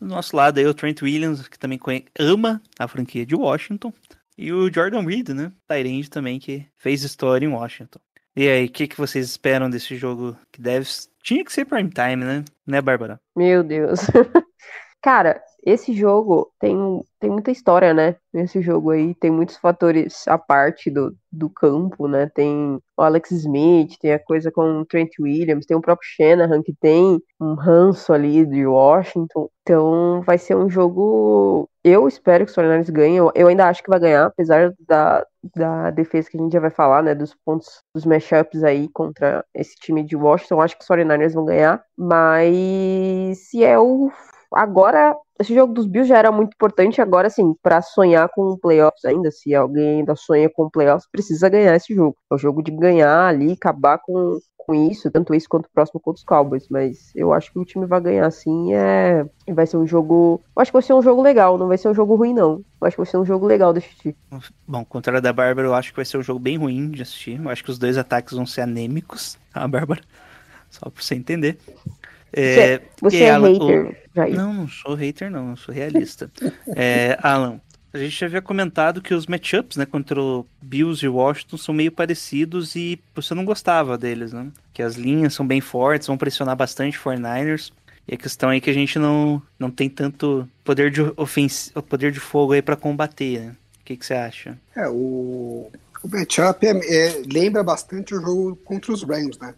Do 0.00 0.06
nosso 0.08 0.36
lado 0.36 0.58
aí, 0.58 0.66
o 0.66 0.74
Trent 0.74 1.02
Williams, 1.02 1.46
que 1.48 1.58
também 1.58 1.78
ama 2.18 2.60
a 2.78 2.88
franquia 2.88 3.24
de 3.24 3.34
Washington. 3.34 3.92
E 4.36 4.52
o 4.52 4.72
Jordan 4.72 5.02
Reed, 5.02 5.30
né? 5.30 5.52
Tyrande 5.66 6.10
também, 6.10 6.38
que 6.38 6.66
fez 6.76 7.02
história 7.02 7.46
em 7.46 7.50
Washington. 7.50 7.98
E 8.34 8.46
aí, 8.48 8.66
o 8.66 8.70
que, 8.70 8.86
que 8.86 8.98
vocês 8.98 9.26
esperam 9.26 9.70
desse 9.70 9.96
jogo 9.96 10.36
que 10.52 10.60
deve... 10.60 10.86
Tinha 11.22 11.42
que 11.42 11.52
ser 11.52 11.64
prime 11.64 11.88
time, 11.88 12.24
né? 12.24 12.44
Né, 12.66 12.82
Bárbara? 12.82 13.18
Meu 13.34 13.64
Deus. 13.64 14.00
Cara, 15.02 15.40
esse 15.66 15.92
jogo 15.92 16.52
tem, 16.60 16.76
tem 17.18 17.28
muita 17.28 17.50
história, 17.50 17.92
né? 17.92 18.14
Nesse 18.32 18.62
jogo 18.62 18.90
aí, 18.90 19.16
tem 19.16 19.32
muitos 19.32 19.56
fatores 19.56 20.22
à 20.28 20.38
parte 20.38 20.88
do, 20.88 21.12
do 21.32 21.50
campo, 21.50 22.06
né? 22.06 22.30
Tem 22.32 22.78
o 22.96 23.02
Alex 23.02 23.32
Smith, 23.32 23.98
tem 24.00 24.12
a 24.12 24.18
coisa 24.18 24.52
com 24.52 24.62
o 24.80 24.86
Trent 24.86 25.10
Williams, 25.18 25.66
tem 25.66 25.76
o 25.76 25.80
próprio 25.80 26.08
Shanahan, 26.08 26.62
que 26.62 26.72
tem 26.72 27.20
um 27.40 27.54
ranço 27.54 28.12
ali 28.12 28.46
de 28.46 28.64
Washington. 28.64 29.48
Então, 29.62 30.22
vai 30.24 30.38
ser 30.38 30.56
um 30.56 30.70
jogo. 30.70 31.68
Eu 31.82 32.06
espero 32.06 32.44
que 32.44 32.50
os 32.52 32.56
49ers 32.56 32.92
ganhem. 32.92 33.16
Eu, 33.34 33.48
ainda 33.48 33.66
acho 33.68 33.82
que 33.82 33.90
vai 33.90 33.98
ganhar, 33.98 34.26
apesar 34.26 34.72
da, 34.86 35.26
da 35.52 35.90
defesa 35.90 36.30
que 36.30 36.38
a 36.38 36.40
gente 36.40 36.52
já 36.52 36.60
vai 36.60 36.70
falar, 36.70 37.02
né? 37.02 37.12
Dos 37.12 37.34
pontos, 37.44 37.82
dos 37.92 38.04
matchups 38.04 38.62
aí 38.62 38.88
contra 38.90 39.44
esse 39.52 39.74
time 39.74 40.04
de 40.04 40.14
Washington. 40.14 40.54
Eu 40.54 40.60
acho 40.60 40.78
que 40.78 40.84
os 40.84 40.88
49ers 40.88 41.32
vão 41.34 41.44
ganhar. 41.44 41.82
Mas 41.98 43.48
se 43.48 43.64
é 43.64 43.76
o. 43.76 44.12
Agora, 44.52 45.16
esse 45.38 45.54
jogo 45.54 45.72
dos 45.72 45.86
Bills 45.86 46.08
já 46.08 46.18
era 46.18 46.32
muito 46.32 46.54
importante. 46.54 47.00
Agora, 47.00 47.26
assim, 47.26 47.54
pra 47.62 47.82
sonhar 47.82 48.28
com 48.30 48.56
playoffs 48.56 49.04
ainda, 49.04 49.30
se 49.30 49.54
alguém 49.54 50.00
ainda 50.00 50.16
sonha 50.16 50.48
com 50.48 50.70
playoffs, 50.70 51.08
precisa 51.10 51.48
ganhar 51.48 51.74
esse 51.76 51.94
jogo. 51.94 52.16
É 52.30 52.34
o 52.34 52.38
jogo 52.38 52.62
de 52.62 52.70
ganhar 52.70 53.26
ali, 53.26 53.52
acabar 53.52 53.98
com, 53.98 54.38
com 54.56 54.74
isso, 54.74 55.10
tanto 55.10 55.34
esse 55.34 55.48
quanto 55.48 55.66
o 55.66 55.70
próximo 55.70 56.00
contra 56.00 56.18
os 56.18 56.24
Cowboys. 56.24 56.66
Mas 56.70 57.10
eu 57.14 57.32
acho 57.32 57.52
que 57.52 57.58
o 57.58 57.64
time 57.64 57.86
vai 57.86 58.00
ganhar 58.00 58.30
sim. 58.30 58.72
É... 58.74 59.26
Vai 59.48 59.66
ser 59.66 59.76
um 59.76 59.86
jogo. 59.86 60.40
Eu 60.56 60.62
acho 60.62 60.70
que 60.70 60.76
vai 60.76 60.82
ser 60.82 60.94
um 60.94 61.02
jogo 61.02 61.22
legal, 61.22 61.58
não 61.58 61.68
vai 61.68 61.78
ser 61.78 61.88
um 61.88 61.94
jogo 61.94 62.14
ruim, 62.14 62.32
não. 62.32 62.64
Eu 62.80 62.86
acho 62.86 62.96
que 62.96 63.02
vai 63.02 63.10
ser 63.10 63.18
um 63.18 63.24
jogo 63.24 63.46
legal 63.46 63.72
de 63.72 63.78
assistir. 63.80 64.16
Bom, 64.66 64.84
contrário 64.84 65.20
da 65.20 65.32
Bárbara, 65.32 65.68
eu 65.68 65.74
acho 65.74 65.90
que 65.90 65.96
vai 65.96 66.04
ser 66.04 66.16
um 66.18 66.22
jogo 66.22 66.40
bem 66.40 66.56
ruim 66.56 66.90
de 66.90 67.02
assistir. 67.02 67.40
Eu 67.42 67.50
acho 67.50 67.62
que 67.62 67.70
os 67.70 67.78
dois 67.78 67.98
ataques 67.98 68.34
vão 68.34 68.46
ser 68.46 68.62
anêmicos, 68.62 69.38
tá, 69.52 69.66
Bárbara? 69.68 70.00
Só 70.70 70.90
pra 70.90 71.02
você 71.02 71.14
entender. 71.14 71.58
É, 72.36 72.82
Você 73.00 73.16
e 73.16 73.22
é 73.22 73.30
Alan, 73.30 73.52
hater, 73.52 74.08
Jair. 74.14 74.36
Não, 74.36 74.52
não 74.52 74.68
sou 74.68 74.94
hater, 74.94 75.30
não, 75.30 75.50
eu 75.50 75.56
sou 75.56 75.74
realista. 75.74 76.30
É, 76.76 77.18
Alan, 77.22 77.58
a 77.94 77.98
gente 77.98 78.18
já 78.18 78.26
havia 78.26 78.42
comentado 78.42 79.00
que 79.00 79.14
os 79.14 79.26
matchups, 79.26 79.78
né, 79.78 79.86
contra 79.86 80.20
o 80.20 80.46
Bills 80.60 81.04
e 81.04 81.08
Washington 81.08 81.56
são 81.56 81.74
meio 81.74 81.90
parecidos 81.90 82.76
e 82.76 83.00
você 83.14 83.34
não 83.34 83.44
gostava 83.44 83.96
deles, 83.96 84.32
né? 84.34 84.48
Que 84.74 84.82
as 84.82 84.96
linhas 84.96 85.32
são 85.32 85.46
bem 85.46 85.62
fortes, 85.62 86.06
vão 86.06 86.18
pressionar 86.18 86.54
bastante 86.54 86.98
49ers. 86.98 87.72
E 88.06 88.14
a 88.14 88.18
questão 88.18 88.50
aí 88.50 88.58
é 88.58 88.60
que 88.60 88.70
a 88.70 88.74
gente 88.74 88.98
não, 88.98 89.42
não 89.58 89.70
tem 89.70 89.88
tanto 89.88 90.46
poder 90.62 90.90
de, 90.90 91.00
ofens... 91.16 91.72
poder 91.88 92.12
de 92.12 92.20
fogo 92.20 92.52
aí 92.52 92.60
pra 92.62 92.76
combater, 92.76 93.40
né? 93.40 93.56
O 93.80 93.84
que, 93.86 93.96
que 93.96 94.04
você 94.04 94.14
acha? 94.14 94.58
É, 94.76 94.86
o, 94.88 95.70
o 96.02 96.08
matchup 96.08 96.66
é, 96.66 96.70
é- 96.70 97.22
lembra 97.26 97.64
bastante 97.64 98.14
o 98.14 98.20
jogo 98.20 98.56
contra 98.64 98.92
os 98.92 99.02
Rams, 99.02 99.38
né? 99.38 99.54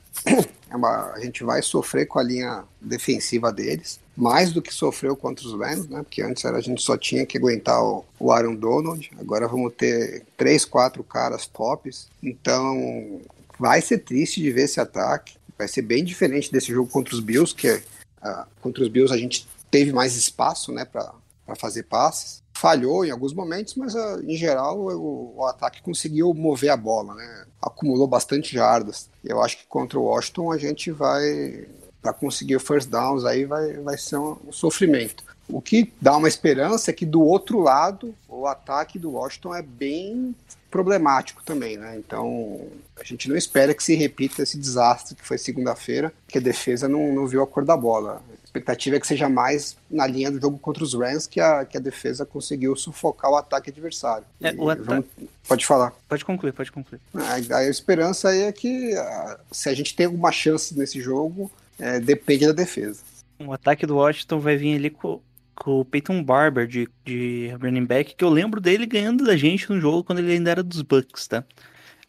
É 0.71 0.77
uma- 0.77 1.13
a 1.13 1.21
gente 1.21 1.43
vai 1.45 1.63
sofrer 1.63 2.07
com 2.07 2.19
a 2.19 2.23
linha 2.23 2.65
defensiva 2.81 3.51
deles, 3.53 3.99
mais 4.17 4.53
do 4.53 4.61
que 4.61 4.73
sofreu 4.73 5.17
contra 5.17 5.47
os 5.47 5.53
Rams, 5.59 5.89
né? 5.89 6.03
Porque 6.03 6.23
antes 6.23 6.45
era, 6.45 6.57
a 6.59 6.61
gente 6.61 6.83
só 6.83 6.97
tinha 6.97 7.25
que 7.25 7.39
aguentar 7.39 7.83
o, 7.83 8.05
o 8.19 8.31
Aaron 8.33 8.55
Donald, 8.55 9.11
agora 9.19 9.49
vamos 9.49 9.73
ter 9.75 10.25
três, 10.37 10.65
quatro 10.65 11.03
caras 11.03 11.47
tops. 11.47 12.09
Então 12.23 13.21
vai 13.59 13.81
ser 13.81 13.99
triste 13.99 14.41
de 14.41 14.51
ver 14.51 14.63
esse 14.65 14.81
ataque. 14.81 15.37
Vai 15.57 15.67
ser 15.69 15.83
bem 15.83 16.05
diferente 16.05 16.53
desse 16.53 16.69
jogo 16.69 16.89
contra 16.91 17.15
os 17.15 17.21
Bills, 17.21 17.55
que 17.55 17.83
ah, 18.23 18.47
contra 18.61 18.83
os 18.83 18.89
Bills 18.89 19.13
a 19.13 19.19
gente 19.19 19.47
teve 19.71 19.93
mais 19.93 20.15
espaço, 20.17 20.73
né, 20.73 20.85
para 20.85 21.13
fazer 21.57 21.85
passes. 21.85 22.43
Falhou 22.61 23.05
em 23.05 23.11
alguns 23.11 23.33
momentos, 23.33 23.77
mas 23.77 23.95
ah, 23.95 24.21
em 24.25 24.37
geral 24.37 24.81
o, 24.81 25.37
o 25.37 25.47
ataque 25.47 25.81
conseguiu 25.81 26.35
mover 26.35 26.71
a 26.71 26.77
bola, 26.77 27.15
né? 27.15 27.45
Acumulou 27.63 28.09
bastante 28.09 28.53
jardas. 28.53 29.09
Eu 29.25 29.41
acho 29.41 29.59
que 29.59 29.67
contra 29.67 29.97
o 29.97 30.03
Washington 30.03 30.51
a 30.51 30.59
gente 30.59 30.91
vai 30.91 31.69
para 32.03 32.13
conseguir 32.13 32.57
o 32.57 32.61
first 32.61 32.89
downs 32.89 33.25
aí 33.25 33.45
vai, 33.45 33.75
vai 33.75 33.97
ser 33.97 34.17
um, 34.17 34.37
um 34.49 34.53
sofrimento. 34.53 35.23
O 35.49 35.63
que 35.63 35.93
dá 36.01 36.17
uma 36.17 36.27
esperança 36.27 36.91
é 36.91 36.95
que 36.95 37.07
do 37.07 37.23
outro 37.23 37.61
lado 37.61 38.13
o 38.29 38.47
ataque 38.47 38.99
do 38.99 39.13
Washington 39.13 39.55
é 39.55 39.63
bem 39.63 40.35
problemático 40.69 41.43
também, 41.45 41.77
né? 41.77 41.97
Então 41.97 42.67
a 42.99 43.05
gente 43.05 43.29
não 43.29 43.37
espera 43.37 43.73
que 43.73 43.85
se 43.85 43.95
repita 43.95 44.43
esse 44.43 44.59
desastre 44.59 45.15
que 45.15 45.25
foi 45.25 45.39
segunda-feira, 45.39 46.13
que 46.27 46.39
a 46.39 46.41
defesa 46.41 46.89
não, 46.89 47.15
não 47.15 47.27
viu 47.27 47.41
a 47.41 47.47
cor 47.47 47.65
da 47.65 47.77
bola. 47.77 48.21
A 48.49 48.59
expectativa 48.59 48.97
é 48.97 49.01
que 49.01 49.07
seja 49.07 49.29
mais 49.29 49.77
na 49.91 50.07
linha 50.07 50.31
do 50.31 50.41
jogo 50.41 50.59
contra 50.59 50.83
os 50.83 50.95
Rams 50.95 51.27
que 51.27 51.39
a, 51.39 51.67
que 51.67 51.77
a 51.77 51.81
defesa 51.81 52.25
conseguiu 52.25 52.75
sufocar 52.75 53.31
o 53.31 53.37
ataque 53.37 53.69
adversário. 53.69 54.25
É, 54.41 54.55
o 54.57 54.71
ata- 54.71 54.83
vamos- 54.83 55.05
Pode 55.47 55.67
falar. 55.67 55.93
Pode 56.09 56.25
concluir, 56.25 56.53
pode 56.53 56.73
concluir. 56.73 56.99
A, 57.15 57.57
a 57.59 57.69
esperança 57.69 58.31
aí 58.31 58.41
é 58.43 58.53
que 58.53 58.95
ah, 58.97 59.39
se 59.53 59.69
a 59.69 59.75
gente 59.75 59.95
tem 59.95 60.07
alguma 60.07 60.33
chance 60.33 60.77
nesse 60.79 60.99
jogo, 61.01 61.51
é, 61.79 62.01
depende 62.01 62.47
da 62.47 62.53
defesa. 62.53 63.03
O 63.39 63.53
ataque 63.53 63.85
do 63.87 63.97
Washington 63.97 64.41
vai 64.41 64.57
vir 64.57 64.77
ali 64.77 64.89
com, 64.91 65.21
com 65.55 65.81
o 65.81 65.85
Peyton 65.85 66.23
Barber 66.23 66.67
de, 66.67 66.89
de 67.05 67.55
running 67.61 67.85
back, 67.85 68.15
que 68.15 68.25
eu 68.25 68.31
lembro 68.31 68.61
dele 68.63 68.87
ganhando 68.87 69.25
da 69.25 69.37
gente 69.37 69.69
no 69.71 69.79
jogo 69.79 70.03
quando 70.03 70.21
ele 70.21 70.33
ainda 70.33 70.51
era 70.51 70.63
dos 70.63 70.81
Bucks, 70.83 71.27
tá? 71.29 71.45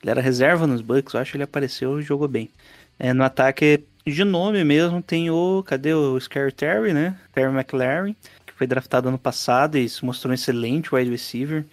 Ele 0.02 0.10
era 0.12 0.22
reserva 0.22 0.66
nos 0.66 0.80
Bucks, 0.82 1.14
eu 1.14 1.20
acho 1.20 1.32
que 1.32 1.38
ele 1.38 1.44
apareceu 1.44 2.00
e 2.00 2.04
jogou 2.04 2.28
bem. 2.30 2.50
É, 2.98 3.12
no 3.14 3.24
ataque, 3.24 3.84
de 4.12 4.24
nome 4.24 4.64
mesmo, 4.64 5.01
tem 5.01 5.30
o. 5.30 5.64
Cadê 5.66 5.93
o 5.93 6.20
Scary 6.20 6.51
Terry, 6.51 6.93
né? 6.93 7.18
Terry 7.34 7.53
McLaren, 7.53 8.16
que 8.45 8.53
foi 8.53 8.68
draftado 8.68 9.10
ano 9.10 9.18
passado 9.18 9.78
e 9.78 9.88
se 9.88 10.03
mostrou 10.03 10.32
um 10.32 10.34
excelente 10.34 10.93
wide 10.93 11.10
receiver. 11.10 11.66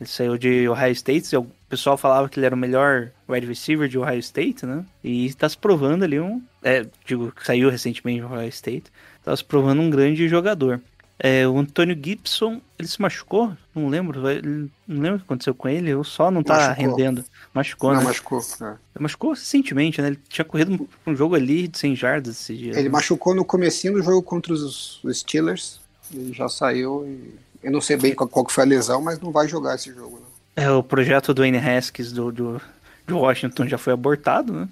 Ele 0.00 0.08
saiu 0.08 0.38
de 0.38 0.68
Ohio 0.68 0.92
State, 0.92 1.36
o 1.36 1.46
pessoal 1.68 1.98
falava 1.98 2.28
que 2.28 2.38
ele 2.38 2.46
era 2.46 2.54
o 2.54 2.58
melhor 2.58 3.10
wide 3.28 3.46
receiver 3.46 3.86
de 3.86 3.98
Ohio 3.98 4.18
State, 4.18 4.64
né? 4.64 4.84
E 5.04 5.32
tá 5.34 5.48
se 5.48 5.58
provando 5.58 6.04
ali 6.04 6.18
um. 6.18 6.42
É, 6.62 6.86
digo, 7.04 7.32
saiu 7.42 7.68
recentemente 7.68 8.20
de 8.20 8.24
Ohio 8.26 8.48
State. 8.48 8.84
Tá 9.22 9.36
se 9.36 9.44
provando 9.44 9.82
um 9.82 9.90
grande 9.90 10.26
jogador. 10.28 10.80
É, 11.22 11.46
o 11.46 11.58
Antônio 11.58 11.94
Gibson, 12.02 12.62
ele 12.78 12.88
se 12.88 13.00
machucou? 13.00 13.52
Não 13.74 13.88
lembro. 13.90 14.26
ele- 14.30 14.70
não 14.88 15.02
lembro 15.02 15.16
o 15.16 15.18
que 15.18 15.24
aconteceu 15.26 15.54
com 15.54 15.68
ele. 15.68 15.94
O 15.94 16.02
só 16.02 16.30
não 16.30 16.42
tá 16.42 16.54
Machucou. 16.56 16.74
rendendo. 16.96 17.24
Machucou, 17.52 17.92
Não, 17.92 17.98
né? 18.00 18.04
machucou. 18.06 18.40
é. 18.62 18.74
Machucou 18.98 19.30
recentemente, 19.32 20.00
né? 20.00 20.08
Ele 20.08 20.18
tinha 20.30 20.44
corrido 20.46 20.88
um 21.06 21.14
jogo 21.14 21.34
ali 21.34 21.68
de 21.68 21.78
100 21.78 21.94
jardas 21.94 22.40
esse 22.40 22.56
dia. 22.56 22.72
Ele 22.72 22.84
né? 22.84 22.88
machucou 22.88 23.34
no 23.34 23.44
comecinho 23.44 23.92
do 23.94 24.02
jogo 24.02 24.22
contra 24.22 24.52
os, 24.54 25.02
Steelers. 25.12 25.78
Ele 26.12 26.32
já 26.32 26.48
saiu 26.48 27.04
e 27.06 27.34
eu 27.62 27.70
não 27.70 27.82
sei 27.82 27.98
bem 27.98 28.14
qual, 28.14 28.26
qual 28.26 28.48
foi 28.48 28.64
a 28.64 28.66
lesão, 28.66 29.02
mas 29.02 29.20
não 29.20 29.30
vai 29.30 29.46
jogar 29.46 29.74
esse 29.74 29.92
jogo. 29.92 30.16
Né? 30.56 30.64
É, 30.64 30.70
o 30.70 30.82
projeto 30.82 31.34
do 31.34 31.42
Wayne 31.42 31.58
Haskins 31.58 32.12
do, 32.12 32.32
do, 32.32 32.60
de 33.06 33.12
Washington 33.12 33.66
já 33.68 33.76
foi 33.76 33.92
abortado, 33.92 34.52
né? 34.54 34.68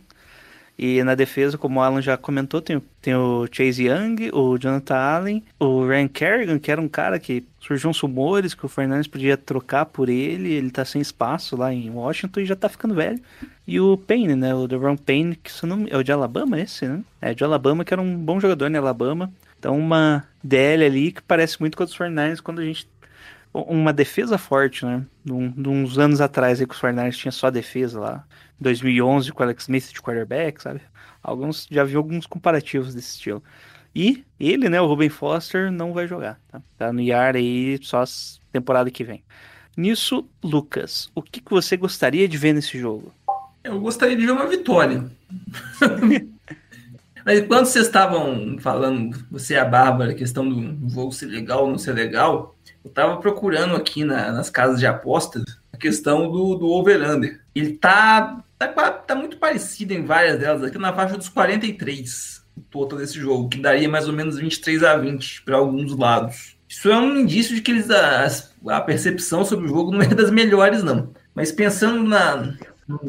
E 0.78 1.02
na 1.02 1.16
defesa, 1.16 1.58
como 1.58 1.80
o 1.80 1.82
Alan 1.82 2.00
já 2.00 2.16
comentou, 2.16 2.62
tem, 2.62 2.76
o- 2.76 2.82
tem 3.02 3.14
o 3.16 3.48
Chase 3.50 3.86
Young, 3.88 4.30
o 4.32 4.56
Jonathan 4.56 4.94
Allen, 4.96 5.44
o 5.58 5.84
Ryan 5.84 6.06
Kerrigan, 6.06 6.58
que 6.60 6.70
era 6.70 6.80
um 6.80 6.88
cara 6.88 7.18
que 7.18 7.44
surgiu 7.58 7.90
uns 7.90 7.98
rumores 7.98 8.54
que 8.54 8.64
o 8.64 8.68
Fernandes 8.68 9.08
podia 9.08 9.36
trocar 9.36 9.86
por 9.86 10.08
ele, 10.08 10.52
ele 10.52 10.70
tá 10.70 10.84
sem 10.84 11.00
espaço 11.02 11.56
lá 11.56 11.72
em 11.74 11.90
Washington 11.90 12.40
e 12.40 12.46
já 12.46 12.54
tá 12.54 12.68
ficando 12.68 12.94
velho. 12.94 13.20
E 13.66 13.80
o 13.80 13.96
Payne, 13.96 14.36
né? 14.36 14.54
O 14.54 14.68
Deron 14.68 14.96
Payne, 14.96 15.34
que 15.36 15.50
eu 15.62 15.68
não, 15.68 15.84
é 15.90 15.96
o 15.96 16.04
de 16.04 16.12
Alabama 16.12 16.60
esse, 16.60 16.86
né? 16.86 17.00
É, 17.20 17.34
de 17.34 17.42
Alabama, 17.42 17.84
que 17.84 17.92
era 17.92 18.00
um 18.00 18.16
bom 18.16 18.38
jogador 18.38 18.70
em 18.70 18.76
Alabama. 18.76 19.32
Então 19.58 19.76
uma 19.76 20.24
DL 20.44 20.84
ali 20.84 21.10
que 21.12 21.22
parece 21.22 21.58
muito 21.60 21.76
com 21.76 21.84
dos 21.84 21.96
49ers 21.96 22.40
quando 22.40 22.60
a 22.60 22.64
gente 22.64 22.88
uma 23.52 23.92
defesa 23.92 24.38
forte, 24.38 24.84
né? 24.84 25.04
De, 25.24 25.32
de 25.48 25.68
uns 25.68 25.98
anos 25.98 26.20
atrás 26.20 26.60
aí 26.60 26.66
que 26.66 26.74
os 26.74 26.80
49ers 26.80 27.16
tinha 27.16 27.32
só 27.32 27.50
defesa 27.50 27.98
lá. 27.98 28.24
2011 28.60 29.32
com 29.32 29.40
o 29.40 29.44
Alex 29.44 29.64
Smith 29.64 29.92
de 29.92 30.00
quarterback, 30.02 30.62
sabe? 30.62 30.80
Alguns, 31.22 31.66
já 31.70 31.84
vi 31.84 31.96
alguns 31.96 32.26
comparativos 32.26 32.94
desse 32.94 33.16
estilo. 33.16 33.42
E 33.94 34.24
ele, 34.38 34.68
né, 34.68 34.80
o 34.80 34.86
Ruben 34.86 35.08
Foster, 35.08 35.72
não 35.72 35.92
vai 35.92 36.06
jogar, 36.06 36.38
tá? 36.50 36.62
Tá 36.76 36.92
no 36.92 37.00
IAR 37.00 37.36
aí 37.36 37.78
só 37.82 38.04
temporada 38.52 38.90
que 38.90 39.02
vem. 39.04 39.22
Nisso, 39.76 40.28
Lucas, 40.42 41.10
o 41.14 41.22
que, 41.22 41.40
que 41.40 41.50
você 41.50 41.76
gostaria 41.76 42.28
de 42.28 42.36
ver 42.36 42.52
nesse 42.52 42.78
jogo? 42.78 43.12
Eu 43.62 43.80
gostaria 43.80 44.16
de 44.16 44.26
ver 44.26 44.32
uma 44.32 44.46
vitória. 44.46 45.04
Mas 47.24 47.46
quando 47.46 47.66
vocês 47.66 47.86
estavam 47.86 48.56
falando, 48.58 49.24
você 49.30 49.54
e 49.54 49.58
a 49.58 49.64
Bárbara, 49.64 50.12
a 50.12 50.14
questão 50.14 50.48
do 50.48 50.88
voo 50.88 51.12
ser 51.12 51.26
legal 51.26 51.64
ou 51.64 51.70
não 51.70 51.78
ser 51.78 51.92
legal, 51.92 52.56
eu 52.84 52.90
tava 52.90 53.18
procurando 53.18 53.76
aqui 53.76 54.04
na- 54.04 54.32
nas 54.32 54.48
casas 54.48 54.80
de 54.80 54.86
apostas 54.86 55.44
a 55.72 55.76
questão 55.76 56.30
do, 56.30 56.54
do 56.54 56.68
over-under. 56.68 57.40
Ele 57.54 57.76
tá, 57.76 58.42
tá, 58.66 58.90
tá 58.92 59.14
muito 59.14 59.36
parecido 59.36 59.92
em 59.94 60.04
várias 60.04 60.38
delas, 60.38 60.64
aqui 60.64 60.78
na 60.78 60.92
faixa 60.92 61.16
dos 61.16 61.28
43, 61.28 62.42
o 62.56 62.60
total 62.62 62.98
desse 62.98 63.18
jogo, 63.18 63.48
que 63.48 63.60
daria 63.60 63.88
mais 63.88 64.08
ou 64.08 64.12
menos 64.12 64.38
23 64.38 64.82
a 64.82 64.96
20 64.96 65.42
para 65.42 65.56
alguns 65.56 65.96
lados. 65.96 66.58
Isso 66.68 66.90
é 66.90 66.98
um 66.98 67.16
indício 67.16 67.54
de 67.54 67.62
que 67.62 67.70
eles, 67.70 67.90
a, 67.90 68.26
a 68.66 68.80
percepção 68.80 69.44
sobre 69.44 69.66
o 69.66 69.68
jogo 69.68 69.92
não 69.92 70.02
é 70.02 70.06
das 70.08 70.30
melhores, 70.30 70.82
não. 70.82 71.12
Mas 71.34 71.52
pensando 71.52 72.02
na, 72.02 72.54
no, 72.86 73.00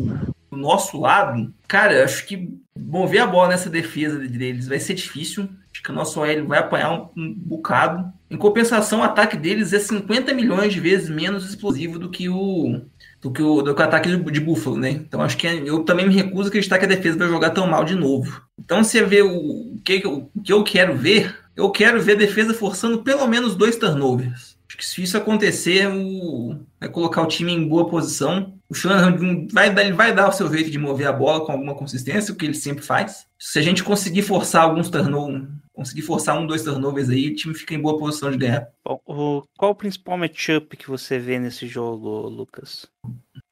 no 0.51 0.57
nosso 0.57 0.99
lado, 0.99 1.53
cara, 1.67 2.05
acho 2.05 2.25
que 2.25 2.57
mover 2.77 3.21
a 3.21 3.27
bola 3.27 3.49
nessa 3.49 3.69
defesa 3.69 4.17
deles 4.19 4.67
vai 4.67 4.79
ser 4.79 4.93
difícil. 4.93 5.49
Acho 5.79 5.83
que 5.83 5.91
o 5.91 5.95
nosso 5.95 6.19
OL 6.19 6.45
vai 6.45 6.59
apanhar 6.59 6.91
um, 6.91 7.09
um 7.15 7.33
bocado. 7.33 8.11
Em 8.29 8.35
compensação, 8.35 8.99
o 8.99 9.03
ataque 9.03 9.37
deles 9.37 9.71
é 9.71 9.79
50 9.79 10.33
milhões 10.33 10.73
de 10.73 10.79
vezes 10.79 11.09
menos 11.09 11.47
explosivo 11.47 11.97
do 11.97 12.09
que 12.09 12.27
o 12.27 12.81
do 13.21 13.31
que 13.31 13.41
o, 13.41 13.61
do 13.61 13.73
que 13.73 13.81
o 13.81 13.85
ataque 13.85 14.09
de, 14.17 14.39
Buffalo, 14.41 14.77
né? 14.77 14.91
Então 14.91 15.21
acho 15.21 15.37
que 15.37 15.47
eu 15.47 15.83
também 15.83 16.07
me 16.07 16.13
recuso 16.13 16.45
a 16.45 16.47
acreditar 16.47 16.79
que 16.79 16.85
a 16.85 16.89
defesa 16.89 17.17
vai 17.17 17.29
jogar 17.29 17.51
tão 17.51 17.65
mal 17.65 17.85
de 17.85 17.95
novo. 17.95 18.41
Então 18.59 18.83
você 18.83 19.03
vê 19.03 19.21
o, 19.21 19.75
o 19.75 19.81
que, 19.83 20.05
o 20.05 20.29
que 20.43 20.51
eu 20.51 20.63
quero 20.65 20.97
ver, 20.97 21.33
eu 21.55 21.69
quero 21.69 22.01
ver 22.01 22.13
a 22.13 22.19
defesa 22.19 22.53
forçando 22.53 23.01
pelo 23.01 23.25
menos 23.25 23.55
dois 23.55 23.77
turnovers. 23.77 24.57
Acho 24.67 24.77
que 24.77 24.85
se 24.85 25.01
isso 25.01 25.17
acontecer, 25.17 25.87
o, 25.87 26.59
vai 26.79 26.89
colocar 26.89 27.21
o 27.21 27.27
time 27.27 27.53
em 27.53 27.67
boa 27.67 27.89
posição. 27.89 28.53
O 28.69 28.73
Shanahan 28.73 29.47
vai, 29.51 29.69
ele 29.79 29.93
vai 29.93 30.13
dar 30.13 30.29
o 30.29 30.31
seu 30.31 30.49
jeito 30.51 30.69
de 30.69 30.77
mover 30.77 31.07
a 31.07 31.13
bola 31.13 31.45
com 31.45 31.51
alguma 31.51 31.73
consistência, 31.73 32.33
o 32.33 32.37
que 32.37 32.45
ele 32.45 32.53
sempre 32.53 32.83
faz. 32.83 33.25
Se 33.37 33.57
a 33.57 33.61
gente 33.61 33.83
conseguir 33.83 34.21
forçar 34.21 34.63
alguns 34.63 34.89
turnovers, 34.89 35.47
conseguir 35.79 36.01
forçar 36.03 36.37
um, 36.39 36.45
dois 36.45 36.63
turnovers 36.63 37.09
aí, 37.09 37.29
o 37.29 37.35
time 37.35 37.53
fica 37.55 37.73
em 37.73 37.81
boa 37.81 37.97
posição 37.97 38.29
de 38.29 38.37
ganhar. 38.37 38.67
Bom, 38.85 38.99
o- 39.05 39.43
qual 39.57 39.71
o 39.71 39.75
principal 39.75 40.17
matchup 40.17 40.75
que 40.77 40.89
você 40.89 41.17
vê 41.17 41.39
nesse 41.39 41.67
jogo, 41.67 42.27
Lucas? 42.27 42.85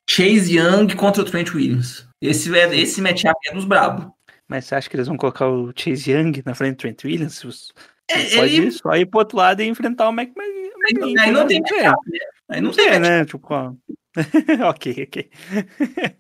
Chase 0.10 0.58
Young 0.58 0.88
contra 0.96 1.22
o 1.22 1.26
Trent 1.26 1.54
Williams. 1.54 2.08
Esse, 2.22 2.54
é, 2.58 2.76
esse 2.78 3.02
matchup 3.02 3.36
é 3.48 3.54
dos 3.54 3.66
brabo. 3.66 4.14
Mas 4.48 4.66
você 4.66 4.76
acha 4.76 4.90
que 4.90 4.96
eles 4.96 5.08
vão 5.08 5.18
colocar 5.18 5.48
o 5.50 5.72
Chase 5.76 6.12
Young 6.12 6.42
na 6.46 6.54
frente 6.56 6.76
do 6.76 6.78
Trent 6.80 7.04
Williams? 7.04 7.42
Você 7.44 7.72
É, 8.10 8.36
Pode 8.38 8.56
ele- 8.56 8.68
ir 8.68 8.72
só 8.72 8.96
ir 8.96 9.06
pro 9.06 9.20
outro 9.20 9.38
lado 9.38 9.62
e 9.62 9.68
enfrentar 9.68 10.08
o 10.08 10.12
Mac 10.14 10.30
Mac- 10.36 10.48
Aí 10.48 11.16
aí 11.20 11.32
não 11.32 11.46
tem 11.48 11.60
matchup, 11.60 12.10
né? 12.10 12.20
Aí 12.50 12.62
não 12.62 12.72
tem 12.72 13.00
né? 13.00 13.26
Tipo, 13.26 13.48
ó. 13.50 13.74
ok, 14.70 15.08
ok. 15.08 15.30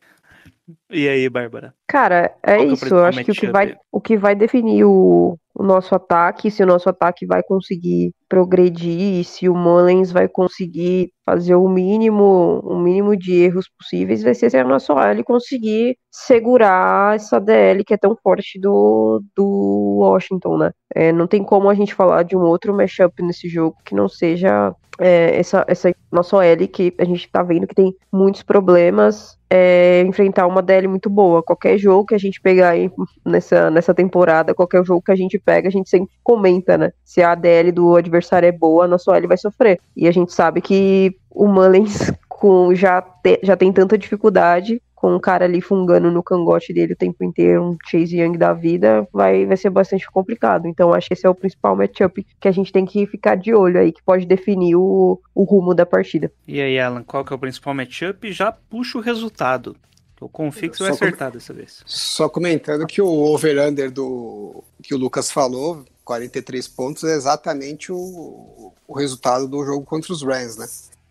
e 0.89 1.07
aí, 1.07 1.29
Bárbara? 1.29 1.73
Cara, 1.87 2.35
é 2.43 2.57
é 2.57 2.65
isso. 2.65 2.85
Eu 2.93 3.05
acho 3.05 3.23
que 3.23 3.31
o 3.31 3.33
que 3.35 3.47
vai, 3.47 3.77
o 3.91 4.01
que 4.01 4.17
vai 4.17 4.35
definir 4.35 4.83
o, 4.83 5.39
o 5.59 5.63
nosso 5.63 5.95
ataque, 5.95 6.51
se 6.51 6.61
o 6.61 6.67
nosso 6.67 6.87
ataque 6.87 7.25
vai 7.25 7.41
conseguir 7.41 8.13
progredir, 8.29 9.19
e 9.19 9.23
se 9.23 9.49
o 9.49 9.55
Mullins 9.55 10.11
vai 10.11 10.27
conseguir 10.27 11.11
fazer 11.25 11.55
o 11.55 11.67
mínimo, 11.67 12.61
o 12.63 12.77
mínimo 12.77 13.17
de 13.17 13.33
erros 13.33 13.67
possíveis, 13.77 14.21
vai 14.21 14.35
ser 14.35 14.51
se 14.51 14.57
a 14.57 14.63
nossa 14.63 14.93
OL 14.93 15.23
conseguir 15.23 15.97
segurar 16.11 17.15
essa 17.15 17.39
DL 17.39 17.83
que 17.83 17.93
é 17.93 17.97
tão 17.97 18.15
forte 18.15 18.59
do, 18.59 19.21
do 19.35 19.97
Washington, 20.01 20.57
né? 20.57 20.71
É, 20.93 21.11
não 21.11 21.25
tem 21.25 21.43
como 21.43 21.69
a 21.69 21.73
gente 21.73 21.93
falar 21.93 22.23
de 22.23 22.35
um 22.35 22.41
outro 22.41 22.73
matchup 22.73 23.21
nesse 23.23 23.49
jogo 23.49 23.77
que 23.83 23.95
não 23.95 24.07
seja 24.07 24.73
é, 24.99 25.39
essa, 25.39 25.65
essa 25.67 25.93
nossa 26.11 26.37
OL 26.37 26.67
que 26.71 26.93
a 26.97 27.05
gente 27.05 27.29
tá 27.29 27.43
vendo 27.43 27.67
que 27.67 27.75
tem 27.75 27.93
muitos 28.11 28.43
problemas 28.43 29.37
é, 29.49 30.03
enfrentar 30.05 30.45
uma 30.47 30.61
DL 30.61 30.87
muito 30.87 31.09
boa. 31.09 31.43
Qualquer 31.43 31.77
jogo 31.77 32.05
que 32.05 32.15
a 32.15 32.17
gente 32.17 32.41
pegar 32.41 32.69
aí 32.69 32.91
nessa, 33.25 33.69
nessa 33.69 33.93
temporada, 33.93 34.53
qualquer 34.53 34.83
jogo 34.83 35.01
que 35.01 35.11
a 35.11 35.15
gente 35.15 35.39
pega, 35.47 35.69
a 35.69 35.71
gente 35.71 35.89
sempre 35.89 36.09
comenta, 36.21 36.77
né? 36.77 36.91
Se 37.05 37.23
a 37.23 37.33
DL 37.33 37.71
do 37.71 37.95
adversário 37.95 38.47
é 38.47 38.51
boa, 38.51 38.83
a 38.83 38.87
nossa 38.87 39.09
OL 39.09 39.27
vai 39.29 39.37
sofrer. 39.37 39.79
E 39.95 40.05
a 40.05 40.11
gente 40.11 40.33
sabe 40.33 40.59
que 40.59 41.15
o 41.31 41.47
Mullins 41.47 42.11
com, 42.27 42.75
já, 42.75 43.01
te- 43.01 43.39
já 43.41 43.55
tem 43.55 43.71
tanta 43.71 43.97
dificuldade 43.97 44.81
com 44.93 45.15
um 45.15 45.19
cara 45.19 45.45
ali 45.45 45.61
fungando 45.61 46.11
no 46.11 46.23
cangote 46.23 46.73
dele 46.73 46.93
o 46.93 46.95
tempo 46.97 47.23
inteiro, 47.23 47.63
um 47.63 47.77
Chase 47.87 48.19
Young 48.19 48.35
da 48.35 48.51
vida, 48.51 49.07
vai, 49.13 49.45
vai 49.45 49.55
ser 49.55 49.69
bastante 49.69 50.09
complicado. 50.11 50.67
Então 50.67 50.91
acho 50.91 51.07
que 51.07 51.13
esse 51.13 51.25
é 51.25 51.29
o 51.29 51.35
principal 51.35 51.75
matchup 51.75 52.25
que 52.39 52.47
a 52.47 52.51
gente 52.51 52.71
tem 52.71 52.83
que 52.83 53.05
ficar 53.05 53.35
de 53.35 53.53
olho 53.53 53.79
aí, 53.79 53.91
que 53.91 54.01
pode 54.03 54.25
definir 54.25 54.75
o, 54.75 55.19
o 55.35 55.43
rumo 55.43 55.75
da 55.75 55.85
partida. 55.85 56.31
E 56.47 56.59
aí, 56.59 56.79
Alan, 56.79 57.03
qual 57.03 57.23
que 57.23 57.31
é 57.31 57.35
o 57.35 57.39
principal 57.39 57.75
matchup? 57.75 58.31
Já 58.31 58.51
puxa 58.51 58.97
o 58.97 59.01
resultado. 59.01 59.75
Que 60.71 60.77
você 60.77 60.83
vai 60.83 60.93
Só 60.93 60.99
com- 60.99 61.05
acertar 61.05 61.31
dessa 61.31 61.53
vez. 61.53 61.83
Só 61.85 62.27
comentando 62.29 62.87
que 62.87 63.01
o 63.01 63.07
over-under 63.07 63.91
do 63.91 64.63
que 64.81 64.93
o 64.95 64.97
Lucas 64.97 65.29
falou, 65.31 65.85
43 66.03 66.67
pontos, 66.67 67.03
é 67.03 67.15
exatamente 67.15 67.91
o, 67.91 68.73
o 68.87 68.93
resultado 68.97 69.47
do 69.47 69.63
jogo 69.63 69.85
contra 69.85 70.11
os 70.11 70.23
Rams, 70.23 70.57
né? 70.57 70.67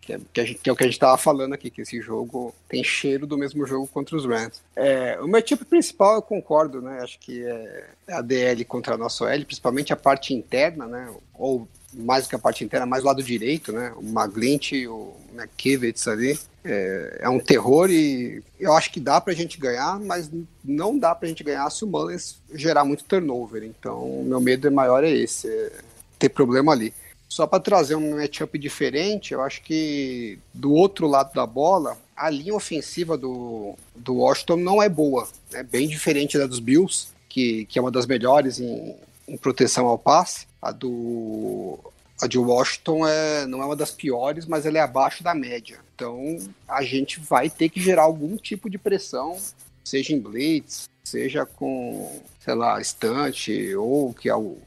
Que 0.07 0.13
é, 0.13 0.21
que 0.33 0.45
gente- 0.47 0.61
que 0.61 0.71
é 0.71 0.73
o 0.73 0.77
que 0.77 0.85
a 0.85 0.87
gente 0.87 0.95
estava 0.95 1.19
falando 1.19 1.53
aqui, 1.53 1.69
que 1.69 1.83
esse 1.83 2.01
jogo 2.01 2.55
tem 2.69 2.85
cheiro 2.85 3.27
do 3.27 3.37
mesmo 3.37 3.67
jogo 3.67 3.89
contra 3.89 4.17
os 4.17 4.25
Rams. 4.25 4.63
É, 4.77 5.19
o 5.21 5.27
matchup 5.27 5.65
principal, 5.65 6.15
eu 6.15 6.23
concordo, 6.23 6.81
né? 6.81 7.01
Acho 7.03 7.19
que 7.19 7.43
é 7.45 7.87
a 8.09 8.21
DL 8.23 8.65
contra 8.65 8.95
a 8.95 8.99
nossa 8.99 9.25
OL, 9.25 9.45
principalmente 9.45 9.93
a 9.93 9.97
parte 9.97 10.33
interna, 10.33 10.87
né? 10.87 11.13
Ou 11.35 11.67
mais 11.93 12.27
que 12.29 12.37
a 12.37 12.39
parte 12.39 12.63
interna, 12.63 12.87
mais 12.87 13.03
lado 13.03 13.23
direito, 13.23 13.73
né? 13.73 13.93
O 13.97 14.03
Maglint 14.03 14.73
e 14.73 14.87
o 14.87 15.13
McKivitz 15.35 16.07
ali. 16.07 16.39
É, 16.65 17.19
é 17.23 17.29
um 17.29 17.39
terror 17.39 17.91
e 17.91 18.43
eu 18.59 18.73
acho 18.73 18.93
que 18.93 18.99
dá 19.01 19.21
pra 19.21 19.33
gente 19.35 19.59
ganhar, 19.59 19.99
mas 20.01 20.31
não 20.65 20.99
dá 20.99 21.15
pra 21.15 21.29
gente 21.29 21.43
ganhar 21.45 21.69
se 21.71 21.85
o 21.85 21.87
Mullins 21.87 22.39
gerar 22.55 22.85
muito 22.85 23.05
turnover. 23.05 23.63
Então, 23.65 24.23
meu 24.25 24.41
medo 24.41 24.67
é 24.67 24.71
maior 24.71 25.03
é 25.05 25.11
esse, 25.11 25.49
é 25.49 25.73
ter 26.19 26.29
problema 26.29 26.73
ali. 26.73 26.93
Só 27.29 27.47
para 27.47 27.61
trazer 27.61 27.97
um 27.97 28.17
matchup 28.17 28.59
diferente, 28.59 29.35
eu 29.35 29.43
acho 29.43 29.63
que 29.63 30.39
do 30.55 30.73
outro 30.73 31.07
lado 31.07 31.35
da 31.35 31.45
bola, 31.45 31.99
a 32.17 32.31
linha 32.31 32.55
ofensiva 32.55 33.19
do, 33.19 33.75
do 33.95 34.17
Washington 34.17 34.57
não 34.57 34.83
é 34.83 34.89
boa. 34.89 35.29
É 35.53 35.63
bem 35.63 35.89
diferente 35.89 36.39
da 36.39 36.47
dos 36.47 36.61
Bills, 36.61 37.09
que, 37.29 37.67
que 37.67 37.79
é 37.79 37.83
uma 37.83 37.91
das 37.91 38.07
melhores 38.07 38.61
em, 38.61 38.95
em 39.29 39.37
proteção 39.37 39.87
ao 39.87 39.99
passe. 39.99 40.47
A 40.63 40.71
do 40.71 41.79
a 42.21 42.27
de 42.27 42.39
Washington 42.39 43.07
é, 43.07 43.47
não 43.47 43.61
é 43.61 43.67
uma 43.67 43.77
das 43.77 43.91
piores, 43.91 44.47
mas 44.47 44.65
ela 44.65 44.79
é 44.79 44.81
abaixo 44.81 45.23
da 45.23 45.35
média. 45.35 45.79
Então 45.95 46.39
a 46.67 46.83
gente 46.83 47.21
vai 47.21 47.51
ter 47.51 47.69
que 47.69 47.81
gerar 47.81 48.03
algum 48.03 48.37
tipo 48.37 48.71
de 48.71 48.79
pressão, 48.79 49.37
seja 49.85 50.15
em 50.15 50.19
blitz, 50.19 50.89
seja 51.05 51.45
com, 51.45 52.21
sei 52.41 52.55
lá, 52.55 52.81
estante, 52.81 53.75
ou 53.75 54.15
que 54.15 54.29
é 54.29 54.35
o, 54.35 54.41
o 54.41 54.59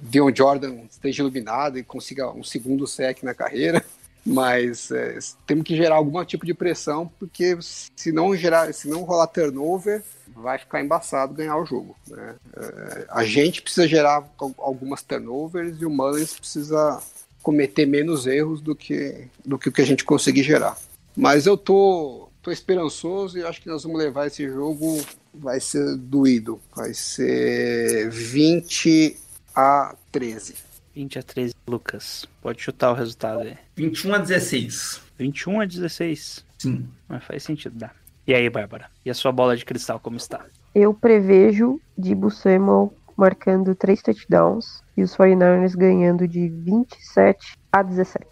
Dion 0.00 0.30
Jordan 0.34 0.74
esteja 0.90 1.22
iluminado 1.22 1.78
e 1.78 1.82
consiga 1.82 2.30
um 2.30 2.44
segundo 2.44 2.86
sec 2.86 3.22
na 3.22 3.34
carreira. 3.34 3.84
Mas 4.24 4.90
é, 4.92 5.18
temos 5.46 5.64
que 5.64 5.76
gerar 5.76 5.96
algum 5.96 6.24
tipo 6.24 6.46
de 6.46 6.54
pressão, 6.54 7.10
porque 7.18 7.58
se 7.60 8.12
não 8.12 8.36
gerar, 8.36 8.72
se 8.72 8.88
não 8.88 9.02
rolar 9.02 9.26
turnover, 9.26 10.00
vai 10.36 10.58
ficar 10.58 10.80
embaçado 10.80 11.34
ganhar 11.34 11.56
o 11.56 11.66
jogo. 11.66 11.96
né? 12.06 12.36
É, 12.56 13.06
a 13.08 13.24
gente 13.24 13.60
precisa 13.60 13.86
gerar 13.88 14.24
al- 14.38 14.54
algumas 14.58 15.02
turnovers 15.02 15.76
e 15.80 15.84
o 15.84 15.90
Mullins 15.90 16.34
precisa 16.34 17.02
cometer 17.42 17.84
menos 17.84 18.24
erros 18.28 18.60
do 18.60 18.76
que, 18.76 19.24
do 19.44 19.58
que 19.58 19.68
o 19.68 19.72
que 19.72 19.82
a 19.82 19.86
gente 19.86 20.04
conseguir 20.04 20.44
gerar. 20.44 20.78
Mas 21.16 21.44
eu 21.44 21.56
tô, 21.56 22.28
tô 22.40 22.52
esperançoso 22.52 23.36
e 23.36 23.42
acho 23.42 23.60
que 23.60 23.68
nós 23.68 23.82
vamos 23.82 23.98
levar 23.98 24.28
esse 24.28 24.46
jogo, 24.48 25.04
vai 25.34 25.58
ser 25.58 25.96
doído. 25.96 26.60
Vai 26.76 26.94
ser 26.94 28.08
20 28.08 29.16
a 29.54 29.94
13. 30.10 30.54
20 30.94 31.18
a 31.18 31.22
13, 31.22 31.54
Lucas. 31.66 32.26
Pode 32.42 32.60
chutar 32.62 32.90
o 32.92 32.94
resultado 32.94 33.40
aí. 33.40 33.56
21 33.76 34.14
a 34.14 34.18
16. 34.18 35.00
21 35.18 35.60
a 35.60 35.64
16. 35.64 36.44
Sim. 36.58 36.88
Mas 37.08 37.24
faz 37.24 37.42
sentido, 37.42 37.76
dá. 37.78 37.90
E 38.26 38.34
aí, 38.34 38.48
Bárbara? 38.50 38.90
E 39.04 39.10
a 39.10 39.14
sua 39.14 39.32
bola 39.32 39.56
de 39.56 39.64
cristal, 39.64 39.98
como 39.98 40.16
está? 40.16 40.44
Eu 40.74 40.92
prevejo 40.94 41.80
Dibu 41.96 42.30
Samuel 42.30 42.94
marcando 43.16 43.74
três 43.74 44.00
touchdowns 44.02 44.82
e 44.96 45.02
os 45.02 45.14
49ers 45.16 45.74
ganhando 45.76 46.26
de 46.28 46.48
27 46.48 47.56
a 47.72 47.82
17. 47.82 48.24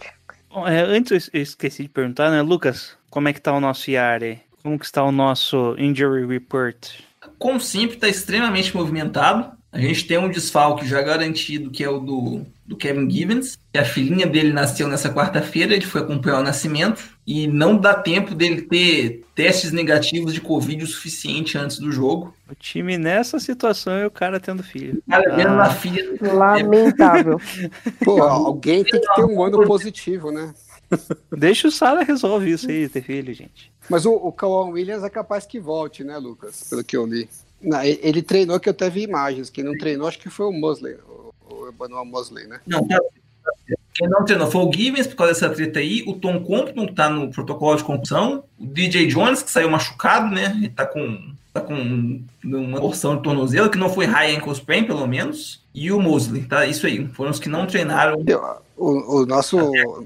Bom, 0.50 0.66
é, 0.66 0.80
antes 0.82 1.10
eu 1.12 1.16
es- 1.16 1.30
eu 1.32 1.42
esqueci 1.42 1.82
de 1.84 1.88
perguntar, 1.88 2.30
né, 2.30 2.42
Lucas? 2.42 2.96
Como 3.10 3.28
é 3.28 3.32
que 3.32 3.40
tá 3.40 3.52
o 3.52 3.60
nosso 3.60 3.90
aí? 3.90 4.40
Como 4.62 4.78
que 4.78 4.84
está 4.84 5.02
o 5.02 5.12
nosso 5.12 5.74
Injury 5.78 6.26
Report? 6.26 7.00
Como 7.38 7.60
sempre, 7.60 7.94
está 7.96 8.08
extremamente 8.08 8.74
movimentado. 8.76 9.56
A 9.72 9.78
gente 9.78 10.04
tem 10.04 10.18
um 10.18 10.28
desfalque 10.28 10.84
já 10.84 11.00
garantido, 11.00 11.70
que 11.70 11.84
é 11.84 11.88
o 11.88 12.00
do, 12.00 12.44
do 12.66 12.76
Kevin 12.76 13.08
Givens. 13.08 13.56
Que 13.72 13.78
a 13.78 13.84
filhinha 13.84 14.26
dele 14.26 14.52
nasceu 14.52 14.88
nessa 14.88 15.12
quarta-feira, 15.14 15.72
ele 15.74 15.86
foi 15.86 16.00
acompanhar 16.00 16.40
o 16.40 16.42
nascimento. 16.42 17.00
E 17.24 17.46
não 17.46 17.76
dá 17.76 17.94
tempo 17.94 18.34
dele 18.34 18.62
ter 18.62 19.24
testes 19.32 19.70
negativos 19.70 20.34
de 20.34 20.40
Covid 20.40 20.82
o 20.82 20.86
suficiente 20.88 21.56
antes 21.56 21.78
do 21.78 21.92
jogo. 21.92 22.34
O 22.50 22.54
time 22.56 22.98
nessa 22.98 23.38
situação 23.38 23.96
e 24.00 24.06
o 24.06 24.10
cara 24.10 24.40
tendo 24.40 24.62
filho. 24.62 25.00
O 25.06 25.10
cara 25.10 25.36
vendo 25.36 25.50
Ah. 25.50 25.66
a 25.66 25.70
filha. 25.70 26.04
Lamentável. 26.20 27.40
Pô, 28.04 28.22
alguém 28.22 28.82
tem 28.82 29.00
que 29.00 29.14
ter 29.14 29.24
um 29.24 29.40
ano 29.40 29.64
positivo, 29.66 30.32
né? 30.32 30.52
Deixa 31.30 31.68
o 31.68 31.70
Sara 31.70 32.02
resolve 32.02 32.50
isso 32.50 32.68
aí, 32.68 32.88
ter 32.88 33.02
filho, 33.02 33.32
gente. 33.32 33.70
Mas 33.88 34.04
o, 34.04 34.12
o 34.12 34.32
Kawan 34.32 34.70
Williams 34.70 35.04
é 35.04 35.10
capaz 35.10 35.46
que 35.46 35.60
volte, 35.60 36.02
né, 36.02 36.18
Lucas? 36.18 36.66
Pelo 36.68 36.82
que 36.82 36.96
eu 36.96 37.06
li. 37.06 37.28
Não, 37.60 37.82
ele, 37.82 38.22
treinou, 38.22 38.58
que 38.58 38.68
eu 38.68 38.72
até 38.72 38.88
vi 38.88 39.02
imagens. 39.02 39.50
Quem 39.50 39.64
não 39.64 39.76
treinou, 39.76 40.08
acho 40.08 40.18
que 40.18 40.30
foi 40.30 40.46
o 40.46 40.52
Mosley, 40.52 40.96
o, 41.48 41.68
Emmanuel 41.68 42.04
Mosley, 42.04 42.46
né? 42.46 42.60
Não, 42.66 42.86
tá- 42.86 43.00
quem 43.94 44.08
não 44.08 44.24
treinou 44.24 44.50
foi 44.50 44.62
o 44.62 44.72
Givens 44.72 45.06
por 45.06 45.16
causa 45.16 45.32
dessa 45.34 45.50
treta 45.50 45.78
aí, 45.78 46.02
o 46.06 46.14
Tom 46.14 46.42
Compton 46.42 46.86
que 46.86 46.94
tá 46.94 47.10
no 47.10 47.30
protocolo 47.30 47.76
de 47.76 47.84
concussão, 47.84 48.44
o 48.58 48.66
DJ 48.66 49.06
Jones 49.06 49.42
que 49.42 49.50
saiu 49.50 49.70
machucado, 49.70 50.34
né? 50.34 50.54
Ele 50.56 50.70
tá 50.70 50.86
com, 50.86 51.34
tá 51.52 51.60
com 51.60 52.22
uma 52.42 52.80
torção 52.80 53.16
de 53.16 53.22
tornozelo, 53.22 53.70
que 53.70 53.76
não 53.76 53.90
foi 53.90 54.06
high 54.06 54.36
ankle 54.36 54.52
sprain, 54.52 54.84
pelo 54.84 55.06
menos, 55.06 55.62
e 55.74 55.92
o 55.92 56.00
Mosley, 56.00 56.44
tá? 56.44 56.64
Isso 56.64 56.86
aí, 56.86 57.06
foram 57.08 57.30
os 57.30 57.38
que 57.38 57.48
não 57.48 57.66
treinaram. 57.66 58.24
O, 58.76 59.20
o 59.20 59.26
nosso, 59.26 59.58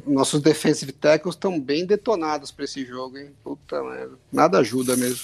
nossos 0.04 0.42
defensive 0.42 0.90
tackles 0.90 1.36
estão 1.36 1.60
bem 1.60 1.86
detonados 1.86 2.50
para 2.50 2.64
esse 2.64 2.84
jogo, 2.84 3.16
hein? 3.16 3.30
Puta 3.44 3.80
merda. 3.82 4.14
Nada 4.32 4.58
ajuda 4.58 4.96
mesmo. 4.96 5.22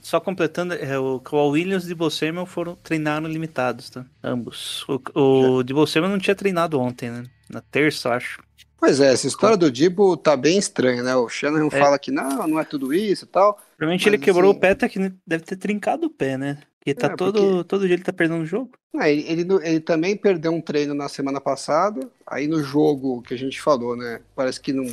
Só 0.00 0.20
completando, 0.20 0.74
é, 0.74 0.98
o 0.98 1.20
Kawhi 1.20 1.50
Williams 1.60 1.84
e 1.84 1.86
o 1.86 1.88
Debo 1.90 2.10
Samuel 2.10 2.46
foram 2.46 2.74
treinaram 2.76 3.26
limitados, 3.28 3.90
tá? 3.90 4.04
Ambos. 4.22 4.84
O, 4.88 5.00
o 5.58 5.62
Debo 5.62 5.86
Samuel 5.86 6.12
não 6.12 6.18
tinha 6.18 6.34
treinado 6.34 6.78
ontem, 6.80 7.10
né? 7.10 7.24
Na 7.48 7.60
terça, 7.60 8.10
acho. 8.14 8.42
Pois 8.78 9.00
é, 9.00 9.12
essa 9.12 9.26
história 9.26 9.56
do 9.56 9.70
Dibo 9.70 10.14
tá 10.16 10.36
bem 10.36 10.58
estranha, 10.58 11.02
né? 11.02 11.16
O 11.16 11.26
Shannon 11.28 11.68
É. 11.68 11.70
fala 11.70 11.98
que 11.98 12.10
não, 12.10 12.46
não 12.46 12.60
é 12.60 12.64
tudo 12.64 12.92
isso 12.92 13.24
e 13.24 13.28
tal. 13.28 13.58
Provavelmente 13.78 14.06
ele 14.08 14.18
quebrou 14.18 14.50
assim- 14.50 14.58
o 14.58 14.60
pé, 14.60 14.74
tá 14.74 14.88
que 14.88 14.98
deve 15.26 15.44
ter 15.44 15.56
trincado 15.56 16.06
o 16.06 16.10
pé, 16.10 16.36
né? 16.36 16.58
Porque 16.78 16.92
tá 16.94 17.06
É, 17.06 17.16
todo, 17.16 17.40
porque- 17.40 17.64
todo 17.68 17.86
dia 17.86 17.94
ele 17.96 18.02
tá 18.02 18.12
perdendo 18.12 18.42
o 18.42 18.46
jogo. 18.46 18.72
Ah, 18.94 19.08
ele, 19.08 19.22
ele, 19.26 19.46
ele 19.62 19.80
também 19.80 20.14
perdeu 20.14 20.52
um 20.52 20.60
treino 20.60 20.92
na 20.92 21.08
semana 21.08 21.40
passada. 21.40 22.06
Aí 22.26 22.46
no 22.46 22.62
jogo 22.62 23.22
que 23.22 23.32
a 23.32 23.38
gente 23.38 23.58
falou, 23.58 23.96
né? 23.96 24.20
Parece 24.36 24.60
que 24.60 24.70
não, 24.72 24.84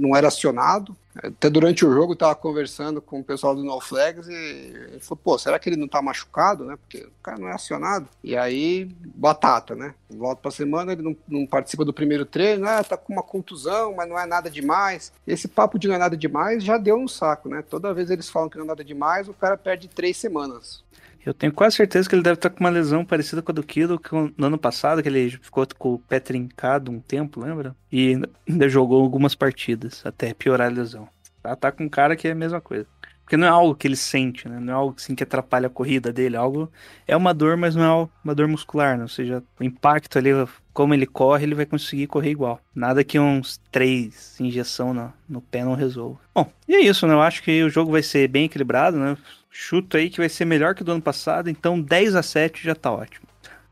não 0.00 0.16
era 0.16 0.28
acionado. 0.28 0.96
Até 1.14 1.50
durante 1.50 1.84
o 1.84 1.92
jogo 1.92 2.12
eu 2.12 2.16
tava 2.16 2.34
conversando 2.34 3.02
com 3.02 3.20
o 3.20 3.24
pessoal 3.24 3.54
do 3.54 3.64
No 3.64 3.80
Flags 3.80 4.28
e 4.28 4.32
ele 4.32 5.00
falou, 5.00 5.20
pô, 5.22 5.38
será 5.38 5.58
que 5.58 5.68
ele 5.68 5.76
não 5.76 5.88
tá 5.88 6.00
machucado, 6.00 6.64
né? 6.64 6.76
Porque 6.76 7.04
o 7.04 7.22
cara 7.22 7.38
não 7.38 7.48
é 7.48 7.52
acionado. 7.52 8.08
E 8.22 8.36
aí, 8.36 8.84
batata, 9.14 9.74
né? 9.74 9.94
Volta 10.08 10.40
pra 10.40 10.50
semana, 10.50 10.92
ele 10.92 11.02
não, 11.02 11.16
não 11.28 11.46
participa 11.46 11.84
do 11.84 11.92
primeiro 11.92 12.24
treino, 12.24 12.66
ah, 12.66 12.82
tá 12.82 12.96
com 12.96 13.12
uma 13.12 13.22
contusão, 13.22 13.94
mas 13.94 14.08
não 14.08 14.18
é 14.18 14.24
nada 14.24 14.48
demais. 14.48 15.12
Esse 15.26 15.48
papo 15.48 15.78
de 15.78 15.88
não 15.88 15.96
é 15.96 15.98
nada 15.98 16.16
demais 16.16 16.64
já 16.64 16.78
deu 16.78 16.96
um 16.96 17.08
saco, 17.08 17.48
né? 17.48 17.62
Toda 17.68 17.92
vez 17.92 18.10
eles 18.10 18.28
falam 18.28 18.48
que 18.48 18.56
não 18.56 18.64
é 18.64 18.68
nada 18.68 18.84
demais, 18.84 19.28
o 19.28 19.34
cara 19.34 19.56
perde 19.56 19.88
três 19.88 20.16
semanas. 20.16 20.82
Eu 21.24 21.34
tenho 21.34 21.52
quase 21.52 21.76
certeza 21.76 22.08
que 22.08 22.14
ele 22.14 22.22
deve 22.22 22.34
estar 22.34 22.50
com 22.50 22.60
uma 22.60 22.70
lesão 22.70 23.04
parecida 23.04 23.42
com 23.42 23.52
a 23.52 23.54
do 23.54 23.62
Kilo 23.62 23.98
que 23.98 24.10
no 24.14 24.46
ano 24.46 24.58
passado, 24.58 25.02
que 25.02 25.08
ele 25.08 25.30
ficou 25.30 25.66
com 25.78 25.94
o 25.94 25.98
pé 25.98 26.18
trincado 26.18 26.90
um 26.90 27.00
tempo, 27.00 27.40
lembra? 27.40 27.76
E 27.92 28.18
ainda 28.48 28.68
jogou 28.68 29.02
algumas 29.02 29.34
partidas 29.34 30.02
até 30.04 30.32
piorar 30.32 30.68
a 30.68 30.74
lesão. 30.74 31.08
Tá, 31.42 31.56
tá 31.56 31.72
com 31.72 31.84
um 31.84 31.88
cara 31.88 32.16
que 32.16 32.28
é 32.28 32.32
a 32.32 32.34
mesma 32.34 32.60
coisa. 32.60 32.86
Porque 33.30 33.36
não 33.36 33.46
é 33.46 33.50
algo 33.50 33.76
que 33.76 33.86
ele 33.86 33.94
sente, 33.94 34.48
né? 34.48 34.58
Não 34.58 34.72
é 34.72 34.76
algo 34.76 34.94
assim 34.98 35.14
que 35.14 35.22
atrapalha 35.22 35.68
a 35.68 35.70
corrida 35.70 36.12
dele. 36.12 36.34
é 36.34 36.38
Algo 36.38 36.68
é 37.06 37.16
uma 37.16 37.32
dor, 37.32 37.56
mas 37.56 37.76
não 37.76 37.84
é 37.84 38.08
uma 38.24 38.34
dor 38.34 38.48
muscular, 38.48 38.96
né? 38.96 39.04
Ou 39.04 39.08
seja, 39.08 39.40
o 39.58 39.62
impacto 39.62 40.18
ali, 40.18 40.30
como 40.72 40.94
ele 40.94 41.06
corre, 41.06 41.44
ele 41.44 41.54
vai 41.54 41.64
conseguir 41.64 42.08
correr 42.08 42.30
igual. 42.30 42.60
Nada 42.74 43.04
que 43.04 43.20
uns 43.20 43.60
três 43.70 44.34
injeção 44.40 44.92
no, 44.92 45.12
no 45.28 45.40
pé 45.40 45.62
não 45.62 45.74
resolva. 45.74 46.18
Bom, 46.34 46.50
e 46.66 46.74
é 46.74 46.80
isso, 46.80 47.06
né? 47.06 47.14
Eu 47.14 47.20
acho 47.20 47.40
que 47.44 47.62
o 47.62 47.70
jogo 47.70 47.92
vai 47.92 48.02
ser 48.02 48.26
bem 48.26 48.46
equilibrado, 48.46 48.98
né? 48.98 49.16
Chuto 49.50 49.96
aí 49.96 50.08
que 50.08 50.18
vai 50.18 50.28
ser 50.28 50.44
melhor 50.44 50.74
que 50.74 50.82
o 50.82 50.84
do 50.84 50.92
ano 50.92 51.02
passado, 51.02 51.50
então 51.50 51.80
10 51.80 52.14
a 52.14 52.22
7 52.22 52.62
já 52.62 52.74
tá 52.74 52.92
ótimo. 52.92 53.26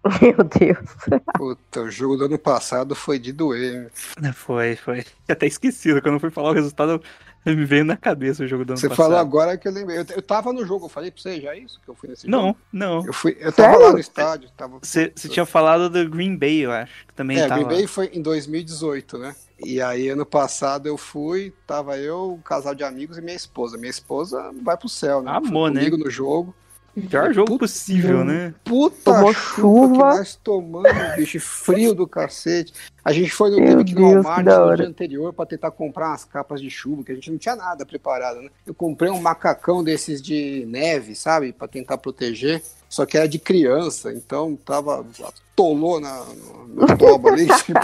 Meu 0.22 0.44
Deus. 0.44 1.22
Puta, 1.36 1.82
o 1.82 1.90
jogo 1.90 2.16
do 2.16 2.24
ano 2.24 2.38
passado 2.38 2.94
foi 2.94 3.18
de 3.18 3.32
doer. 3.32 3.90
Foi, 4.34 4.76
foi. 4.76 5.04
Até 5.28 5.46
esquecido, 5.46 6.00
quando 6.02 6.14
eu 6.14 6.20
fui 6.20 6.30
falar 6.30 6.50
o 6.50 6.54
resultado, 6.54 7.02
me 7.56 7.64
veio 7.64 7.84
na 7.84 7.96
cabeça 7.96 8.44
o 8.44 8.46
jogo 8.46 8.64
do 8.64 8.70
ano 8.72 8.78
Você 8.78 8.88
passado. 8.88 9.06
falou 9.06 9.18
agora 9.18 9.56
que 9.56 9.66
eu 9.68 9.72
lembrei. 9.72 9.98
Eu, 9.98 10.06
eu 10.16 10.22
tava 10.22 10.52
no 10.52 10.64
jogo, 10.66 10.86
eu 10.86 10.88
falei 10.88 11.10
pra 11.10 11.20
você 11.22 11.40
já 11.40 11.54
isso? 11.56 11.80
Que 11.84 11.88
eu 11.88 11.94
fui 11.94 12.08
nesse 12.08 12.28
Não, 12.28 12.48
jogo? 12.48 12.58
não. 12.72 13.06
Eu, 13.06 13.12
fui, 13.12 13.36
eu 13.40 13.52
tava 13.52 13.70
Sério? 13.72 13.86
lá 13.86 13.92
no 13.92 13.98
estádio. 13.98 14.50
Tava... 14.56 14.78
Você 14.82 15.12
você 15.14 15.28
tinha 15.28 15.46
falado 15.46 15.88
do 15.90 16.08
Green 16.08 16.36
Bay, 16.36 16.60
eu 16.64 16.72
acho, 16.72 17.06
que 17.06 17.14
também 17.14 17.38
É, 17.38 17.46
tava. 17.46 17.62
Green 17.64 17.76
Bay 17.76 17.86
foi 17.86 18.06
em 18.12 18.22
2018, 18.22 19.18
né? 19.18 19.34
E 19.60 19.80
aí, 19.80 20.08
ano 20.08 20.24
passado, 20.24 20.86
eu 20.86 20.96
fui, 20.96 21.52
tava 21.66 21.98
eu, 21.98 22.34
um 22.34 22.40
casal 22.42 22.74
de 22.74 22.84
amigos 22.84 23.18
e 23.18 23.20
minha 23.20 23.36
esposa. 23.36 23.76
Minha 23.76 23.90
esposa 23.90 24.52
vai 24.62 24.76
pro 24.76 24.88
céu, 24.88 25.20
né? 25.20 25.32
Amor, 25.32 25.70
né? 25.70 25.80
comigo 25.80 25.96
no 25.96 26.08
jogo. 26.10 26.54
Pior 27.02 27.32
jogo 27.32 27.46
Puta- 27.52 27.58
possível, 27.60 28.24
né? 28.24 28.54
Puta 28.64 28.96
Tomou 29.12 29.32
chuva, 29.32 29.54
chuva. 29.54 30.10
que 30.12 30.18
nós 30.18 30.34
tomamos, 30.36 31.16
bicho, 31.16 31.40
frio 31.40 31.94
do 31.94 32.06
cacete. 32.06 32.72
A 33.04 33.12
gente 33.12 33.30
foi 33.30 33.50
no 33.50 33.56
teve 33.56 33.84
que 33.84 33.94
no 33.94 34.02
Walmart 34.12 34.44
no 34.44 34.76
dia 34.76 34.86
anterior 34.86 35.32
pra 35.32 35.46
tentar 35.46 35.70
comprar 35.70 36.08
umas 36.08 36.24
capas 36.24 36.60
de 36.60 36.68
chuva, 36.70 37.02
que 37.04 37.12
a 37.12 37.14
gente 37.14 37.30
não 37.30 37.38
tinha 37.38 37.56
nada 37.56 37.86
preparado, 37.86 38.42
né? 38.42 38.50
Eu 38.66 38.74
comprei 38.74 39.10
um 39.10 39.20
macacão 39.20 39.82
desses 39.82 40.20
de 40.20 40.64
neve, 40.68 41.14
sabe? 41.14 41.52
Pra 41.52 41.66
tentar 41.68 41.96
proteger. 41.98 42.62
Só 42.88 43.04
que 43.04 43.16
era 43.16 43.28
de 43.28 43.38
criança, 43.38 44.12
então 44.12 44.56
tava. 44.56 45.04
Atolou 45.22 46.00
na, 46.00 46.24
no, 46.24 46.68
no 46.68 46.96
toba 46.96 47.30
ali, 47.30 47.46
tipo, 47.64 47.80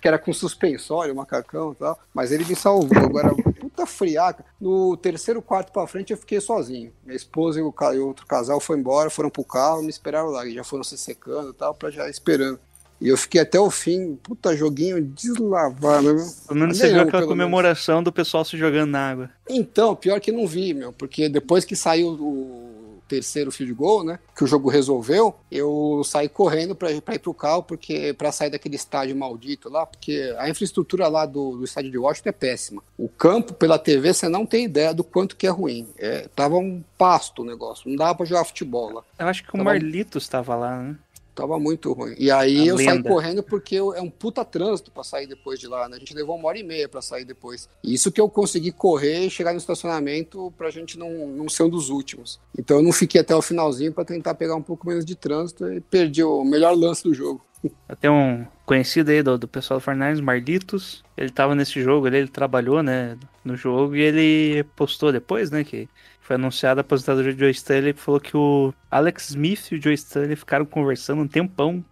que 0.00 0.08
era 0.08 0.18
com 0.18 0.32
suspensório, 0.32 1.14
macacão 1.14 1.72
e 1.72 1.74
tal. 1.76 1.98
Mas 2.12 2.32
ele 2.32 2.44
me 2.44 2.56
salvou. 2.56 2.98
Agora, 2.98 3.34
puta 3.34 3.86
friaca. 3.86 4.44
No 4.60 4.96
terceiro 4.96 5.40
quarto 5.40 5.72
pra 5.72 5.86
frente 5.86 6.12
eu 6.12 6.16
fiquei 6.16 6.40
sozinho. 6.40 6.92
Minha 7.04 7.16
esposa 7.16 7.60
e 7.60 7.62
o, 7.62 7.72
e 7.94 7.98
outro 7.98 8.26
casal 8.26 8.58
foram 8.60 8.80
embora, 8.80 9.10
foram 9.10 9.30
pro 9.30 9.44
carro, 9.44 9.82
me 9.82 9.90
esperaram 9.90 10.30
lá. 10.30 10.44
E 10.46 10.54
já 10.54 10.64
foram 10.64 10.82
se 10.82 10.98
secando 10.98 11.50
e 11.50 11.54
tal, 11.54 11.74
pra 11.74 11.90
já 11.90 12.08
esperando. 12.08 12.58
E 13.00 13.08
eu 13.08 13.16
fiquei 13.16 13.40
até 13.40 13.60
o 13.60 13.70
fim, 13.70 14.16
puta 14.16 14.56
joguinho 14.56 15.00
deslavado, 15.00 16.14
meu. 16.14 16.26
Pelo 16.48 16.60
menos 16.60 16.78
você 16.78 16.92
viu 16.92 17.02
aquela 17.02 17.26
comemoração 17.26 18.02
do 18.02 18.10
pessoal 18.10 18.44
se 18.44 18.56
jogando 18.56 18.90
na 18.90 19.10
água. 19.10 19.30
Então, 19.48 19.94
pior 19.94 20.18
que 20.18 20.32
não 20.32 20.48
vi, 20.48 20.74
meu, 20.74 20.92
porque 20.92 21.28
depois 21.28 21.64
que 21.64 21.76
saiu 21.76 22.08
o 22.08 22.67
terceiro 23.08 23.50
field 23.50 23.72
goal, 23.74 24.04
né, 24.04 24.18
que 24.36 24.44
o 24.44 24.46
jogo 24.46 24.68
resolveu, 24.68 25.34
eu 25.50 26.02
saí 26.04 26.28
correndo 26.28 26.74
pra, 26.74 26.88
pra 27.00 27.14
ir 27.14 27.18
pro 27.18 27.34
carro, 27.34 27.62
porque 27.62 28.12
para 28.12 28.30
sair 28.30 28.50
daquele 28.50 28.76
estádio 28.76 29.16
maldito 29.16 29.68
lá, 29.68 29.86
porque 29.86 30.34
a 30.38 30.48
infraestrutura 30.48 31.08
lá 31.08 31.24
do, 31.26 31.56
do 31.56 31.64
estádio 31.64 31.90
de 31.90 31.98
Washington 31.98 32.28
é 32.28 32.32
péssima. 32.32 32.82
O 32.96 33.08
campo, 33.08 33.54
pela 33.54 33.78
TV, 33.78 34.12
você 34.12 34.28
não 34.28 34.44
tem 34.44 34.64
ideia 34.64 34.92
do 34.92 35.02
quanto 35.02 35.36
que 35.36 35.46
é 35.46 35.50
ruim. 35.50 35.88
É, 35.98 36.28
tava 36.34 36.56
um 36.56 36.82
pasto 36.96 37.42
o 37.42 37.44
negócio, 37.44 37.88
não 37.88 37.96
dava 37.96 38.14
pra 38.14 38.26
jogar 38.26 38.44
futebol 38.44 38.92
lá. 38.92 39.02
Eu 39.18 39.26
acho 39.26 39.44
que 39.44 39.54
o. 39.54 39.64
Marlitos 39.64 40.24
estava 40.24 40.54
lá, 40.54 40.78
né? 40.78 40.96
Tava 41.38 41.56
muito 41.56 41.92
ruim. 41.92 42.16
E 42.18 42.32
aí 42.32 42.62
A 42.62 42.66
eu 42.66 42.76
saí 42.76 42.86
lenda. 42.88 43.08
correndo 43.08 43.44
porque 43.44 43.76
eu- 43.76 43.94
é 43.94 44.00
um 44.02 44.10
puta 44.10 44.44
trânsito 44.44 44.90
pra 44.90 45.04
sair 45.04 45.28
depois 45.28 45.60
de 45.60 45.68
lá, 45.68 45.88
né? 45.88 45.94
A 45.96 45.98
gente 46.00 46.12
levou 46.12 46.34
uma 46.36 46.48
hora 46.48 46.58
e 46.58 46.64
meia 46.64 46.88
pra 46.88 47.00
sair 47.00 47.24
depois. 47.24 47.68
E 47.84 47.94
Isso 47.94 48.10
que 48.10 48.20
eu 48.20 48.28
consegui 48.28 48.72
correr 48.72 49.26
e 49.26 49.30
chegar 49.30 49.52
no 49.52 49.58
estacionamento 49.58 50.52
pra 50.58 50.68
gente 50.68 50.98
não, 50.98 51.28
não 51.28 51.48
ser 51.48 51.62
um 51.62 51.68
dos 51.70 51.90
últimos. 51.90 52.40
Então 52.58 52.78
eu 52.78 52.82
não 52.82 52.90
fiquei 52.92 53.20
até 53.20 53.36
o 53.36 53.40
finalzinho 53.40 53.92
pra 53.92 54.04
tentar 54.04 54.34
pegar 54.34 54.56
um 54.56 54.62
pouco 54.62 54.84
menos 54.88 55.04
de 55.04 55.14
trânsito 55.14 55.72
e 55.72 55.80
perdi 55.80 56.24
o 56.24 56.42
melhor 56.44 56.76
lance 56.76 57.04
do 57.04 57.14
jogo. 57.14 57.40
Eu 57.88 57.94
tenho 57.96 58.12
um 58.14 58.44
conhecido 58.66 59.10
aí 59.10 59.22
do, 59.22 59.38
do 59.38 59.46
pessoal 59.46 59.78
do 59.78 59.82
Fortnite, 59.82 60.20
Marlitos. 60.20 61.04
Ele 61.16 61.30
tava 61.30 61.54
nesse 61.54 61.80
jogo 61.82 62.06
ali, 62.06 62.18
ele 62.18 62.28
trabalhou, 62.28 62.82
né, 62.82 63.16
no 63.44 63.56
jogo 63.56 63.94
e 63.96 64.00
ele 64.00 64.64
postou 64.76 65.12
depois, 65.12 65.50
né, 65.52 65.62
que 65.64 65.88
foi 66.28 66.36
anunciada 66.36 66.80
a 66.80 66.82
aposentadoria 66.82 67.32
do 67.32 67.38
Joe 67.38 67.50
Stanley. 67.50 67.94
Falou 67.94 68.20
que 68.20 68.36
o 68.36 68.72
Alex 68.90 69.30
Smith 69.30 69.72
e 69.72 69.76
o 69.76 69.82
Joe 69.82 69.94
Stanley 69.94 70.36
ficaram 70.36 70.66
conversando 70.66 71.22
um 71.22 71.26
tempão. 71.26 71.82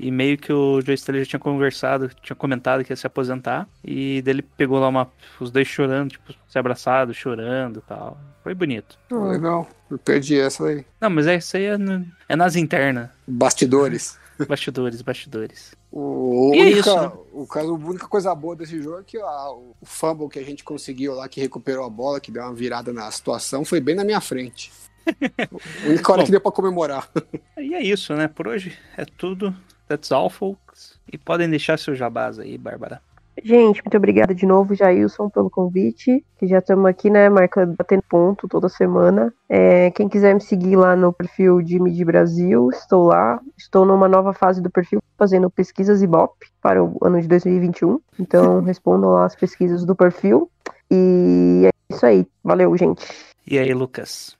E 0.00 0.10
meio 0.10 0.36
que 0.38 0.50
o 0.52 0.80
Joe 0.80 0.94
Stanley 0.94 1.22
já 1.24 1.30
tinha 1.30 1.38
conversado, 1.40 2.10
tinha 2.22 2.34
comentado 2.34 2.82
que 2.82 2.90
ia 2.90 2.96
se 2.96 3.06
aposentar. 3.06 3.68
E 3.84 4.22
dele 4.22 4.40
pegou 4.42 4.80
lá 4.80 4.88
uma, 4.88 5.12
os 5.38 5.50
dois 5.50 5.68
chorando, 5.68 6.12
tipo, 6.12 6.32
se 6.48 6.58
abraçados, 6.58 7.16
chorando 7.16 7.80
e 7.80 7.82
tal. 7.82 8.18
Foi 8.42 8.54
bonito. 8.54 8.98
Legal, 9.10 9.68
eu 9.90 9.98
perdi 9.98 10.40
essa 10.40 10.64
aí. 10.66 10.84
Não, 10.98 11.10
mas 11.10 11.26
é, 11.26 11.36
isso 11.36 11.56
aí 11.56 11.66
é, 11.66 11.76
no- 11.78 12.04
é 12.28 12.34
nas 12.34 12.56
internas. 12.56 13.10
Bastidores. 13.28 14.18
Bastidores, 14.46 15.02
bastidores. 15.02 15.74
O, 15.90 16.52
E 16.54 16.58
é 16.58 16.62
única, 16.62 16.80
isso, 16.80 16.96
né? 17.00 17.12
o 17.32 17.46
caso, 17.46 17.68
a 17.70 17.72
única 17.74 18.06
coisa 18.08 18.34
boa 18.34 18.54
desse 18.56 18.80
jogo 18.82 19.00
é 19.00 19.02
que 19.04 19.18
a- 19.18 19.50
o 19.50 19.74
fumble 19.82 20.28
que 20.28 20.38
a 20.38 20.44
gente 20.44 20.62
conseguiu 20.64 21.14
lá, 21.14 21.28
que 21.28 21.40
recuperou 21.40 21.84
a 21.84 21.90
bola, 21.90 22.20
que 22.20 22.30
deu 22.30 22.42
uma 22.42 22.54
virada 22.54 22.92
na 22.92 23.10
situação, 23.10 23.64
foi 23.64 23.80
bem 23.80 23.94
na 23.94 24.04
minha 24.04 24.20
frente. 24.20 24.70
A 25.84 25.88
única 25.88 26.12
hora 26.12 26.22
Bom. 26.22 26.26
que 26.26 26.30
deu 26.30 26.40
pra 26.40 26.52
comemorar. 26.52 27.10
E 27.58 27.74
é 27.74 27.82
isso, 27.82 28.14
né? 28.14 28.28
Por 28.28 28.46
hoje 28.46 28.76
é 28.96 29.04
tudo. 29.04 29.54
That's 29.88 30.12
all, 30.12 30.30
folks. 30.30 30.94
E 31.12 31.18
podem 31.18 31.50
deixar 31.50 31.78
seu 31.78 31.94
jabás 31.94 32.38
aí, 32.38 32.56
Bárbara. 32.56 33.02
Gente, 33.42 33.82
muito 33.82 33.96
obrigada 33.96 34.34
de 34.34 34.44
novo, 34.44 34.74
Jailson, 34.74 35.30
pelo 35.30 35.48
convite. 35.48 36.24
Que 36.38 36.46
já 36.46 36.58
estamos 36.58 36.84
aqui, 36.86 37.08
né, 37.08 37.28
marcando, 37.28 37.74
batendo 37.76 38.02
ponto 38.08 38.46
toda 38.46 38.68
semana. 38.68 39.32
É, 39.48 39.90
quem 39.92 40.08
quiser 40.08 40.34
me 40.34 40.40
seguir 40.40 40.76
lá 40.76 40.94
no 40.94 41.12
perfil 41.12 41.62
de 41.62 41.80
Mid 41.80 41.98
Brasil, 42.04 42.68
estou 42.70 43.06
lá. 43.06 43.40
Estou 43.56 43.86
numa 43.86 44.08
nova 44.08 44.32
fase 44.32 44.60
do 44.60 44.70
perfil, 44.70 45.00
fazendo 45.16 45.50
pesquisas 45.50 46.02
Ibope 46.02 46.46
para 46.60 46.84
o 46.84 46.98
ano 47.02 47.20
de 47.20 47.28
2021. 47.28 48.00
Então, 48.18 48.60
respondam 48.64 49.10
lá 49.10 49.24
as 49.24 49.34
pesquisas 49.34 49.84
do 49.84 49.96
perfil. 49.96 50.50
E 50.90 51.62
é 51.66 51.94
isso 51.94 52.04
aí. 52.04 52.26
Valeu, 52.44 52.76
gente. 52.76 53.06
E 53.46 53.58
aí, 53.58 53.72
Lucas? 53.72 54.36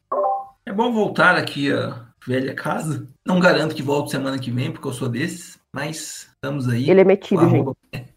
É 0.67 0.73
bom 0.73 0.93
voltar 0.93 1.37
aqui 1.37 1.73
à 1.73 2.07
velha 2.27 2.55
casa. 2.55 3.07
Não 3.27 3.41
garanto 3.41 3.75
que 3.75 3.83
volte 3.83 4.11
semana 4.11 4.39
que 4.39 4.51
vem, 4.51 4.71
porque 4.71 4.87
eu 4.87 4.93
sou 4.93 5.09
desses, 5.09 5.59
mas 5.75 6.29
estamos 6.35 6.69
aí. 6.69 6.89
Ele 6.89 7.01
é 7.01 7.05
metido, 7.05 7.49
gente. 7.49 8.12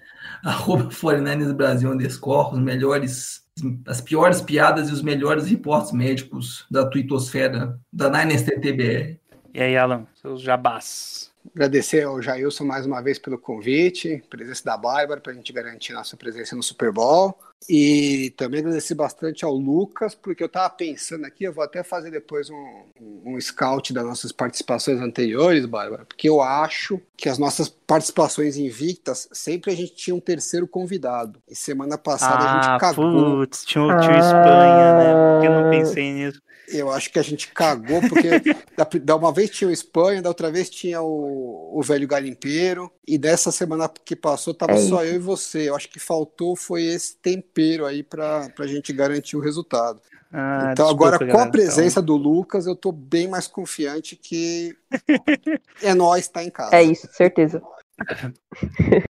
arroba, 0.50 0.84
arroba 0.84 0.90
49ers 0.90 1.54
Brasil 1.54 1.92
underscore, 1.92 2.54
os 2.54 2.62
melhores, 2.62 3.42
as 3.88 4.00
piores 4.00 4.42
piadas 4.42 4.90
e 4.90 4.94
os 4.94 5.02
melhores 5.02 5.48
reportes 5.48 5.92
médicos 5.92 6.66
da 6.70 6.86
tuitosfera 6.86 7.80
da 7.92 8.10
Niners 8.10 8.44
TTBR. 8.44 9.20
E 9.54 9.62
aí, 9.62 9.76
Alan, 9.76 10.06
seus 10.22 10.42
jabás. 10.42 11.32
Agradecer 11.54 12.04
ao 12.04 12.22
Jailson 12.22 12.66
mais 12.66 12.86
uma 12.86 13.02
vez 13.02 13.18
pelo 13.18 13.38
convite, 13.38 14.24
presença 14.30 14.64
da 14.66 14.78
Bárbara, 14.78 15.22
para 15.22 15.32
a 15.32 15.36
gente 15.36 15.54
garantir 15.54 15.94
nossa 15.94 16.18
presença 16.18 16.56
no 16.56 16.64
Super 16.64 16.92
Bowl. 16.92 17.38
E 17.68 18.30
também 18.38 18.60
agradecer 18.60 18.94
bastante 18.94 19.44
ao 19.44 19.54
Lucas, 19.56 20.14
porque 20.14 20.44
eu 20.44 20.48
estava 20.48 20.70
pensando 20.70 21.26
aqui, 21.26 21.46
eu 21.46 21.54
vou 21.54 21.64
até 21.64 21.84
fazer 21.84 22.12
depois 22.12 22.48
um, 22.50 22.84
um 23.26 23.42
scout 23.42 23.92
das 23.92 24.06
nossas 24.06 24.32
participações 24.32 25.00
anteriores, 25.02 25.66
Bárbara, 25.66 26.06
porque 26.06 26.30
eu 26.30 26.42
acho 26.42 27.02
que 27.18 27.28
as 27.28 27.40
nossas 27.40 27.68
participações 27.68 28.56
invictas, 28.56 29.28
sempre 29.32 29.72
a 29.72 29.76
gente 29.76 29.96
tinha 29.96 30.16
um 30.16 30.20
terceiro 30.20 30.68
convidado. 30.68 31.42
E 31.50 31.56
semana 31.56 31.98
passada 31.98 32.46
a 32.46 32.48
Ah, 32.48 32.54
gente 32.54 32.80
cagou. 32.80 33.38
putz, 33.38 33.66
tinha, 33.66 33.84
o- 33.84 33.94
tinha 33.96 34.16
o 34.16 34.20
Espanha, 34.20 34.94
né? 34.94 35.16
Porque 35.16 35.48
eu 35.48 35.52
não 35.52 35.64
pensei 35.66 36.14
nisso. 36.14 36.45
Eu 36.68 36.92
acho 36.92 37.12
que 37.12 37.20
a 37.20 37.24
gente 37.24 37.50
cagou, 37.50 38.02
porque 38.02 38.30
da, 38.76 38.88
da 39.02 39.16
uma 39.16 39.32
vez 39.32 39.50
tinha 39.50 39.68
o 39.70 39.74
Espanha, 39.74 40.22
da 40.22 40.30
outra 40.30 40.52
vez 40.52 40.70
tinha 40.70 41.02
o, 41.02 41.78
o 41.78 41.82
velho 41.84 42.08
garimpeiro, 42.08 42.92
e 43.08 43.18
dessa 43.18 43.52
semana 43.52 43.90
que 44.04 44.16
passou 44.16 44.54
tava 44.54 44.74
É 44.74 44.78
só 44.78 45.04
eu 45.04 45.16
e 45.16 45.20
você. 45.20 45.70
Eu 45.70 45.76
acho 45.76 45.90
que 45.90 46.00
faltou 46.00 46.56
foi 46.56 46.84
esse 46.84 47.18
tempero 47.18 47.86
aí 47.86 48.04
pra, 48.04 48.50
pra 48.50 48.68
gente 48.68 48.92
garantir 48.94 49.38
o 49.38 49.42
resultado. 49.42 50.02
Ah, 50.32 50.72
então 50.72 50.88
desculpa, 50.88 51.16
agora, 51.16 51.18
com 51.20 51.24
a 51.24 51.28
galera. 51.28 51.52
presença 51.52 52.02
do 52.02 52.18
Lucas, 52.18 52.66
eu 52.66 52.76
tô 52.76 52.92
bem 52.92 53.28
mais 53.28 53.48
confiante 53.48 54.18
que 54.18 54.76
é 55.82 55.94
nós 55.94 56.28
tá 56.28 56.44
em 56.44 56.50
casa. 56.50 56.76
É 56.76 56.84
isso, 56.84 57.08
certeza. 57.12 57.62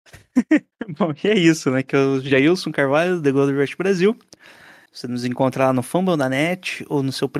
Bom, 0.96 1.12
e 1.24 1.28
é 1.28 1.36
isso, 1.36 1.70
né? 1.70 1.82
Que 1.82 1.96
é 1.96 1.98
o 1.98 2.20
Jailson 2.20 2.70
Carvalho, 2.70 3.20
The 3.20 3.32
Gold 3.32 3.52
Rush 3.52 3.74
Brasil. 3.74 4.16
Você 4.92 5.06
nos 5.06 5.24
encontra 5.24 5.66
lá 5.66 5.72
no 5.72 5.82
Net 6.30 6.84
ou 6.88 7.02
no 7.02 7.12
seu, 7.12 7.30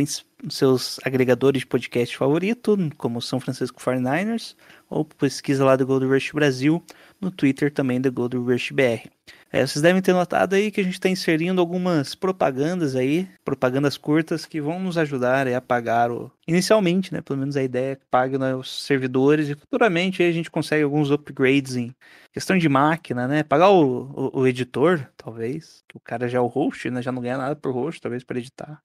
nos 0.43 0.57
seus 0.57 1.01
agregadores 1.05 1.61
de 1.61 1.67
podcast 1.67 2.17
favorito, 2.17 2.77
como 2.97 3.21
São 3.21 3.41
Francisco 3.41 3.81
49ers, 3.81 4.55
ou 4.89 5.05
pesquisa 5.05 5.65
lá 5.65 5.75
do 5.75 5.87
Gold 5.87 6.07
Rush 6.07 6.33
Brasil, 6.33 6.83
no 7.21 7.31
Twitter 7.31 7.73
também 7.73 8.01
do 8.01 8.13
Gold 8.13 8.37
Rush 8.37 8.71
BR. 8.71 9.09
É, 9.51 9.67
vocês 9.67 9.81
devem 9.81 10.03
ter 10.03 10.13
notado 10.13 10.55
aí 10.55 10.71
que 10.71 10.81
a 10.81 10.85
gente 10.85 10.95
está 10.95 11.09
inserindo 11.09 11.61
algumas 11.61 12.15
propagandas 12.15 12.95
aí, 12.95 13.27
propagandas 13.43 13.97
curtas 13.97 14.45
que 14.45 14.61
vão 14.61 14.79
nos 14.79 14.99
ajudar 14.99 15.49
a 15.49 15.61
pagar 15.61 16.11
o. 16.11 16.31
Inicialmente, 16.47 17.13
né? 17.13 17.23
Pelo 17.23 17.39
menos 17.39 17.57
a 17.57 17.63
ideia 17.63 17.93
é 17.93 17.97
que 17.97 18.05
pague 18.11 18.37
né, 18.37 18.55
os 18.55 18.85
servidores 18.85 19.49
e 19.49 19.55
futuramente 19.55 20.23
aí 20.23 20.29
a 20.29 20.33
gente 20.33 20.51
consegue 20.51 20.83
alguns 20.83 21.11
upgrades 21.11 21.77
em 21.77 21.95
questão 22.33 22.59
de 22.59 22.69
máquina, 22.69 23.27
né? 23.27 23.43
Pagar 23.43 23.71
o, 23.71 24.31
o, 24.35 24.41
o 24.41 24.47
editor, 24.47 25.07
talvez. 25.17 25.83
Que 25.89 25.97
o 25.97 26.01
cara 26.01 26.29
já 26.29 26.39
é 26.39 26.41
o 26.41 26.47
host, 26.47 26.91
né? 26.91 27.01
Já 27.01 27.11
não 27.11 27.23
ganha 27.23 27.39
nada 27.39 27.57
por 27.57 27.73
host, 27.73 28.03
talvez 28.03 28.23
para 28.23 28.39
editar. 28.39 28.81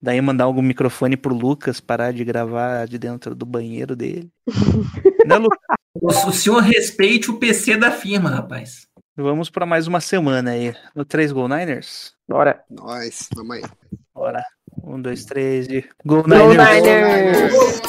Daí 0.00 0.20
mandar 0.20 0.44
algum 0.44 0.62
microfone 0.62 1.16
pro 1.16 1.34
Lucas 1.34 1.80
parar 1.80 2.12
de 2.12 2.24
gravar 2.24 2.86
de 2.86 2.98
dentro 2.98 3.34
do 3.34 3.44
banheiro 3.44 3.96
dele. 3.96 4.30
né, 5.26 5.36
Lucas? 5.36 5.58
O, 6.00 6.28
o 6.28 6.32
senhor 6.32 6.60
respeite 6.60 7.30
o 7.30 7.38
PC 7.38 7.76
da 7.76 7.90
firma, 7.90 8.30
rapaz. 8.30 8.86
Vamos 9.20 9.50
para 9.50 9.66
mais 9.66 9.88
uma 9.88 10.00
semana 10.00 10.52
aí. 10.52 10.72
No 10.94 11.04
3 11.04 11.32
Go 11.32 11.48
Niners? 11.48 12.14
Bora. 12.28 12.62
Nós, 12.70 13.28
vamos 13.34 13.56
aí. 13.56 13.62
Bora. 14.14 14.44
Um, 14.80 15.02
dois, 15.02 15.24
três 15.24 15.66
e. 15.66 15.84
Go 16.06 16.22
Go 16.22 16.28
Niners! 16.28 16.56
Niners! 16.56 17.82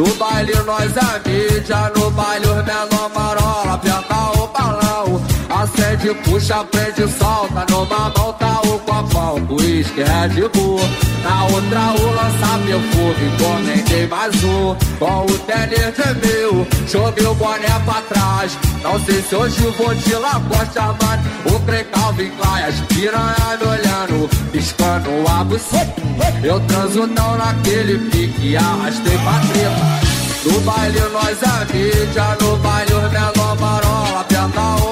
No 0.00 0.06
baile 0.14 0.54
nós 0.64 0.96
é 0.96 1.28
mídia, 1.28 1.92
no 1.94 2.10
baile 2.12 2.46
os 2.46 2.64
menor 2.64 3.10
marola. 3.14 4.09
Puxa, 6.00 6.64
prende, 6.64 7.06
solta, 7.18 7.66
numa 7.68 8.10
mão 8.16 8.32
tá 8.32 8.62
o 8.64 8.78
copão, 8.80 9.36
uísque, 9.50 10.02
Red 10.02 10.48
Bull. 10.48 10.80
Na 11.22 11.44
outra 11.44 11.92
o 11.92 12.14
lança 12.14 12.58
perfume, 12.64 13.26
encomendei 13.34 14.06
mais 14.06 14.34
um. 14.42 14.74
Com 14.98 15.26
o 15.26 15.38
tênis 15.40 15.94
de 15.94 16.26
mil, 16.26 16.66
joguei 16.88 17.26
o 17.26 17.34
boné 17.34 17.68
pra 17.84 18.00
trás. 18.08 18.58
Não 18.82 18.98
sei 19.04 19.20
se 19.20 19.34
hoje 19.34 19.60
vou 19.76 19.94
de 19.94 20.14
Lacoste, 20.14 20.78
mano. 20.78 21.22
O 21.54 21.58
Grey 21.66 21.84
Calvin 21.84 22.30
Klein, 22.30 22.64
as 22.64 22.80
piranha 22.80 23.58
me 23.60 23.66
olhando, 23.68 24.30
piscando 24.52 25.10
a 25.28 25.44
buceta. 25.44 26.00
Eu 26.42 26.60
transo 26.60 27.06
não 27.06 27.36
naquele 27.36 27.98
pique, 28.10 28.56
arrastei 28.56 29.18
pra 29.18 29.38
treta. 29.52 30.10
No 30.46 30.60
baile 30.62 31.00
nós 31.12 31.38
é 31.42 31.72
mídia, 31.72 32.36
no 32.40 32.56
baile 32.56 32.94
os 32.94 33.12
menor 33.12 33.60
marola, 33.60 34.26
o. 34.86 34.89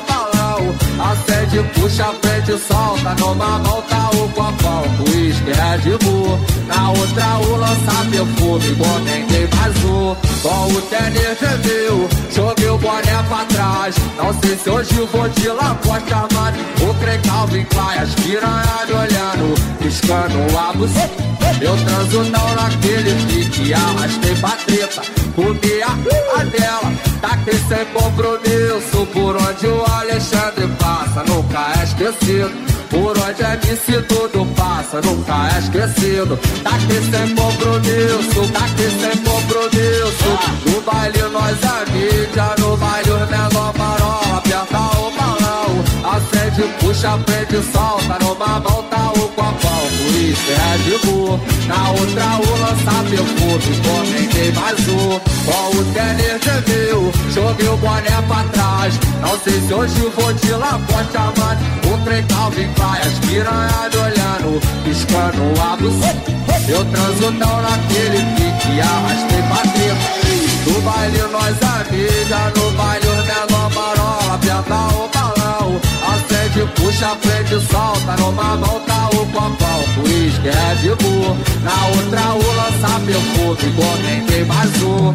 Acende, 1.58 1.62
puxa, 1.74 2.12
prende, 2.20 2.58
solta, 2.58 3.14
numa 3.18 3.60
tá 3.88 4.10
o 4.14 4.28
copão, 4.28 4.84
uísque, 5.08 5.50
Red 5.50 5.98
Bull. 5.98 6.38
Na 6.66 6.90
outra 6.90 7.38
o 7.38 7.56
lança 7.56 8.04
perfume, 8.10 8.68
encomendei 8.70 9.48
mais 9.56 9.84
um. 9.84 10.14
Com 10.42 10.66
o 10.72 10.82
tênis 10.82 11.38
de 11.38 11.68
mil, 11.68 12.08
joguei 12.34 12.57
boné 12.78 13.22
pra 13.28 13.44
trás. 13.46 13.96
Não 14.16 14.32
sei 14.40 14.56
se 14.56 14.70
hoje 14.70 15.08
vou 15.12 15.28
de 15.28 15.48
Lacoste 15.48 16.12
armado. 16.12 16.58
O 16.82 16.94
Grey 16.94 17.18
Calvin 17.18 17.64
Klein, 17.64 17.98
as 17.98 18.14
piranha 18.14 18.86
me 18.86 18.94
olhando, 18.94 19.54
piscando 19.78 20.58
a 20.58 20.72
buceta. 20.72 21.28
Eu 21.60 21.76
transo 21.84 22.22
não 22.30 22.54
naquele 22.54 23.14
pique, 23.26 23.74
arrastei 23.74 24.34
pra 24.36 24.50
treta. 24.50 25.02
Comi 25.34 25.82
a, 25.82 26.40
a 26.40 26.44
dela, 26.44 26.92
taquei 27.20 27.58
sem 27.68 27.84
compromisso. 27.86 29.06
Por 29.12 29.36
onde 29.36 29.66
o 29.66 29.84
Alexandre 29.92 30.68
passa, 30.78 31.24
nunca 31.24 31.72
é 31.78 31.84
esquecido. 31.84 32.77
Por 32.90 33.16
onde 33.18 33.42
é 33.42 33.52
MC 33.54 34.02
tudo 34.02 34.46
passa, 34.54 35.00
nunca 35.02 35.48
é 35.54 35.58
esquecido. 35.58 36.38
Taquei 36.62 37.00
sem 37.10 37.34
compromisso, 37.34 38.52
taquei 38.52 38.90
sem 38.90 39.16
compromisso. 39.22 40.30
No 40.66 40.80
baile 40.82 41.22
nós 41.32 41.58
é 41.62 41.90
mídia, 41.92 42.54
no 42.58 42.76
baile 42.76 43.10
os 43.10 43.28
menor 43.28 43.74
marola, 43.76 44.38
aperta 44.38 44.78
o 44.98 45.10
balão. 45.10 45.70
Acende, 46.14 46.62
puxa, 46.80 47.18
prende, 47.18 47.62
solta, 47.72 48.18
numa 48.24 48.60
mão 48.60 48.82
tá 48.84 49.12
o 49.12 49.17
copão, 49.48 49.82
uísque, 50.06 50.52
Red 50.52 50.98
Bull. 51.04 51.40
Na 51.66 51.90
outra 51.90 52.24
o 52.36 52.60
lança 52.60 53.04
perfume, 53.08 53.76
encomendei 53.76 54.52
mais 54.52 54.88
um. 54.88 55.20
Com 55.46 55.78
o 55.78 55.84
tênis 55.92 56.40
de 56.40 56.70
mil, 56.70 57.12
joguei 57.32 57.68
o 57.68 57.76
boné 57.76 58.22
pra 58.26 58.44
trás. 58.52 58.94
Não 59.20 59.38
sei 59.40 59.60
se 59.60 59.72
hoje 59.72 60.12
vou 60.16 60.32
de 60.32 60.52
Lacoste, 60.52 61.18
mano. 61.18 61.60
O 61.92 62.04
trem 62.04 62.22
Calvin 62.26 62.72
Klein, 62.74 63.00
as 63.00 63.18
piranha 63.26 63.88
me 63.90 63.96
olhando, 63.96 64.60
piscando 64.84 65.60
a 65.60 65.76
buceta. 65.76 66.38
Eu 66.68 66.84
transo 66.84 67.30
não 67.30 67.62
naquele 67.62 68.18
pique, 68.36 68.80
arrastei 68.80 69.42
pra 69.42 69.72
treta. 69.72 70.18
No 70.66 70.80
baile 70.82 71.22
nós 71.32 71.56
mídia, 71.90 72.52
no 72.54 72.70
baile 72.72 73.06
os 73.06 73.26
menor 73.26 73.70
marola, 73.70 74.34
aperta 74.34 74.74
o 74.74 75.08
balão. 75.08 75.80
Acende, 76.08 76.68
puxa, 76.74 77.16
prende, 77.16 77.66
solta, 77.66 78.16
numa 78.18 78.56
mão 78.56 78.87
o 79.08 79.26
copão, 79.26 79.80
por 79.94 80.08
isso 80.08 80.40
que 80.40 80.48
é 80.48 80.74
de 80.80 80.88
boa. 81.02 81.36
Na 81.62 81.86
outra 81.88 82.34
o 82.34 82.56
lança 82.56 83.00
perfume, 83.00 83.70
igual 83.70 83.96
nem 83.98 84.44
mais 84.44 84.82
um. 84.82 85.14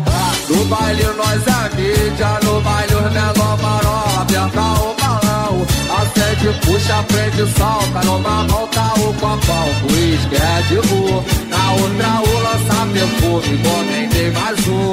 No 0.50 0.66
baile 0.66 1.04
nós 1.18 1.42
é 1.48 1.76
mídia, 1.76 2.40
no 2.44 2.62
baile 2.62 2.96
os 2.96 3.12
menor 3.12 3.58
marola, 3.62 4.22
aperta 4.22 4.62
o 4.62 4.96
balão. 5.00 5.66
Acende, 5.98 6.60
puxa, 6.62 7.04
prende, 7.04 7.52
solta, 7.58 8.06
numa 8.06 8.46
volta 8.46 8.82
tá 8.82 8.94
o 8.98 9.14
copão, 9.14 9.68
por 9.82 9.92
isso 9.92 10.28
que 10.30 10.36
é 10.36 10.62
de 10.68 10.88
boa. 10.88 11.24
Na 11.50 11.72
outra 11.74 12.22
o 12.22 12.40
lança 12.44 12.88
perfume, 12.94 13.56
igual 13.56 13.84
nem 13.84 14.32
mais 14.32 14.68
um. 14.68 14.92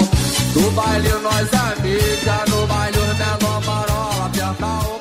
No 0.55 0.71
baile 0.73 1.11
nós 1.23 1.49
é 1.53 1.83
mídia, 1.83 2.45
no 2.49 2.67
baile 2.67 2.99
os 2.99 3.19
menor 3.19 3.61
marola, 3.65 4.27
aperta 4.27 4.67
o 4.67 4.67
balão. 4.67 5.00